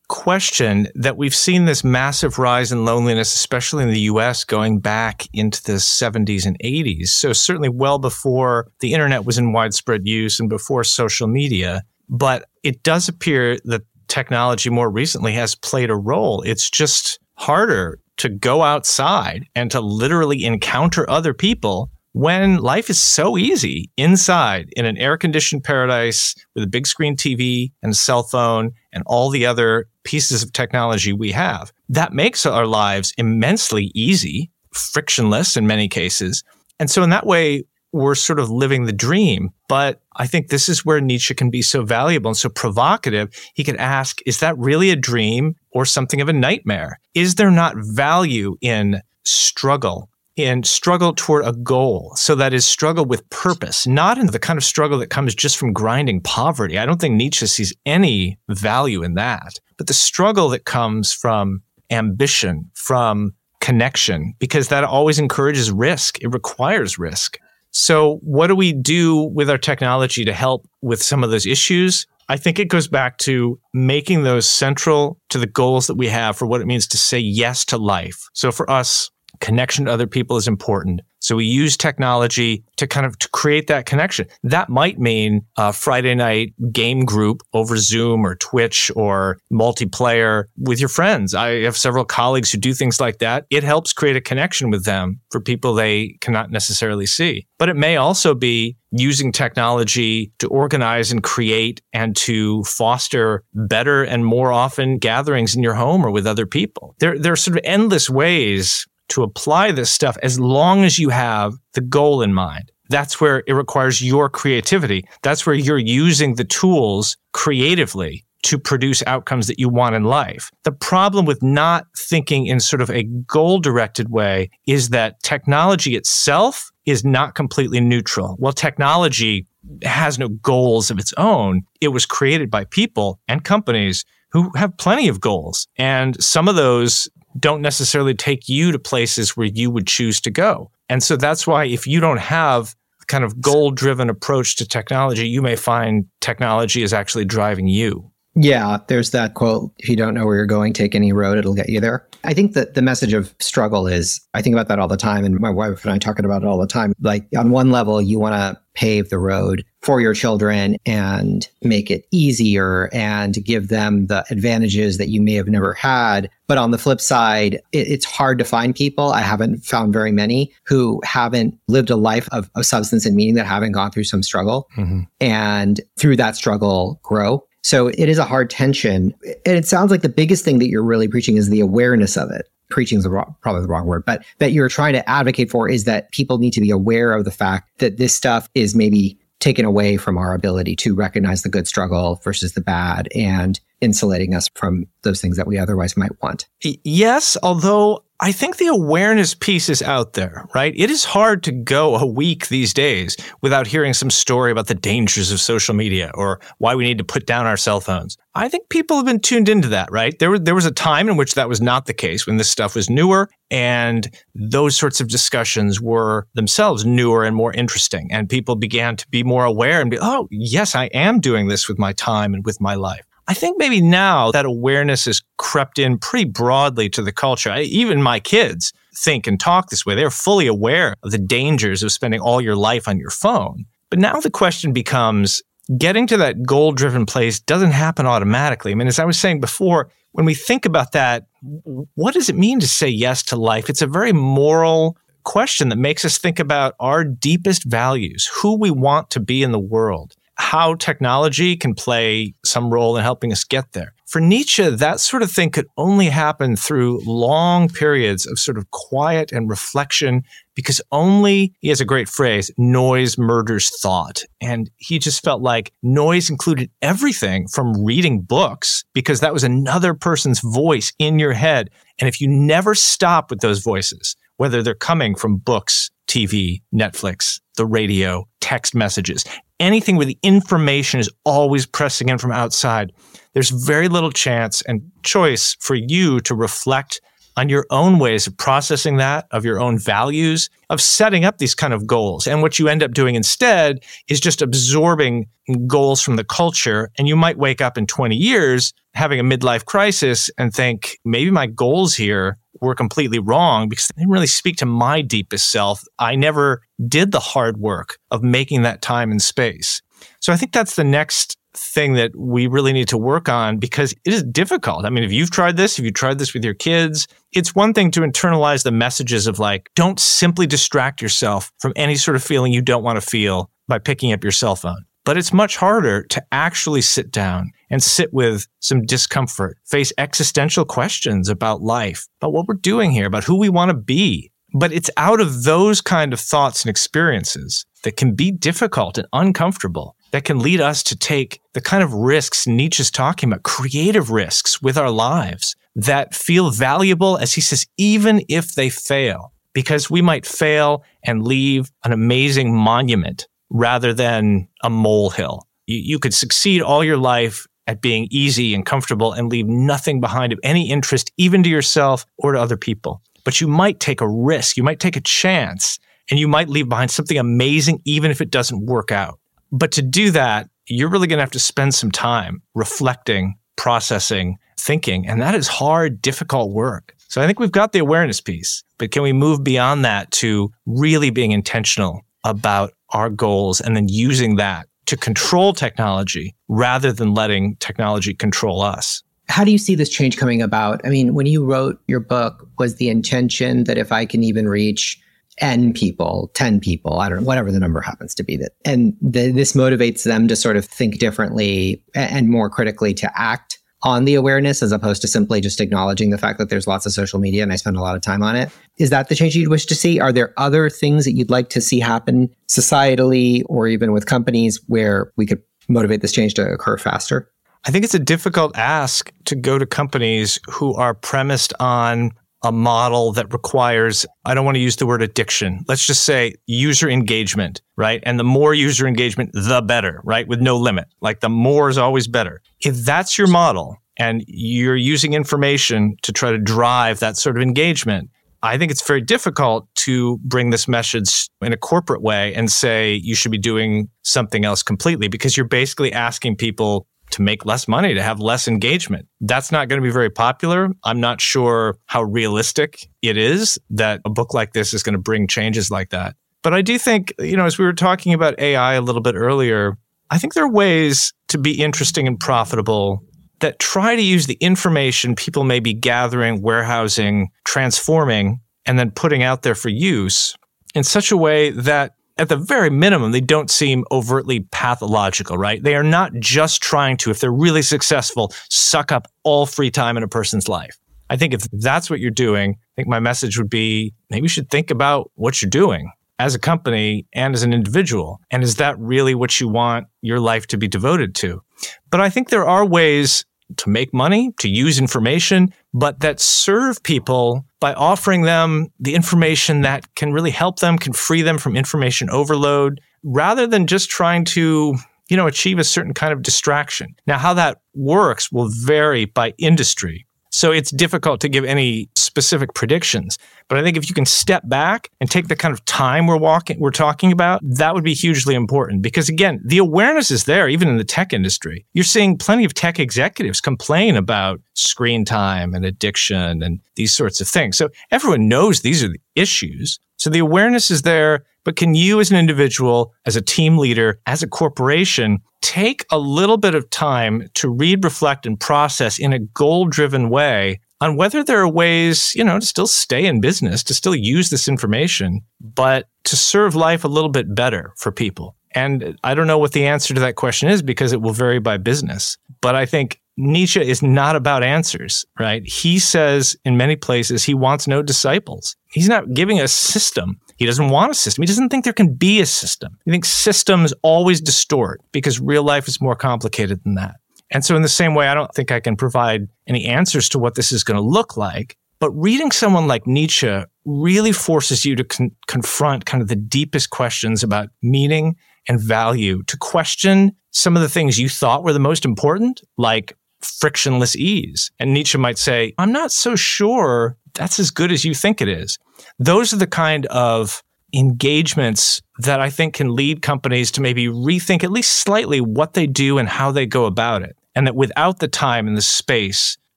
question 0.09 0.88
that 0.94 1.16
we've 1.16 1.35
seen 1.35 1.64
this 1.64 1.85
massive 1.85 2.38
rise 2.38 2.73
in 2.73 2.85
loneliness, 2.85 3.35
especially 3.35 3.85
in 3.85 3.90
the 3.90 4.01
US, 4.01 4.44
going 4.44 4.81
back 4.81 5.29
into 5.33 5.62
the 5.62 5.75
70s 5.75 6.47
and 6.47 6.59
80s. 6.61 7.09
So, 7.09 7.33
certainly 7.33 7.68
well 7.68 7.99
before 7.99 8.68
the 8.81 8.94
internet 8.94 9.25
was 9.25 9.38
in 9.38 9.53
widespread 9.53 10.07
use 10.07 10.40
and 10.40 10.49
before 10.49 10.85
social 10.85 11.29
media. 11.29 11.83
But 12.09 12.47
it 12.62 12.83
does 12.83 13.09
appear 13.09 13.59
that 13.64 13.83
technology 14.09 14.71
more 14.71 14.90
recently 14.90 15.33
has 15.35 15.55
played 15.55 15.90
a 15.90 15.97
role. 15.97 16.42
It's 16.42 16.71
just 16.71 17.18
harder 17.35 18.01
to 18.16 18.29
go 18.29 18.62
outside 18.62 19.47
and 19.55 19.71
to 19.71 19.81
literally 19.81 20.44
encounter 20.44 21.09
other 21.09 21.35
people 21.35 21.90
when 22.19 22.57
life 22.57 22.91
is 22.91 23.01
so 23.01 23.39
easy 23.39 23.93
inside 23.97 24.69
in 24.73 24.85
an 24.85 24.97
air 24.97 25.17
conditioned 25.17 25.63
paradise 25.63 26.35
with 26.53 26.65
a 26.65 26.67
big 26.67 26.85
screen 26.85 27.17
TV 27.17 27.71
and 27.81 27.93
a 27.93 27.95
cell 27.95 28.25
phone 28.25 28.73
and 28.93 29.05
all 29.07 29.31
the 29.31 29.47
other 29.47 29.87
pieces 30.03 30.43
of 30.43 30.53
technology 30.53 31.13
we 31.13 31.31
have. 31.31 31.73
That 31.89 32.13
makes 32.13 32.45
our 32.45 32.67
lives 32.67 33.15
immensely 33.19 33.93
easy, 33.95 34.51
frictionless 34.75 35.57
in 35.57 35.69
many 35.69 35.87
cases. 35.87 36.43
And 36.81 36.91
so, 36.91 37.05
in 37.05 37.11
that 37.11 37.25
way, 37.25 37.63
we're 37.93 38.17
sort 38.17 38.41
of 38.41 38.51
living 38.51 38.87
the 38.87 38.93
dream. 38.93 39.51
But 39.69 40.01
I 40.17 40.27
think 40.27 40.49
this 40.49 40.69
is 40.69 40.85
where 40.85 41.01
Nietzsche 41.01 41.35
can 41.35 41.51
be 41.51 41.63
so 41.63 41.85
valuable 41.85 42.31
and 42.31 42.37
so 42.37 42.49
provocative. 42.49 43.29
He 43.55 43.63
could 43.63 43.77
ask, 43.77 44.19
is 44.27 44.41
that 44.41 44.59
really 44.59 44.91
a 44.91 44.97
dream 44.97 45.55
or 45.71 45.85
something 45.85 46.21
of 46.21 46.29
a 46.29 46.33
nightmare? 46.33 46.99
Is 47.15 47.37
there 47.37 47.53
not 47.53 47.77
value 47.77 48.57
in 48.61 49.03
struggle 49.25 50.09
in 50.38 50.62
struggle 50.62 51.12
toward 51.12 51.44
a 51.44 51.53
goal. 51.53 52.12
So 52.16 52.35
that 52.37 52.53
is 52.53 52.64
struggle 52.64 53.05
with 53.05 53.29
purpose, 53.31 53.87
not 53.87 54.18
in 54.18 54.29
the 54.29 54.38
kind 54.38 54.57
of 54.57 54.64
struggle 54.64 54.98
that 54.98 55.11
comes 55.11 55.35
just 55.35 55.57
from 55.57 55.72
grinding 55.72 56.20
poverty. 56.20 56.79
I 56.79 56.87
don't 56.87 57.01
think 57.01 57.14
Nietzsche 57.14 57.46
sees 57.46 57.74
any 57.85 58.38
value 58.48 59.03
in 59.03 59.14
that, 59.14 59.59
but 59.77 59.87
the 59.87 59.94
struggle 59.94 60.48
that 60.51 60.64
comes 60.64 61.12
from 61.12 61.62
ambition, 61.90 62.70
from 62.74 63.33
connection, 63.61 64.35
because 64.38 64.68
that 64.68 64.85
always 64.85 65.18
encourages 65.18 65.70
risk. 65.70 66.22
It 66.22 66.29
requires 66.29 66.98
risk. 66.98 67.38
So 67.70 68.18
what 68.22 68.46
do 68.46 68.55
we 68.55 68.72
do 68.72 69.24
with 69.35 69.51
our 69.51 69.59
technology 69.59 70.24
to 70.24 70.33
help 70.33 70.66
with 70.81 71.03
some 71.03 71.22
of 71.22 71.31
those 71.31 71.46
issues? 71.46 72.07
I 72.31 72.37
think 72.37 72.59
it 72.59 72.68
goes 72.68 72.88
back 72.88 73.18
to 73.18 73.59
making 73.72 74.22
those 74.22 74.46
central 74.48 75.18
to 75.31 75.38
the 75.38 75.46
goals 75.46 75.87
that 75.87 75.96
we 75.96 76.09
have 76.09 76.37
for 76.37 76.46
what 76.46 76.61
it 76.61 76.66
means 76.66 76.87
to 76.88 76.98
say 76.98 77.18
yes 77.18 77.64
to 77.66 77.79
life. 77.79 78.29
So 78.35 78.53
for 78.53 78.70
us, 78.70 79.11
connection 79.41 79.87
to 79.87 79.93
other 79.93 80.07
people 80.07 80.37
is 80.37 80.49
important. 80.49 81.01
So 81.21 81.37
we 81.37 81.45
use 81.45 81.77
technology 81.77 82.64
to 82.77 82.87
kind 82.87 83.05
of 83.05 83.19
to 83.19 83.29
create 83.31 83.67
that 83.67 83.87
connection. 83.87 84.27
That 84.45 84.69
might 84.69 84.99
mean 84.99 85.43
a 85.57 85.73
Friday 85.73 86.14
night 86.14 86.55
game 86.73 87.05
group 87.05 87.43
over 87.53 87.77
Zoom 87.77 88.25
or 88.25 88.37
Twitch 88.37 88.91
or 88.95 89.38
multiplayer 89.53 90.45
with 90.57 90.81
your 90.81 90.88
friends. 90.88 91.35
I 91.35 91.62
have 91.62 91.77
several 91.77 92.05
colleagues 92.05 92.53
who 92.53 92.59
do 92.59 92.73
things 92.73 93.01
like 93.01 93.19
that. 93.19 93.47
It 93.51 93.64
helps 93.64 93.93
create 93.93 94.17
a 94.17 94.21
connection 94.21 94.71
with 94.71 94.85
them 94.85 95.21
for 95.31 95.41
people 95.41 95.75
they 95.75 96.17
cannot 96.21 96.51
necessarily 96.51 97.07
see. 97.07 97.47
But 97.59 97.69
it 97.69 97.77
may 97.77 97.97
also 97.97 98.35
be 98.35 98.77
using 98.91 99.33
technology 99.33 100.33
to 100.38 100.49
organize 100.49 101.12
and 101.12 101.23
create 101.23 101.83
and 101.93 102.17
to 102.17 102.62
foster 102.64 103.45
better 103.53 104.03
and 104.03 104.25
more 104.25 104.53
often 104.53 104.99
gatherings 104.99 105.55
in 105.55 105.62
your 105.62 105.75
home 105.75 106.07
or 106.07 106.11
with 106.11 106.27
other 106.27 106.47
people. 106.47 106.95
There, 107.01 107.19
there 107.19 107.33
are 107.33 107.37
sort 107.37 107.59
of 107.59 107.62
endless 107.64 108.09
ways 108.09 108.87
to 109.09 109.23
apply 109.23 109.73
this 109.73 109.90
stuff 109.90 110.16
as 110.23 110.38
long 110.38 110.85
as 110.85 110.99
you 110.99 111.09
have 111.09 111.55
the 111.75 111.81
goal 111.81 112.23
in 112.23 112.33
mind. 112.33 112.71
That's 112.90 113.21
where 113.21 113.42
it 113.47 113.53
requires 113.53 114.03
your 114.03 114.31
creativity. 114.31 115.05
That's 115.23 115.47
where 115.47 115.55
you're 115.55 115.79
using 115.79 116.35
the 116.35 116.44
tools 116.44 117.16
creatively 117.33 118.25
to 118.44 118.59
produce 118.59 119.03
outcomes 119.07 119.47
that 119.49 119.59
you 119.59 119.68
want 119.68 119.94
in 119.94 120.05
life. 120.05 120.51
The 120.64 120.73
problem 120.73 121.27
with 121.27 121.42
not 121.42 121.87
thinking 121.97 122.47
in 122.47 122.61
sort 122.61 122.81
of 122.81 122.90
a 122.90 123.03
goal 123.03 123.59
directed 123.59 124.11
way 124.11 124.51
is 124.66 124.90
that 124.90 125.23
technology 125.23 125.97
itself 125.97 126.71
is 126.87 127.05
not 127.05 127.35
completely 127.35 127.81
neutral. 127.81 128.37
Well, 128.38 128.53
technology 128.53 129.47
has 129.83 130.18
no 130.18 130.29
goals 130.29 130.90
of 130.90 130.99
its 130.99 131.12
own. 131.18 131.62
It 131.81 131.88
was 131.88 132.07
created 132.07 132.51
by 132.51 132.64
people 132.64 133.21
and 133.29 133.44
companies 133.44 134.05
who 134.31 134.51
have 134.57 134.77
plenty 134.79 135.09
of 135.09 135.21
goals. 135.21 135.66
And 135.77 136.23
some 136.23 136.49
of 136.49 136.57
those 136.57 137.09
don't 137.40 137.62
necessarily 137.62 138.14
take 138.14 138.48
you 138.48 138.72
to 138.72 138.79
places 138.79 139.37
where 139.37 139.46
you 139.46 139.70
would 139.70 139.87
choose 139.87 140.20
to 140.22 140.31
go. 140.31 140.70
And 140.88 141.03
so 141.03 141.16
that's 141.16 141.46
why 141.46 141.64
if 141.64 141.87
you 141.87 142.01
don't 142.01 142.20
have 142.20 142.74
kind 143.07 143.24
of 143.24 143.40
goal 143.40 143.70
driven 143.70 144.11
approach 144.11 144.57
to 144.57 144.66
technology, 144.66 145.29
you 145.29 145.42
may 145.42 145.57
find 145.57 146.07
technology 146.20 146.83
is 146.83 146.92
actually 146.92 147.24
driving 147.24 147.68
you. 147.68 148.11
Yeah, 148.40 148.79
there's 148.87 149.11
that 149.11 149.35
quote 149.35 149.72
if 149.79 149.88
you 149.88 149.96
don't 149.96 150.14
know 150.14 150.24
where 150.24 150.37
you're 150.37 150.46
going, 150.46 150.72
take 150.72 150.94
any 150.94 151.12
road, 151.12 151.38
it'll 151.38 151.55
get 151.55 151.68
you 151.68 151.81
there. 151.81 152.07
I 152.22 152.35
think 152.35 152.55
that 152.55 152.74
the 152.74 152.83
message 152.83 153.12
of 153.12 153.35
struggle 153.40 153.87
is 153.87 154.20
I 154.35 154.42
think 154.42 154.55
about 154.55 154.68
that 154.68 154.79
all 154.79 154.88
the 154.88 154.96
time 154.96 155.24
and 155.24 155.38
my 155.40 155.51
wife 155.51 155.85
and 155.85 155.92
I 155.92 155.98
talking 155.98 156.24
about 156.24 156.42
it 156.42 156.46
all 156.46 156.59
the 156.59 156.66
time. 156.66 156.92
Like 157.01 157.27
on 157.37 157.51
one 157.51 157.70
level, 157.70 158.01
you 158.01 158.20
want 158.20 158.35
to 158.35 158.61
pave 158.74 159.11
the 159.11 159.18
road 159.18 159.64
for 159.83 160.01
your 160.01 160.14
children 160.14 160.77
and 160.87 161.48
make 161.62 161.90
it 161.90 162.07
easier 162.12 162.88
and 162.92 163.44
give 163.44 163.68
them 163.68 164.07
the 164.07 164.24
advantages 164.31 164.98
that 164.98 165.09
you 165.09 165.20
may 165.20 165.35
have 165.35 165.48
never 165.48 165.74
had. 165.74 166.31
But 166.46 166.59
on 166.59 166.70
the 166.70 166.79
flip 166.79 167.01
side, 167.01 167.55
it, 167.72 167.88
it's 167.88 168.05
hard 168.05 168.38
to 168.38 168.44
find 168.44 168.74
people. 168.74 169.11
I 169.11 169.20
haven't 169.20 169.64
found 169.64 169.92
very 169.92 170.12
many 170.12 170.53
who 170.64 171.01
haven't 171.05 171.59
lived 171.66 171.90
a 171.90 171.96
life 171.96 172.29
of, 172.31 172.51
of 172.55 172.66
substance 172.66 173.05
and 173.05 173.16
meaning 173.16 173.35
that 173.35 173.46
haven't 173.46 173.72
gone 173.72 173.90
through 173.90 174.05
some 174.05 174.22
struggle 174.22 174.68
mm-hmm. 174.77 175.01
and 175.20 175.81
through 175.98 176.16
that 176.16 176.37
struggle 176.37 177.01
grow. 177.03 177.44
So 177.62 177.88
it 177.88 178.09
is 178.09 178.18
a 178.18 178.25
hard 178.25 178.51
tension. 178.51 179.14
And 179.44 179.57
it 179.57 179.66
sounds 179.66 179.90
like 179.90 180.03
the 180.03 180.09
biggest 180.09 180.44
thing 180.44 180.59
that 180.59 180.68
you're 180.68 180.83
really 180.83 181.09
preaching 181.09 181.37
is 181.37 181.49
the 181.49 181.61
awareness 181.61 182.16
of 182.16 182.31
it. 182.31 182.49
Preaching 182.71 182.99
is 182.99 183.05
the 183.05 183.11
wrong, 183.11 183.35
probably 183.40 183.62
the 183.62 183.68
wrong 183.68 183.87
word, 183.87 184.05
but 184.05 184.25
that 184.38 184.53
you're 184.53 184.68
trying 184.68 184.92
to 184.92 185.09
advocate 185.09 185.51
for 185.51 185.68
is 185.68 185.85
that 185.85 186.11
people 186.12 186.38
need 186.38 186.53
to 186.53 186.61
be 186.61 186.71
aware 186.71 187.14
of 187.14 187.25
the 187.25 187.31
fact 187.31 187.71
that 187.79 187.97
this 187.97 188.14
stuff 188.14 188.49
is 188.55 188.75
maybe 188.75 189.18
taken 189.40 189.64
away 189.64 189.97
from 189.97 190.18
our 190.18 190.35
ability 190.35 190.77
to 190.77 190.94
recognize 190.94 191.42
the 191.42 191.49
good 191.49 191.66
struggle 191.66 192.21
versus 192.25 192.53
the 192.53 192.61
bad 192.61 193.09
and 193.14 193.61
insulating 193.81 194.35
us 194.35 194.49
from 194.55 194.87
those 195.03 195.21
things 195.21 195.37
that 195.37 195.47
we 195.47 195.59
otherwise 195.59 195.97
might 195.97 196.21
want. 196.23 196.49
Yes, 196.62 197.37
although 197.43 198.05
I 198.21 198.33
think 198.33 198.57
the 198.57 198.67
awareness 198.67 199.37
piece 199.37 199.69
is 199.69 199.81
out 199.81 200.14
there, 200.14 200.45
right? 200.53 200.75
It 200.77 200.91
is 200.91 201.05
hard 201.05 201.45
to 201.45 201.53
go 201.53 201.95
a 201.95 202.05
week 202.05 202.49
these 202.49 202.75
days 202.75 203.17
without 203.43 203.69
hearing 203.69 203.95
some 203.95 204.11
story 204.11 204.51
about 204.51 204.67
the 204.67 204.75
dangers 204.75 205.31
of 205.31 205.38
social 205.38 205.73
media 205.73 206.11
or 206.14 206.41
why 206.59 206.75
we 206.75 206.83
need 206.83 206.99
to 206.99 207.05
put 207.05 207.27
down 207.27 207.47
our 207.47 207.57
cell 207.57 207.81
phones. 207.81 208.19
I 208.35 208.49
think 208.49 208.71
people 208.71 208.97
have 208.97 209.07
been 209.07 209.21
tuned 209.21 209.49
into 209.49 209.69
that, 209.69 209.93
right? 209.93 210.19
There, 210.19 210.31
was 210.31 210.41
there 210.41 210.57
was 210.57 210.67
a 210.67 210.73
time 210.73 211.09
in 211.09 211.17
which 211.17 211.35
that 211.35 211.49
was 211.49 211.61
not 211.61 211.87
the 211.87 211.95
case 211.95 212.27
when 212.27 212.38
this 212.38 212.51
stuff 212.51 212.75
was 212.75 212.91
newer 212.91 213.29
and 213.53 214.12
those 214.35 214.77
sorts 214.77 215.01
of 215.01 215.07
discussions 215.07 215.81
were 215.81 216.27
themselves 216.35 216.85
newer 216.85 217.23
and 217.23 217.37
more 217.37 217.53
interesting. 217.53 218.09
And 218.11 218.29
people 218.29 218.57
began 218.57 218.97
to 218.97 219.09
be 219.11 219.23
more 219.23 219.45
aware 219.45 219.81
and 219.81 219.93
be, 219.93 219.99
oh, 220.01 220.27
yes, 220.33 220.75
I 220.75 220.87
am 220.87 221.21
doing 221.21 221.47
this 221.47 221.69
with 221.69 221.79
my 221.79 221.93
time 221.93 222.35
and 222.35 222.45
with 222.45 222.61
my 222.61 222.75
life. 222.75 223.08
I 223.29 223.35
think 223.35 223.59
maybe 223.59 223.83
now 223.83 224.33
that 224.33 224.47
awareness 224.47 225.05
has 225.05 225.21
crept 225.37 225.79
in 225.79 225.99
pretty 225.99 226.25
broadly 226.25 226.88
to 226.91 227.03
the 227.03 227.12
culture. 227.12 227.51
I, 227.51 227.61
even 227.61 228.03
my 228.03 228.21
kids 228.21 228.73
think 228.97 229.27
and 229.27 229.38
talk 229.38 229.69
this 229.69 229.85
way. 229.85 229.95
They're 229.95 230.11
fully 230.11 230.47
aware 230.47 230.95
of 231.03 231.11
the 231.11 231.19
dangers 231.19 231.83
of 231.83 231.93
spending 231.93 232.21
all 232.21 232.41
your 232.41 232.57
life 232.57 232.88
on 232.88 232.99
your 232.99 233.11
phone. 233.11 233.67
But 233.91 233.99
now 233.99 234.19
the 234.19 234.31
question 234.31 234.73
becomes 234.73 235.43
getting 235.77 236.07
to 236.07 236.17
that 236.17 236.43
goal 236.45 236.73
driven 236.73 237.05
place 237.05 237.38
doesn't 237.38 237.73
happen 237.73 238.07
automatically. 238.07 238.73
I 238.73 238.75
mean, 238.75 238.88
as 238.88 238.99
I 238.99 239.05
was 239.05 239.21
saying 239.21 239.41
before, 239.41 239.91
when 240.12 240.25
we 240.25 240.35
think 240.35 240.64
about 240.64 240.93
that, 240.93 241.27
what 241.43 242.14
does 242.14 242.31
it 242.31 242.37
mean 242.37 242.61
to 242.61 242.69
say 242.69 242.88
yes 242.88 243.23
to 243.25 243.37
life? 243.37 243.69
It's 243.69 243.83
a 243.83 243.87
very 243.87 244.14
moral 244.14 244.97
question 245.25 245.69
that 245.69 245.77
makes 245.77 246.07
us 246.07 246.17
think 246.17 246.38
about 246.38 246.75
our 246.81 247.05
deepest 247.05 247.64
values, 247.64 248.31
who 248.33 248.59
we 248.59 248.71
want 248.71 249.11
to 249.11 249.21
be 249.21 249.43
in 249.43 249.53
the 249.53 249.59
world 249.59 250.14
how 250.38 250.74
technology 250.74 251.57
can 251.57 251.74
play 251.74 252.35
some 252.44 252.70
role 252.70 252.96
in 252.96 253.03
helping 253.03 253.33
us 253.33 253.44
get 253.44 253.72
there. 253.72 253.92
For 254.07 254.20
Nietzsche, 254.20 254.70
that 254.70 255.01
sort 255.01 255.22
of 255.22 255.31
thing 255.31 255.51
could 255.51 255.66
only 255.77 256.07
happen 256.07 256.57
through 256.57 257.03
long 257.05 257.68
periods 257.68 258.27
of 258.27 258.38
sort 258.38 258.57
of 258.57 258.70
quiet 258.70 259.33
and 259.33 259.51
reflection 259.51 260.22
because 260.55 260.81
only, 260.90 261.53
he 261.61 261.68
has 261.68 261.81
a 261.81 261.85
great 261.85 262.09
phrase, 262.09 262.51
noise 262.57 263.18
murders 263.18 263.70
thought. 263.81 264.22
And 264.40 264.70
he 264.79 264.98
just 264.98 265.22
felt 265.22 265.42
like 265.42 265.72
noise 265.83 266.31
included 266.31 266.70
everything 266.81 267.48
from 267.48 267.85
reading 267.85 268.22
books 268.22 268.85
because 268.94 269.20
that 269.20 269.35
was 269.35 269.44
another 269.44 269.92
person's 269.92 270.40
voice 270.40 270.92
in 270.98 271.18
your 271.18 271.35
head. 271.35 271.68
And 272.01 272.09
if 272.09 272.20
you 272.20 272.29
never 272.29 272.74
stop 272.74 273.29
with 273.29 273.40
those 273.40 273.59
voices, 273.59 274.16
whether 274.38 274.62
they're 274.62 274.74
coming 274.74 275.14
from 275.14 275.37
books, 275.37 275.90
TV, 276.07 276.62
Netflix, 276.74 277.40
the 277.59 277.66
radio, 277.66 278.27
text 278.40 278.75
messages, 278.75 279.25
anything 279.61 279.97
where 279.97 280.07
the 280.07 280.18
information 280.23 280.99
is 280.99 281.11
always 281.25 281.66
pressing 281.66 282.09
in 282.09 282.16
from 282.16 282.33
outside, 282.33 282.92
there's 283.35 283.51
very 283.51 283.88
little 283.88 284.11
chance 284.11 284.62
and 284.62 284.81
choice 285.03 285.57
for 285.61 285.75
you 285.75 286.21
to 286.21 286.35
reflect 286.35 287.01
on 287.37 287.49
your 287.49 287.64
own 287.71 288.01
ways 288.01 288.27
of 288.27 288.37
processing 288.37 288.97
that, 288.97 289.29
of 289.31 289.44
your 289.44 289.61
own 289.61 289.79
values, 289.79 290.51
of 290.71 290.81
setting 290.81 291.25
up 291.25 291.38
these 291.38 291.55
kind 291.55 291.73
of 291.73 291.87
goals. 291.87 292.27
And 292.27 292.42
what 292.42 292.59
you 292.59 292.66
end 292.66 292.83
up 292.83 292.92
doing 292.92 293.14
instead 293.14 293.85
is 294.09 294.18
just 294.18 294.42
absorbing 294.42 295.29
goals 295.68 296.03
from 296.03 296.16
the 296.16 296.25
culture. 296.25 296.90
And 296.99 297.07
you 297.07 297.14
might 297.14 297.38
wake 297.38 297.61
up 297.61 297.79
in 297.79 297.87
20 297.87 298.16
years 298.16 298.73
having 298.94 299.21
a 299.21 299.25
midlife 299.25 299.64
crisis 299.66 300.31
and 300.37 300.53
think, 300.53 300.99
maybe 301.05 301.31
my 301.31 301.47
goals 301.47 301.94
here 301.94 302.37
were 302.61 302.75
completely 302.75 303.18
wrong 303.18 303.68
because 303.68 303.88
they 303.88 304.03
didn't 304.03 304.12
really 304.12 304.27
speak 304.27 304.57
to 304.57 304.66
my 304.66 305.01
deepest 305.01 305.51
self. 305.51 305.85
I 305.99 306.16
never 306.16 306.62
did 306.87 307.12
the 307.12 307.21
hard 307.21 307.59
work 307.59 307.99
of 308.11 308.23
making 308.23 308.62
that 308.62 308.83
time 308.83 309.11
and 309.11 309.21
space. 309.21 309.83
So 310.21 310.33
I 310.33 310.37
think 310.37 310.53
that's 310.53 310.77
the 310.77 310.85
next 310.85 311.37
thing 311.55 311.94
that 311.94 312.14
we 312.14 312.47
really 312.47 312.73
need 312.73 312.88
to 312.88 312.99
work 312.99 313.29
on 313.29 313.57
because 313.57 313.92
it 314.05 314.12
is 314.12 314.23
difficult. 314.23 314.85
I 314.85 314.90
mean, 314.90 315.03
if 315.03 315.12
you've 315.12 315.31
tried 315.31 315.57
this, 315.57 315.79
if 315.79 315.85
you 315.85 315.90
tried 315.90 316.18
this 316.18 316.35
with 316.35 316.44
your 316.44 316.55
kids, 316.55 317.09
it's 317.33 317.55
one 317.55 317.73
thing 317.75 317.90
to 317.92 318.01
internalize 318.01 318.62
the 318.62 318.71
messages 318.71 319.27
of 319.27 319.38
like, 319.38 319.71
don't 319.75 319.99
simply 319.99 320.47
distract 320.47 321.03
yourself 321.03 321.51
from 321.59 321.73
any 321.75 321.97
sort 321.97 322.16
of 322.16 322.23
feeling 322.23 322.53
you 322.53 322.62
don't 322.62 322.85
want 322.85 323.01
to 323.01 323.07
feel 323.07 323.51
by 323.66 323.79
picking 323.79 324.12
up 324.12 324.23
your 324.23 324.33
cell 324.33 324.57
phone. 324.57 324.85
But 325.05 325.16
it's 325.16 325.33
much 325.33 325.57
harder 325.57 326.03
to 326.05 326.23
actually 326.33 326.83
sit 326.83 327.11
down 327.11 327.51
and 327.71 327.83
sit 327.83 328.13
with 328.13 328.47
some 328.61 328.83
discomfort, 328.83 329.59
face 329.65 329.93
existential 329.99 330.65
questions 330.65 331.29
about 331.29 331.63
life, 331.63 332.07
about 332.21 332.33
what 332.33 332.47
we're 332.47 332.55
doing 332.55 332.91
here, 332.91 333.07
about 333.07 333.25
who 333.25 333.39
we 333.39 333.49
want 333.49 333.71
to 333.71 333.77
be. 333.77 334.31
But 334.55 334.73
it's 334.73 334.91
out 334.97 335.21
of 335.21 335.45
those 335.45 335.81
kind 335.81 336.13
of 336.13 336.21
thoughts 336.21 336.63
and 336.63 336.71
experiences 336.71 337.67
that 337.85 337.97
can 337.97 338.15
be 338.15 338.31
difficult 338.31 338.99
and 338.99 339.07
uncomfortable 339.13 339.95
that 340.11 340.25
can 340.25 340.39
lead 340.39 340.61
us 340.61 340.83
to 340.85 340.97
take 340.97 341.41
the 341.53 341.61
kind 341.61 341.83
of 341.83 341.93
risks 341.93 342.47
Nietzsche's 342.47 342.91
talking 342.91 343.31
about, 343.31 343.43
creative 343.43 344.11
risks 344.11 344.63
with 344.63 344.79
our 344.79 344.91
lives 344.91 345.55
that 345.75 346.15
feel 346.15 346.51
valuable, 346.51 347.17
as 347.19 347.35
he 347.35 347.41
says, 347.41 347.67
even 347.77 348.23
if 348.29 348.55
they 348.55 348.71
fail, 348.71 349.33
because 349.53 349.91
we 349.91 350.03
might 350.03 350.27
fail 350.27 350.83
and 351.05 351.27
leave 351.27 351.71
an 351.85 351.93
amazing 351.93 352.55
monument 352.55 353.29
rather 353.51 353.93
than 353.93 354.49
a 354.63 354.71
molehill. 354.71 355.47
You, 355.67 355.79
you 355.79 355.99
could 355.99 356.15
succeed 356.15 356.63
all 356.63 356.83
your 356.83 356.97
life 356.97 357.47
at 357.69 357.83
being 357.83 358.09
easy 358.11 358.55
and 358.55 358.67
comfortable 358.67 359.13
and 359.13 359.29
leave 359.29 359.47
nothing 359.47 360.01
behind 360.01 360.33
of 360.33 360.41
any 360.43 360.71
interest, 360.71 361.13
even 361.19 361.43
to 361.45 361.49
yourself 361.49 362.05
or 362.17 362.33
to 362.33 362.41
other 362.41 362.57
people. 362.57 363.03
But 363.25 363.41
you 363.41 363.47
might 363.47 363.79
take 363.79 364.01
a 364.01 364.09
risk, 364.09 364.57
you 364.57 364.65
might 364.65 364.81
take 364.81 364.97
a 364.97 365.01
chance, 365.03 365.79
and 366.11 366.19
you 366.19 366.27
might 366.27 366.49
leave 366.49 366.69
behind 366.69 366.91
something 366.91 367.19
amazing, 367.19 367.83
even 367.85 368.11
if 368.11 368.21
it 368.21 368.31
doesn't 368.31 368.67
work 368.67 368.91
out. 368.91 369.21
But 369.53 369.71
to 369.73 369.83
do 369.83 370.11
that, 370.13 370.49
you're 370.67 370.89
really 370.89 371.07
going 371.07 371.19
to 371.19 371.23
have 371.23 371.31
to 371.33 371.39
spend 371.39 371.75
some 371.75 371.91
time 371.91 372.43
reflecting, 372.55 373.37
processing, 373.57 374.39
thinking. 374.59 375.07
And 375.07 375.21
that 375.21 375.35
is 375.35 375.47
hard, 375.47 376.01
difficult 376.01 376.53
work. 376.53 376.95
So 377.09 377.23
I 377.23 377.27
think 377.27 377.39
we've 377.39 377.53
got 377.53 377.73
the 377.73 377.79
awareness 377.79 378.21
piece, 378.21 378.63
but 378.79 378.91
can 378.91 379.03
we 379.03 379.13
move 379.13 379.45
beyond 379.45 379.85
that 379.85 380.11
to 380.13 380.51
really 380.67 381.11
being 381.11 381.33
intentional 381.33 382.03
about 382.25 382.73
our 382.91 383.11
goals 383.11 383.61
and 383.61 383.77
then 383.77 383.89
using 383.89 384.37
that 384.37 384.68
to 384.88 384.96
control 384.96 385.53
technology 385.53 386.35
rather 386.48 386.92
than 386.92 387.14
letting 387.14 387.57
technology 387.57 388.14
control 388.14 388.62
us? 388.62 389.03
How 389.29 389.44
do 389.44 389.51
you 389.53 389.59
see 389.59 389.74
this 389.74 389.90
change 389.90 390.16
coming 390.16 390.40
about? 390.40 390.81
I 390.85 390.88
mean, 390.88 391.14
when 391.14 391.27
you 391.27 391.44
wrote 391.44 391.79
your 391.87 392.01
book, 392.01 392.48
was 392.59 392.77
the 392.77 392.88
intention 392.88 393.64
that 393.64 393.79
if 393.79 393.92
I 393.92 394.07
can 394.07 394.24
even 394.24 394.48
reach 394.48 395.01
N 395.40 395.72
people, 395.72 396.31
10 396.35 396.61
people, 396.61 396.98
I 396.98 397.09
don't 397.09 397.18
know, 397.18 397.24
whatever 397.24 397.53
the 397.53 397.61
number 397.61 397.81
happens 397.81 398.14
to 398.16 398.24
be 398.24 398.37
that. 398.38 398.53
And 398.64 398.96
the, 399.01 399.31
this 399.31 399.53
motivates 399.53 400.05
them 400.05 400.29
to 400.29 400.37
sort 400.37 400.57
of 400.57 400.64
think 400.64 400.98
differently 400.98 401.83
and 401.94 402.29
more 402.29 402.51
critically 402.51 402.94
to 402.94 403.11
act 403.14 403.48
on 403.83 404.05
the 404.05 404.14
awareness 404.14 404.62
as 404.62 404.73
opposed 404.73 405.01
to 405.03 405.09
simply 405.09 405.41
just 405.41 405.61
acknowledging 405.61 406.11
the 406.11 406.19
fact 406.19 406.38
that 406.38 406.51
there's 406.51 406.67
lots 406.67 406.85
of 406.85 406.93
social 406.93 407.19
media 407.19 407.43
and 407.43 407.53
I 407.53 407.57
spend 407.57 407.77
a 407.77 407.81
lot 407.81 407.95
of 407.95 408.03
time 408.03 408.23
on 408.23 408.35
it. 408.35 408.51
Is 408.79 408.91
that 408.91 409.09
the 409.09 409.14
change 409.14 409.37
you'd 409.37 409.49
wish 409.49 409.67
to 409.67 409.75
see? 409.75 410.01
Are 410.01 410.12
there 410.12 410.35
other 410.37 410.69
things 410.69 411.05
that 411.05 411.12
you'd 411.12 411.31
like 411.31 411.49
to 411.51 411.61
see 411.61 411.79
happen 411.79 412.29
societally 412.49 413.43
or 413.47 413.69
even 413.69 413.93
with 413.93 414.07
companies 414.07 414.61
where 414.67 415.12
we 415.17 415.27
could 415.27 415.43
motivate 415.69 416.01
this 416.01 416.12
change 416.12 416.35
to 416.35 416.51
occur 416.51 416.77
faster? 416.77 417.31
I 417.67 417.71
think 417.71 417.85
it's 417.85 417.95
a 417.95 418.01
difficult 418.01 418.57
ask 418.57 419.12
to 419.27 419.35
go 419.35 419.59
to 419.59 419.67
companies 419.67 420.38
who 420.49 420.75
are 420.75 420.95
premised 420.95 421.53
on 421.61 422.12
a 422.42 422.53
model 422.53 423.12
that 423.12 423.33
requires, 423.33 424.07
I 424.24 424.35
don't 424.35 424.44
want 424.44 424.57
to 424.57 424.61
use 424.61 424.77
the 424.77 424.87
word 424.87 425.03
addiction. 425.03 425.64
Let's 425.66 425.87
just 425.87 426.05
say 426.05 426.35
user 426.46 426.88
engagement, 426.88 427.62
right? 427.77 428.01
And 428.05 428.18
the 428.18 428.24
more 428.24 428.55
user 428.55 428.87
engagement, 428.87 429.31
the 429.33 429.61
better, 429.61 430.01
right? 430.05 430.27
With 430.29 430.40
no 430.40 430.57
limit. 430.57 430.87
Like 431.01 431.20
the 431.20 431.29
more 431.29 431.68
is 431.68 431.79
always 431.79 432.07
better. 432.07 432.40
If 432.61 432.77
that's 432.77 433.18
your 433.18 433.27
model 433.27 433.77
and 433.96 434.24
you're 434.29 434.77
using 434.77 435.14
information 435.14 435.96
to 436.03 436.12
try 436.12 436.31
to 436.31 436.38
drive 436.38 437.01
that 437.01 437.16
sort 437.16 437.37
of 437.37 437.42
engagement, 437.42 438.11
I 438.42 438.57
think 438.57 438.70
it's 438.70 438.87
very 438.87 439.01
difficult 439.01 439.66
to 439.77 440.18
bring 440.18 440.51
this 440.51 440.68
message 440.68 441.29
in 441.42 441.53
a 441.53 441.57
corporate 441.57 442.03
way 442.03 442.33
and 442.35 442.51
say 442.51 442.94
you 442.94 443.16
should 443.16 443.33
be 443.33 443.38
doing 443.38 443.88
something 444.03 444.44
else 444.44 444.62
completely 444.62 445.09
because 445.09 445.37
you're 445.37 445.46
basically 445.46 445.92
asking 445.92 446.37
people 446.37 446.87
to 447.11 447.23
make 447.23 447.44
less 447.44 447.66
money, 447.68 447.94
to 447.94 448.03
have 448.03 448.21
less 448.21 448.49
engagement. 448.49 449.07
That's 449.21 449.51
not 449.51 449.68
going 449.68 449.81
to 449.81 449.85
be 449.87 449.92
very 449.92 450.11
popular. 450.11 450.71
I'm 450.85 451.01
not 451.01 451.21
sure 451.21 451.77
how 451.87 452.03
realistic 452.03 452.88
it 453.03 453.16
is 453.16 453.59
that 453.71 454.01
a 454.05 454.11
book 454.11 454.35
like 454.35 454.53
this 454.53 454.75
is 454.75 454.83
going 454.83 454.94
to 454.94 454.99
bring 454.99 455.27
changes 455.27 455.71
like 455.71 455.90
that. 455.90 456.14
But 456.42 456.55
I 456.55 456.62
do 456.62 456.79
think, 456.79 457.12
you 457.18 457.37
know, 457.37 457.47
as 457.47 457.59
we 457.59 457.64
were 457.64 457.73
talking 457.73 458.14
about 458.14 458.38
AI 458.38 458.75
a 458.75 458.81
little 458.81 459.01
bit 459.01 459.14
earlier, 459.14 459.77
I 460.11 460.18
think 460.18 460.35
there 460.35 460.44
are 460.44 460.51
ways 460.51 461.12
to 461.29 461.38
be 461.38 461.61
interesting 461.62 462.07
and 462.07 462.18
profitable 462.18 463.03
that 463.40 463.59
try 463.59 463.94
to 463.94 464.03
use 464.03 464.27
the 464.27 464.38
information 464.40 465.14
people 465.14 465.44
may 465.44 465.61
be 465.61 465.75
gathering, 465.75 466.42
warehousing, 466.42 467.29
transforming, 467.44 468.40
and 468.66 468.79
then 468.79 468.90
putting 468.90 469.23
out 469.23 469.42
there 469.42 469.55
for 469.55 469.68
use 469.68 470.35
in 470.75 470.85
such 470.85 471.11
a 471.11 471.16
way 471.16 471.51
that 471.51 471.92
at 472.19 472.29
the 472.29 472.37
very 472.37 472.71
minimum, 472.71 473.13
they 473.13 473.21
don't 473.21 473.51
seem 473.51 473.85
overtly 473.91 474.41
pathological, 474.51 475.39
right? 475.39 475.63
They 475.63 475.77
are 475.77 475.85
not 475.85 476.13
just 476.15 476.63
trying 476.63 476.97
to, 476.99 477.11
if 477.11 477.21
they're 477.21 477.31
really 477.31 477.63
successful, 477.63 478.33
suck 478.51 478.93
up 478.93 479.09
all 479.23 479.47
free 479.47 479.71
time 479.71 479.97
in 479.97 480.03
a 480.03 480.09
person's 480.09 480.49
life. 480.49 480.79
I 481.11 481.17
think 481.17 481.33
if 481.33 481.43
that's 481.53 481.89
what 481.89 482.01
you're 482.01 482.11
doing, 482.11 482.57
I 482.59 482.73
think 482.77 482.89
my 482.89 483.01
message 483.01 483.39
would 483.39 483.49
be 483.49 483.95
maybe 484.11 484.25
you 484.25 484.29
should 484.29 484.51
think 484.51 484.71
about 484.71 485.11
what 485.15 485.41
you're 485.41 485.49
doing 485.49 485.91
as 486.19 486.35
a 486.35 486.39
company 486.39 487.07
and 487.13 487.35
as 487.35 487.43
an 487.45 487.53
individual. 487.53 488.21
And 488.31 488.43
is 488.43 488.57
that 488.57 488.79
really 488.79 489.15
what 489.15 489.41
you 489.41 489.49
want 489.49 489.87
your 490.03 490.21
life 490.21 490.47
to 490.49 490.59
be 490.59 490.69
devoted 490.69 491.15
to? 491.17 491.43
But 491.91 492.01
I 492.01 492.11
think 492.11 492.29
there 492.29 492.47
are 492.47 492.65
ways 492.65 493.25
to 493.57 493.71
make 493.71 493.95
money, 493.95 494.33
to 494.39 494.49
use 494.49 494.79
information, 494.79 495.53
but 495.73 496.01
that 496.01 496.21
serve 496.21 496.83
people 496.83 497.45
by 497.61 497.73
offering 497.75 498.23
them 498.23 498.69
the 498.79 498.95
information 498.95 499.63
that 499.63 499.95
can 499.95 500.13
really 500.13 500.31
help 500.31 500.59
them, 500.59 500.79
can 500.79 500.93
free 500.93 501.23
them 501.23 501.39
from 501.39 501.57
information 501.57 502.11
overload, 502.11 502.81
rather 503.03 503.47
than 503.47 503.67
just 503.67 503.89
trying 503.89 504.25
to 504.25 504.77
you 505.09 505.17
know, 505.17 505.27
achieve 505.27 505.59
a 505.59 505.65
certain 505.65 505.95
kind 505.95 506.13
of 506.13 506.23
distraction. 506.23 506.95
Now, 507.07 507.19
how 507.19 507.35
that 507.35 507.61
works 507.75 508.31
will 508.31 508.51
vary 508.51 509.07
by 509.07 509.35
industry. 509.39 510.07
So 510.31 510.53
it's 510.53 510.71
difficult 510.71 511.21
to 511.23 511.29
give 511.29 511.45
any 511.45 511.88
specific 511.95 512.55
predictions. 512.55 513.19
But 513.49 513.59
I 513.59 513.62
think 513.62 513.77
if 513.77 513.88
you 513.88 513.95
can 513.95 514.05
step 514.05 514.49
back 514.49 514.91
and 515.01 515.11
take 515.11 515.29
the 515.29 515.37
kind 515.37 515.53
of 515.53 515.64
time 515.64 516.07
we're 516.07 516.17
walking, 516.17 516.61
we're 516.61 516.71
talking 516.71 517.12
about, 517.12 517.41
that 517.43 517.75
would 517.75 517.85
be 517.85 517.95
hugely 517.95 518.35
important. 518.35 518.83
Because 518.83 519.09
again, 519.09 519.41
the 519.45 519.59
awareness 519.59 520.11
is 520.11 520.25
there, 520.25 520.49
even 520.49 520.69
in 520.69 520.77
the 520.77 520.85
tech 520.85 521.12
industry. 521.12 521.64
You're 521.73 521.85
seeing 521.85 522.17
plenty 522.17 522.45
of 522.45 522.55
tech 522.55 522.79
executives 522.79 523.41
complain 523.41 523.97
about 523.97 524.41
screen 524.55 525.05
time 525.05 525.55
and 525.55 525.64
addiction 525.64 526.43
and 526.43 526.61
these 526.76 526.95
sorts 526.95 527.20
of 527.20 527.29
things. 527.29 527.57
So 527.57 527.70
everyone 527.91 528.29
knows 528.29 528.61
these 528.61 528.85
are 528.85 528.89
the 528.89 529.01
issues. 529.14 529.79
So 529.97 530.11
the 530.11 530.20
awareness 530.20 530.70
is 530.70 530.83
there, 530.83 531.24
but 531.49 531.57
can 531.57 531.74
you 531.74 531.99
as 531.99 532.11
an 532.11 532.18
individual, 532.18 532.92
as 533.07 533.16
a 533.16 533.22
team 533.22 533.57
leader, 533.57 533.99
as 534.05 534.22
a 534.22 534.28
corporation, 534.28 535.18
take 535.40 535.86
a 535.90 535.99
little 535.99 536.36
bit 536.36 536.55
of 536.55 536.68
time 536.68 537.26
to 537.36 537.49
read, 537.49 537.82
reflect, 537.82 538.26
and 538.26 538.38
process 538.38 538.99
in 538.99 539.14
a 539.14 539.18
goal 539.18 539.64
driven 539.64 540.11
way 540.11 540.61
on 540.82 540.96
whether 540.96 541.24
there 541.24 541.40
are 541.40 541.49
ways, 541.49 542.12
you 542.14 542.22
know, 542.22 542.38
to 542.38 542.44
still 542.44 542.66
stay 542.66 543.07
in 543.07 543.22
business, 543.22 543.64
to 543.64 543.72
still 543.72 543.94
use 543.94 544.28
this 544.28 544.46
information, 544.46 545.22
but 545.40 545.88
to 546.05 546.16
serve 546.16 546.55
life 546.55 546.84
a 546.84 546.88
little 546.88 547.09
bit 547.09 547.34
better 547.34 547.72
for 547.78 547.90
people. 547.90 548.36
And 548.55 548.99
I 549.03 549.14
don't 549.14 549.26
know 549.26 549.38
what 549.38 549.53
the 549.53 549.66
answer 549.66 549.94
to 549.94 550.01
that 550.01 550.16
question 550.16 550.51
is 550.51 550.61
because 550.61 550.92
it 550.92 551.01
will 551.01 551.14
vary 551.14 551.38
by 551.38 551.57
business. 551.57 552.18
But 552.42 552.57
I 552.57 552.66
think 552.66 553.01
Nietzsche 553.16 553.61
is 553.61 553.82
not 553.82 554.16
about 554.16 554.44
answers, 554.44 555.05
right? 555.18 555.46
He 555.46 555.78
says 555.78 556.36
in 556.44 556.57
many 556.59 556.76
places 556.76 557.24
he 557.24 557.34
wants 557.34 557.66
no 557.66 557.82
disciples. 557.82 558.55
He's 558.70 558.88
not 558.88 559.14
giving 559.14 559.40
a 559.40 559.49
system. 559.49 560.20
He 560.39 560.47
doesn't 560.47 560.70
want 560.70 560.93
a 560.93 560.95
system. 560.95 561.22
He 561.22 561.26
doesn't 561.26 561.49
think 561.49 561.64
there 561.64 561.72
can 561.72 561.95
be 561.95 562.20
a 562.20 562.26
system. 562.26 562.78
He 562.84 562.93
thinks 562.93 563.09
systems 563.11 563.74
always 563.82 564.20
distort 564.20 564.80
because 564.93 565.20
real 565.20 565.43
life 565.43 565.68
is 565.68 565.80
more 565.80 565.97
complicated 565.97 566.62
than 566.64 566.76
that. 566.76 566.97
And 567.30 567.45
so, 567.45 567.57
in 567.57 567.62
the 567.62 567.68
same 567.68 567.95
way, 567.95 568.09
I 568.09 568.14
don't 568.14 568.32
think 568.34 568.51
I 568.51 568.61
can 568.61 568.76
provide 568.76 569.28
any 569.47 569.66
answers 569.66 570.09
to 570.11 570.18
what 570.18 570.36
this 570.36 570.53
is 570.53 570.64
going 570.64 570.76
to 570.76 570.82
look 570.82 571.16
like. 571.16 571.57
But 571.80 571.91
reading 571.91 572.30
someone 572.30 572.66
like 572.66 572.86
Nietzsche 572.86 573.43
really 573.64 574.12
forces 574.12 574.64
you 574.64 574.74
to 574.76 574.84
con- 574.84 575.11
confront 575.26 575.84
kind 575.84 576.03
of 576.03 576.09
the 576.09 576.16
deepest 576.16 576.70
questions 576.70 577.22
about 577.22 577.51
meaning 577.62 578.16
and 578.49 578.61
value, 578.61 579.22
to 579.24 579.36
question 579.36 580.12
some 580.30 580.57
of 580.57 580.62
the 580.62 580.68
things 580.68 580.99
you 580.99 581.09
thought 581.09 581.45
were 581.45 581.53
the 581.53 581.59
most 581.59 581.84
important, 581.84 582.41
like 582.57 582.97
frictionless 583.20 583.97
ease. 583.97 584.51
And 584.59 584.72
Nietzsche 584.72 584.99
might 584.99 585.18
say, 585.18 585.53
I'm 585.59 585.72
not 585.72 585.93
so 585.93 586.16
sure 586.16 586.97
that's 587.15 587.39
as 587.39 587.51
good 587.51 587.73
as 587.73 587.85
you 587.85 587.95
think 587.95 588.21
it 588.21 588.29
is. 588.29 588.59
Those 588.99 589.33
are 589.33 589.39
the 589.39 589.47
kind 589.47 589.87
of 589.87 590.43
engagements 590.75 591.81
that 591.99 592.21
I 592.21 592.31
think 592.31 592.55
can 592.55 592.75
lead 592.75 593.03
companies 593.03 593.51
to 593.53 593.61
maybe 593.61 593.87
rethink 593.87 594.45
at 594.45 594.51
least 594.51 594.79
slightly 594.79 595.21
what 595.21 595.55
they 595.55 595.67
do 595.67 595.99
and 595.99 596.09
how 596.09 596.31
they 596.31 596.47
go 596.47 596.67
about 596.67 597.03
it. 597.03 597.17
And 597.35 597.47
that 597.47 597.57
without 597.57 598.01
the 598.01 598.09
time 598.09 598.47
and 598.47 598.57
the 598.57 598.63
space 598.63 599.37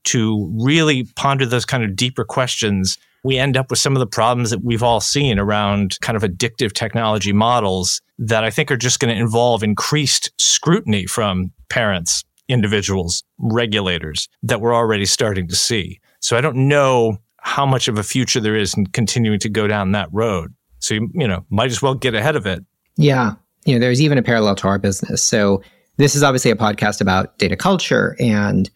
to 0.06 0.52
really 0.60 1.04
ponder 1.16 1.46
those 1.46 1.66
kind 1.66 1.84
of 1.84 1.96
deeper 1.96 2.24
questions, 2.24 2.98
we 3.24 3.38
end 3.38 3.58
up 3.58 3.70
with 3.70 3.80
some 3.80 3.96
of 3.96 4.00
the 4.00 4.08
problems 4.08 4.50
that 4.50 4.64
we've 4.64 4.84
all 4.84 5.02
seen 5.02 5.38
around 5.38 5.98
kind 6.02 6.16
of 6.16 6.24
addictive 6.24 6.74
technology 6.74 7.34
models 7.34 8.02
that 8.18 8.44
I 8.44 8.50
think 8.50 8.72
are 8.72 8.78
just 8.78 9.00
going 9.00 9.14
to 9.14 9.20
involve 9.20 9.64
increased 9.64 10.32
scrutiny 10.40 11.06
from 11.06 11.52
parents 11.70 12.24
individuals, 12.48 13.24
regulators 13.38 14.28
that 14.44 14.62
we're 14.62 14.76
already 14.76 15.06
starting 15.06 15.48
to 15.48 15.56
see. 15.56 16.00
So 16.20 16.38
I 16.38 16.42
don't 16.42 16.68
know 16.68 17.18
how 17.42 17.66
much 17.66 17.88
of 17.88 17.98
a 17.98 18.04
future 18.04 18.40
there 18.40 18.56
is 18.56 18.76
in 18.76 18.86
continuing 18.88 19.40
to 19.40 19.50
go 19.50 19.68
down 19.68 19.92
that 19.92 20.10
road. 20.12 20.54
So 20.80 20.94
you, 20.94 21.10
you 21.14 21.28
know, 21.28 21.46
might 21.50 21.72
as 21.72 21.82
well 21.82 21.96
get 21.96 22.14
ahead 22.14 22.36
of 22.36 22.46
it. 22.46 22.64
Yeah. 22.98 23.34
You 23.66 23.76
know, 23.76 23.80
there's 23.80 24.02
even 24.02 24.18
a 24.18 24.24
parallel 24.24 24.56
to 24.56 24.68
our 24.68 24.80
business. 24.80 25.24
So 25.24 25.62
this 25.98 26.16
is 26.16 26.24
obviously 26.24 26.52
a 26.52 26.56
podcast 26.56 27.02
about 27.02 27.38
data 27.38 27.56
culture 27.56 28.16
and 28.20 28.70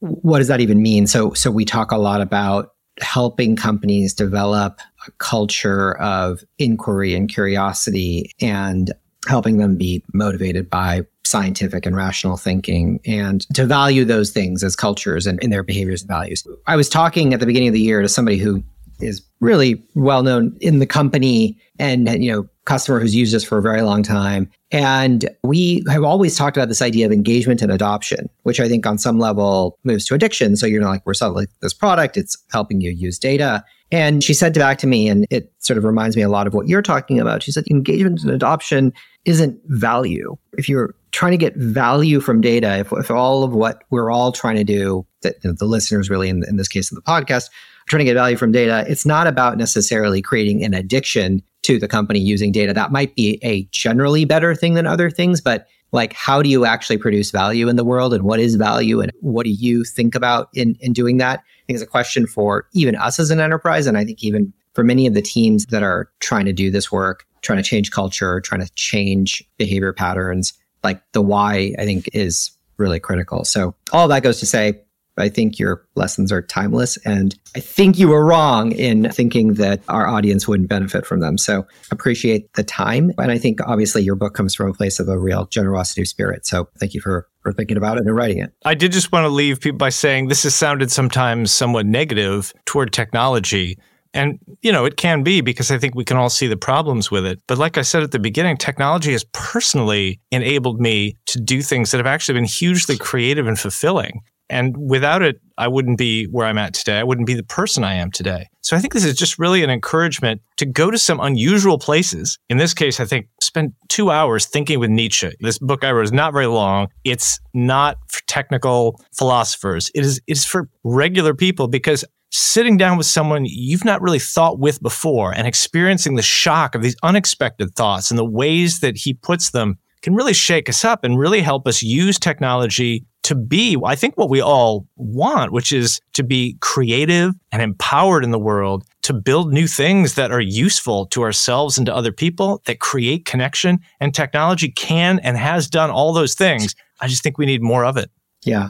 what 0.00 0.38
does 0.38 0.48
that 0.48 0.60
even 0.60 0.82
mean? 0.82 1.06
So 1.06 1.32
so 1.32 1.50
we 1.50 1.64
talk 1.64 1.92
a 1.92 1.96
lot 1.96 2.20
about 2.20 2.74
helping 3.00 3.56
companies 3.56 4.12
develop 4.12 4.80
a 5.06 5.10
culture 5.12 5.96
of 5.98 6.44
inquiry 6.58 7.14
and 7.14 7.28
curiosity 7.28 8.32
and 8.40 8.92
helping 9.26 9.56
them 9.56 9.76
be 9.76 10.04
motivated 10.12 10.68
by 10.68 11.02
scientific 11.24 11.86
and 11.86 11.96
rational 11.96 12.36
thinking 12.36 13.00
and 13.06 13.46
to 13.54 13.64
value 13.64 14.04
those 14.04 14.30
things 14.30 14.62
as 14.62 14.76
cultures 14.76 15.26
and 15.26 15.42
in 15.42 15.50
their 15.50 15.62
behaviors 15.62 16.02
and 16.02 16.08
values. 16.08 16.46
I 16.66 16.76
was 16.76 16.88
talking 16.88 17.32
at 17.32 17.40
the 17.40 17.46
beginning 17.46 17.68
of 17.68 17.74
the 17.74 17.80
year 17.80 18.02
to 18.02 18.08
somebody 18.08 18.38
who 18.38 18.62
is 19.00 19.22
really 19.40 19.82
well 19.94 20.22
known 20.22 20.56
in 20.60 20.78
the 20.78 20.86
company 20.86 21.58
and 21.78 22.08
you 22.22 22.30
know 22.30 22.48
customer 22.64 23.00
who's 23.00 23.14
used 23.14 23.34
us 23.34 23.42
for 23.42 23.58
a 23.58 23.62
very 23.62 23.82
long 23.82 24.02
time. 24.02 24.48
And 24.70 25.28
we 25.42 25.84
have 25.90 26.04
always 26.04 26.36
talked 26.36 26.56
about 26.56 26.68
this 26.68 26.80
idea 26.80 27.04
of 27.04 27.12
engagement 27.12 27.60
and 27.60 27.72
adoption 27.72 28.30
which 28.44 28.60
i 28.60 28.68
think 28.68 28.86
on 28.86 28.98
some 28.98 29.18
level 29.18 29.78
moves 29.84 30.04
to 30.06 30.14
addiction. 30.14 30.56
So 30.56 30.66
you're 30.66 30.82
like 30.82 31.04
we're 31.04 31.14
selling 31.14 31.46
this 31.60 31.74
product. 31.74 32.16
It's 32.16 32.36
helping 32.50 32.80
you 32.80 32.90
use 32.90 33.18
data. 33.18 33.64
And 33.90 34.24
she 34.24 34.32
said 34.32 34.54
back 34.54 34.78
to 34.78 34.86
me 34.86 35.08
and 35.08 35.26
it 35.30 35.52
sort 35.58 35.76
of 35.76 35.84
reminds 35.84 36.16
me 36.16 36.22
a 36.22 36.30
lot 36.30 36.46
of 36.46 36.54
what 36.54 36.66
you're 36.66 36.82
talking 36.82 37.20
about. 37.20 37.42
She 37.42 37.52
said 37.52 37.64
engagement 37.70 38.22
and 38.22 38.30
adoption 38.30 38.92
isn't 39.26 39.60
value. 39.66 40.36
If 40.56 40.68
you're 40.68 40.94
trying 41.12 41.32
to 41.32 41.38
get 41.38 41.54
value 41.56 42.20
from 42.20 42.40
data, 42.40 42.78
if, 42.78 42.92
if 42.92 43.10
all 43.10 43.44
of 43.44 43.52
what 43.52 43.84
we're 43.90 44.10
all 44.10 44.32
trying 44.32 44.56
to 44.56 44.64
do, 44.64 45.06
that 45.20 45.36
you 45.44 45.50
know, 45.50 45.56
the 45.58 45.66
listeners 45.66 46.08
really, 46.08 46.28
in, 46.28 46.42
in 46.48 46.56
this 46.56 46.68
case 46.68 46.90
of 46.90 46.96
the 46.96 47.02
podcast, 47.02 47.50
trying 47.86 48.00
to 48.00 48.04
get 48.04 48.14
value 48.14 48.36
from 48.36 48.52
data, 48.52 48.84
it's 48.88 49.06
not 49.06 49.26
about 49.26 49.58
necessarily 49.58 50.22
creating 50.22 50.64
an 50.64 50.74
addiction 50.74 51.42
to 51.62 51.78
the 51.78 51.88
company 51.88 52.18
using 52.18 52.52
data. 52.52 52.72
That 52.72 52.92
might 52.92 53.14
be 53.14 53.38
a 53.42 53.64
generally 53.70 54.24
better 54.24 54.54
thing 54.54 54.74
than 54.74 54.86
other 54.86 55.10
things, 55.10 55.40
but 55.40 55.66
like 55.92 56.12
how 56.14 56.42
do 56.42 56.48
you 56.48 56.64
actually 56.64 56.96
produce 56.98 57.30
value 57.30 57.68
in 57.68 57.76
the 57.76 57.84
world 57.84 58.14
and 58.14 58.24
what 58.24 58.40
is 58.40 58.56
value 58.56 59.00
and 59.00 59.12
what 59.20 59.44
do 59.44 59.50
you 59.50 59.84
think 59.84 60.14
about 60.14 60.48
in, 60.54 60.76
in 60.80 60.92
doing 60.92 61.18
that? 61.18 61.40
I 61.40 61.62
think 61.66 61.76
it's 61.76 61.82
a 61.82 61.86
question 61.86 62.26
for 62.26 62.66
even 62.72 62.96
us 62.96 63.20
as 63.20 63.30
an 63.30 63.40
enterprise. 63.40 63.86
And 63.86 63.96
I 63.96 64.04
think 64.04 64.24
even 64.24 64.52
for 64.74 64.82
many 64.82 65.06
of 65.06 65.14
the 65.14 65.22
teams 65.22 65.66
that 65.66 65.82
are 65.82 66.10
trying 66.20 66.46
to 66.46 66.52
do 66.52 66.70
this 66.70 66.90
work, 66.90 67.26
trying 67.42 67.58
to 67.58 67.62
change 67.62 67.90
culture, 67.90 68.40
trying 68.40 68.62
to 68.62 68.72
change 68.74 69.44
behavior 69.58 69.92
patterns, 69.92 70.54
like 70.82 71.02
the 71.12 71.22
why, 71.22 71.74
I 71.78 71.84
think 71.84 72.08
is 72.12 72.50
really 72.78 72.98
critical. 72.98 73.44
So 73.44 73.74
all 73.92 74.08
that 74.08 74.22
goes 74.22 74.40
to 74.40 74.46
say, 74.46 74.80
I 75.18 75.28
think 75.28 75.58
your 75.58 75.86
lessons 75.94 76.32
are 76.32 76.42
timeless. 76.42 76.96
And 77.04 77.38
I 77.54 77.60
think 77.60 77.98
you 77.98 78.08
were 78.08 78.24
wrong 78.24 78.72
in 78.72 79.10
thinking 79.10 79.54
that 79.54 79.82
our 79.88 80.06
audience 80.06 80.48
wouldn't 80.48 80.68
benefit 80.68 81.06
from 81.06 81.20
them. 81.20 81.36
So 81.36 81.66
appreciate 81.90 82.52
the 82.54 82.64
time. 82.64 83.12
And 83.18 83.30
I 83.30 83.38
think 83.38 83.60
obviously 83.66 84.02
your 84.02 84.14
book 84.14 84.34
comes 84.34 84.54
from 84.54 84.70
a 84.70 84.74
place 84.74 84.98
of 85.00 85.08
a 85.08 85.18
real 85.18 85.46
generosity 85.46 86.02
of 86.02 86.08
spirit. 86.08 86.46
So 86.46 86.68
thank 86.78 86.94
you 86.94 87.00
for, 87.00 87.28
for 87.42 87.52
thinking 87.52 87.76
about 87.76 87.98
it 87.98 88.06
and 88.06 88.16
writing 88.16 88.38
it. 88.38 88.52
I 88.64 88.74
did 88.74 88.92
just 88.92 89.12
want 89.12 89.24
to 89.24 89.28
leave 89.28 89.60
people 89.60 89.78
by 89.78 89.90
saying 89.90 90.28
this 90.28 90.44
has 90.44 90.54
sounded 90.54 90.90
sometimes 90.90 91.52
somewhat 91.52 91.86
negative 91.86 92.52
toward 92.64 92.92
technology. 92.92 93.78
And, 94.14 94.38
you 94.60 94.72
know, 94.72 94.84
it 94.84 94.98
can 94.98 95.22
be 95.22 95.40
because 95.40 95.70
I 95.70 95.78
think 95.78 95.94
we 95.94 96.04
can 96.04 96.18
all 96.18 96.28
see 96.28 96.46
the 96.46 96.56
problems 96.56 97.10
with 97.10 97.24
it. 97.24 97.40
But 97.46 97.56
like 97.56 97.78
I 97.78 97.82
said 97.82 98.02
at 98.02 98.10
the 98.10 98.18
beginning, 98.18 98.58
technology 98.58 99.12
has 99.12 99.24
personally 99.32 100.20
enabled 100.30 100.80
me 100.80 101.16
to 101.26 101.40
do 101.40 101.62
things 101.62 101.90
that 101.90 101.96
have 101.96 102.06
actually 102.06 102.34
been 102.34 102.44
hugely 102.44 102.98
creative 102.98 103.46
and 103.46 103.58
fulfilling. 103.58 104.20
And 104.52 104.76
without 104.76 105.22
it, 105.22 105.40
I 105.58 105.68
wouldn't 105.68 105.98
be 105.98 106.24
where 106.26 106.46
I'm 106.46 106.58
at 106.58 106.74
today. 106.74 106.98
I 106.98 107.04
wouldn't 107.04 107.26
be 107.26 107.34
the 107.34 107.42
person 107.42 107.84
I 107.84 107.94
am 107.94 108.10
today. 108.10 108.48
So 108.60 108.76
I 108.76 108.80
think 108.80 108.92
this 108.92 109.04
is 109.04 109.16
just 109.16 109.38
really 109.38 109.64
an 109.64 109.70
encouragement 109.70 110.40
to 110.58 110.66
go 110.66 110.90
to 110.90 110.98
some 110.98 111.20
unusual 111.20 111.78
places. 111.78 112.38
In 112.48 112.58
this 112.58 112.74
case, 112.74 113.00
I 113.00 113.04
think 113.04 113.28
spend 113.40 113.72
two 113.88 114.10
hours 114.10 114.46
thinking 114.46 114.78
with 114.78 114.90
Nietzsche. 114.90 115.30
This 115.40 115.58
book 115.58 115.84
I 115.84 115.90
wrote 115.90 116.04
is 116.04 116.12
not 116.12 116.32
very 116.32 116.46
long. 116.46 116.88
It's 117.04 117.40
not 117.54 117.96
for 118.08 118.20
technical 118.26 119.00
philosophers. 119.16 119.90
It 119.94 120.04
is, 120.04 120.18
it 120.26 120.32
is 120.32 120.44
for 120.44 120.68
regular 120.84 121.34
people 121.34 121.66
because 121.66 122.04
sitting 122.30 122.76
down 122.76 122.96
with 122.96 123.06
someone 123.06 123.44
you've 123.44 123.84
not 123.84 124.00
really 124.00 124.18
thought 124.18 124.58
with 124.58 124.82
before 124.82 125.32
and 125.32 125.46
experiencing 125.46 126.14
the 126.14 126.22
shock 126.22 126.74
of 126.74 126.82
these 126.82 126.96
unexpected 127.02 127.74
thoughts 127.74 128.10
and 128.10 128.18
the 128.18 128.24
ways 128.24 128.80
that 128.80 128.96
he 128.96 129.12
puts 129.12 129.50
them 129.50 129.78
can 130.02 130.14
really 130.14 130.32
shake 130.32 130.68
us 130.68 130.84
up 130.84 131.04
and 131.04 131.18
really 131.18 131.40
help 131.40 131.66
us 131.66 131.82
use 131.82 132.18
technology 132.18 133.04
to 133.22 133.34
be, 133.34 133.76
I 133.84 133.94
think, 133.94 134.16
what 134.16 134.28
we 134.28 134.40
all 134.40 134.86
want, 134.96 135.52
which 135.52 135.72
is 135.72 136.00
to 136.14 136.22
be 136.22 136.56
creative 136.60 137.32
and 137.50 137.62
empowered 137.62 138.24
in 138.24 138.30
the 138.30 138.38
world 138.38 138.84
to 139.02 139.12
build 139.12 139.52
new 139.52 139.66
things 139.66 140.14
that 140.14 140.32
are 140.32 140.40
useful 140.40 141.06
to 141.06 141.22
ourselves 141.22 141.76
and 141.76 141.86
to 141.86 141.94
other 141.94 142.12
people 142.12 142.62
that 142.66 142.80
create 142.80 143.24
connection. 143.24 143.78
And 144.00 144.14
technology 144.14 144.70
can 144.70 145.18
and 145.20 145.36
has 145.36 145.68
done 145.68 145.90
all 145.90 146.12
those 146.12 146.34
things. 146.34 146.74
I 147.00 147.08
just 147.08 147.22
think 147.22 147.38
we 147.38 147.46
need 147.46 147.62
more 147.62 147.84
of 147.84 147.96
it. 147.96 148.10
Yeah, 148.44 148.68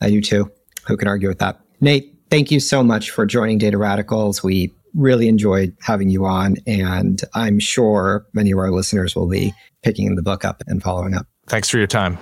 I 0.00 0.10
do 0.10 0.20
too. 0.20 0.50
Who 0.86 0.96
can 0.96 1.08
argue 1.08 1.28
with 1.28 1.38
that? 1.38 1.60
Nate, 1.80 2.14
thank 2.30 2.50
you 2.50 2.60
so 2.60 2.82
much 2.82 3.10
for 3.10 3.26
joining 3.26 3.58
Data 3.58 3.78
Radicals. 3.78 4.42
We 4.42 4.72
really 4.94 5.28
enjoyed 5.28 5.74
having 5.80 6.10
you 6.10 6.26
on, 6.26 6.56
and 6.66 7.22
I'm 7.34 7.58
sure 7.58 8.26
many 8.32 8.52
of 8.52 8.58
our 8.58 8.70
listeners 8.70 9.14
will 9.14 9.28
be 9.28 9.54
picking 9.82 10.14
the 10.16 10.22
book 10.22 10.44
up 10.44 10.62
and 10.66 10.82
following 10.82 11.14
up. 11.14 11.26
Thanks 11.46 11.68
for 11.68 11.78
your 11.78 11.86
time. 11.86 12.18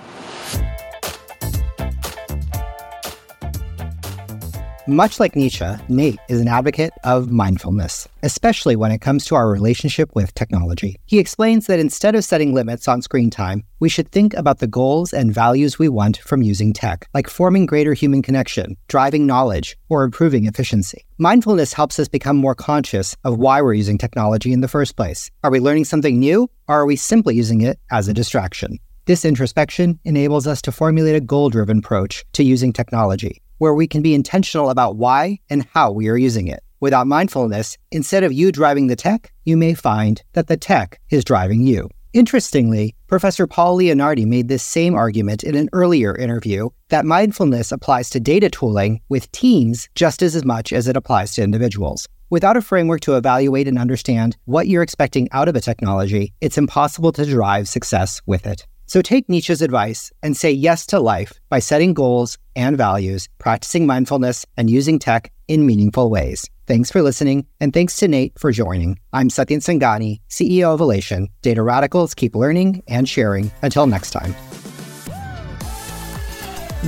Much 4.87 5.19
like 5.19 5.35
Nietzsche, 5.35 5.75
Nate 5.89 6.17
is 6.27 6.41
an 6.41 6.47
advocate 6.47 6.91
of 7.03 7.29
mindfulness, 7.29 8.07
especially 8.23 8.75
when 8.75 8.91
it 8.91 8.97
comes 8.97 9.25
to 9.25 9.35
our 9.35 9.47
relationship 9.47 10.09
with 10.15 10.33
technology. 10.33 10.95
He 11.05 11.19
explains 11.19 11.67
that 11.67 11.77
instead 11.77 12.15
of 12.15 12.23
setting 12.23 12.55
limits 12.55 12.87
on 12.87 13.03
screen 13.03 13.29
time, 13.29 13.63
we 13.79 13.89
should 13.89 14.11
think 14.11 14.33
about 14.33 14.57
the 14.57 14.65
goals 14.65 15.13
and 15.13 15.31
values 15.31 15.77
we 15.77 15.87
want 15.87 16.17
from 16.17 16.41
using 16.41 16.73
tech, 16.73 17.07
like 17.13 17.29
forming 17.29 17.67
greater 17.67 17.93
human 17.93 18.23
connection, 18.23 18.75
driving 18.87 19.27
knowledge, 19.27 19.77
or 19.87 20.03
improving 20.03 20.47
efficiency. 20.47 21.05
Mindfulness 21.19 21.73
helps 21.73 21.99
us 21.99 22.07
become 22.07 22.37
more 22.37 22.55
conscious 22.55 23.15
of 23.23 23.37
why 23.37 23.61
we're 23.61 23.75
using 23.75 23.99
technology 23.99 24.51
in 24.51 24.61
the 24.61 24.67
first 24.67 24.95
place. 24.95 25.29
Are 25.43 25.51
we 25.51 25.59
learning 25.59 25.85
something 25.85 26.19
new, 26.19 26.49
or 26.67 26.79
are 26.79 26.85
we 26.87 26.95
simply 26.95 27.35
using 27.35 27.61
it 27.61 27.79
as 27.91 28.07
a 28.07 28.15
distraction? 28.15 28.79
This 29.05 29.25
introspection 29.25 29.99
enables 30.05 30.47
us 30.47 30.59
to 30.63 30.71
formulate 30.71 31.15
a 31.15 31.21
goal 31.21 31.51
driven 31.51 31.79
approach 31.79 32.23
to 32.33 32.43
using 32.43 32.73
technology 32.73 33.40
where 33.61 33.75
we 33.75 33.85
can 33.85 34.01
be 34.01 34.15
intentional 34.15 34.71
about 34.71 34.95
why 34.95 35.37
and 35.47 35.67
how 35.71 35.91
we 35.91 36.09
are 36.09 36.17
using 36.17 36.47
it. 36.47 36.63
Without 36.79 37.05
mindfulness, 37.05 37.77
instead 37.91 38.23
of 38.23 38.33
you 38.33 38.51
driving 38.51 38.87
the 38.87 38.95
tech, 38.95 39.31
you 39.45 39.55
may 39.55 39.75
find 39.75 40.23
that 40.33 40.47
the 40.47 40.57
tech 40.57 40.99
is 41.11 41.23
driving 41.23 41.61
you. 41.61 41.87
Interestingly, 42.11 42.95
Professor 43.05 43.45
Paul 43.45 43.77
Leonardi 43.77 44.25
made 44.25 44.47
this 44.47 44.63
same 44.63 44.95
argument 44.95 45.43
in 45.43 45.53
an 45.53 45.69
earlier 45.73 46.17
interview 46.17 46.69
that 46.89 47.05
mindfulness 47.05 47.71
applies 47.71 48.09
to 48.09 48.19
data 48.19 48.49
tooling 48.49 48.99
with 49.09 49.31
teams 49.31 49.87
just 49.93 50.23
as 50.23 50.43
much 50.43 50.73
as 50.73 50.87
it 50.87 50.97
applies 50.97 51.35
to 51.35 51.43
individuals. 51.43 52.07
Without 52.31 52.57
a 52.57 52.63
framework 52.63 53.01
to 53.01 53.15
evaluate 53.15 53.67
and 53.67 53.77
understand 53.77 54.37
what 54.45 54.69
you're 54.69 54.81
expecting 54.81 55.29
out 55.33 55.47
of 55.47 55.55
a 55.55 55.61
technology, 55.61 56.33
it's 56.41 56.57
impossible 56.57 57.11
to 57.11 57.27
drive 57.27 57.67
success 57.67 58.23
with 58.25 58.47
it. 58.47 58.65
So 58.91 59.01
take 59.01 59.29
Nietzsche's 59.29 59.61
advice 59.61 60.11
and 60.21 60.35
say 60.35 60.51
yes 60.51 60.85
to 60.87 60.99
life 60.99 61.39
by 61.47 61.59
setting 61.59 61.93
goals 61.93 62.37
and 62.57 62.75
values, 62.75 63.29
practicing 63.37 63.85
mindfulness, 63.85 64.45
and 64.57 64.69
using 64.69 64.99
tech 64.99 65.31
in 65.47 65.65
meaningful 65.65 66.09
ways. 66.09 66.49
Thanks 66.67 66.91
for 66.91 67.01
listening, 67.01 67.47
and 67.61 67.71
thanks 67.71 67.95
to 67.99 68.09
Nate 68.09 68.37
for 68.37 68.51
joining. 68.51 68.99
I'm 69.13 69.29
Satyen 69.29 69.61
Sangani, 69.61 70.19
CEO 70.29 70.73
of 70.73 70.81
Alation. 70.81 71.27
Data 71.41 71.63
Radicals 71.63 72.13
keep 72.13 72.35
learning 72.35 72.83
and 72.85 73.07
sharing. 73.07 73.49
Until 73.61 73.87
next 73.87 74.11
time. 74.11 74.35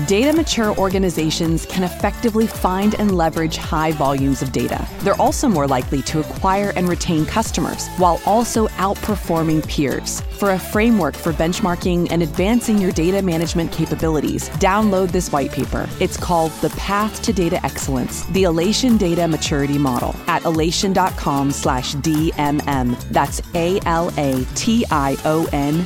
Data 0.08 0.34
mature 0.34 0.76
organizations 0.78 1.68
can 1.68 1.84
effectively 1.84 2.48
find 2.48 2.96
and 2.96 3.16
leverage 3.16 3.58
high 3.58 3.92
volumes 3.92 4.42
of 4.42 4.52
data. 4.52 4.88
They're 5.02 5.22
also 5.22 5.48
more 5.48 5.68
likely 5.68 6.02
to 6.04 6.20
acquire 6.20 6.74
and 6.76 6.90
retain 6.90 7.28
customers 7.28 7.88
while 7.98 8.20
also 8.26 8.68
outperforming 8.70 9.68
peers. 9.68 10.22
For 10.40 10.54
a 10.54 10.60
framework 10.60 11.16
for 11.16 11.32
benchmarking 11.32 12.08
and 12.12 12.24
advancing 12.24 12.80
your 12.80 12.92
data 12.92 13.22
management 13.22 13.72
capabilities, 13.72 14.50
download 14.50 15.12
this 15.12 15.32
white 15.32 15.52
paper. 15.52 15.88
It's 16.00 16.18
called 16.18 16.52
The 16.54 16.72
Path 16.72 17.22
to 17.24 17.32
Data 17.32 17.64
Excellence, 17.64 18.24
the 18.32 18.46
Alation 18.46 18.98
Data 18.98 19.28
Maturity 19.28 19.78
Model 19.78 20.16
at 20.28 20.42
alation.com 20.42 21.52
slash 21.52 21.94
DMM. 21.96 23.00
That's 23.10 23.42
A 23.54 23.80
L 23.86 24.12
A 24.18 24.44
T 24.56 24.86
I 24.90 25.16
O 25.24 25.48
N 25.54 25.86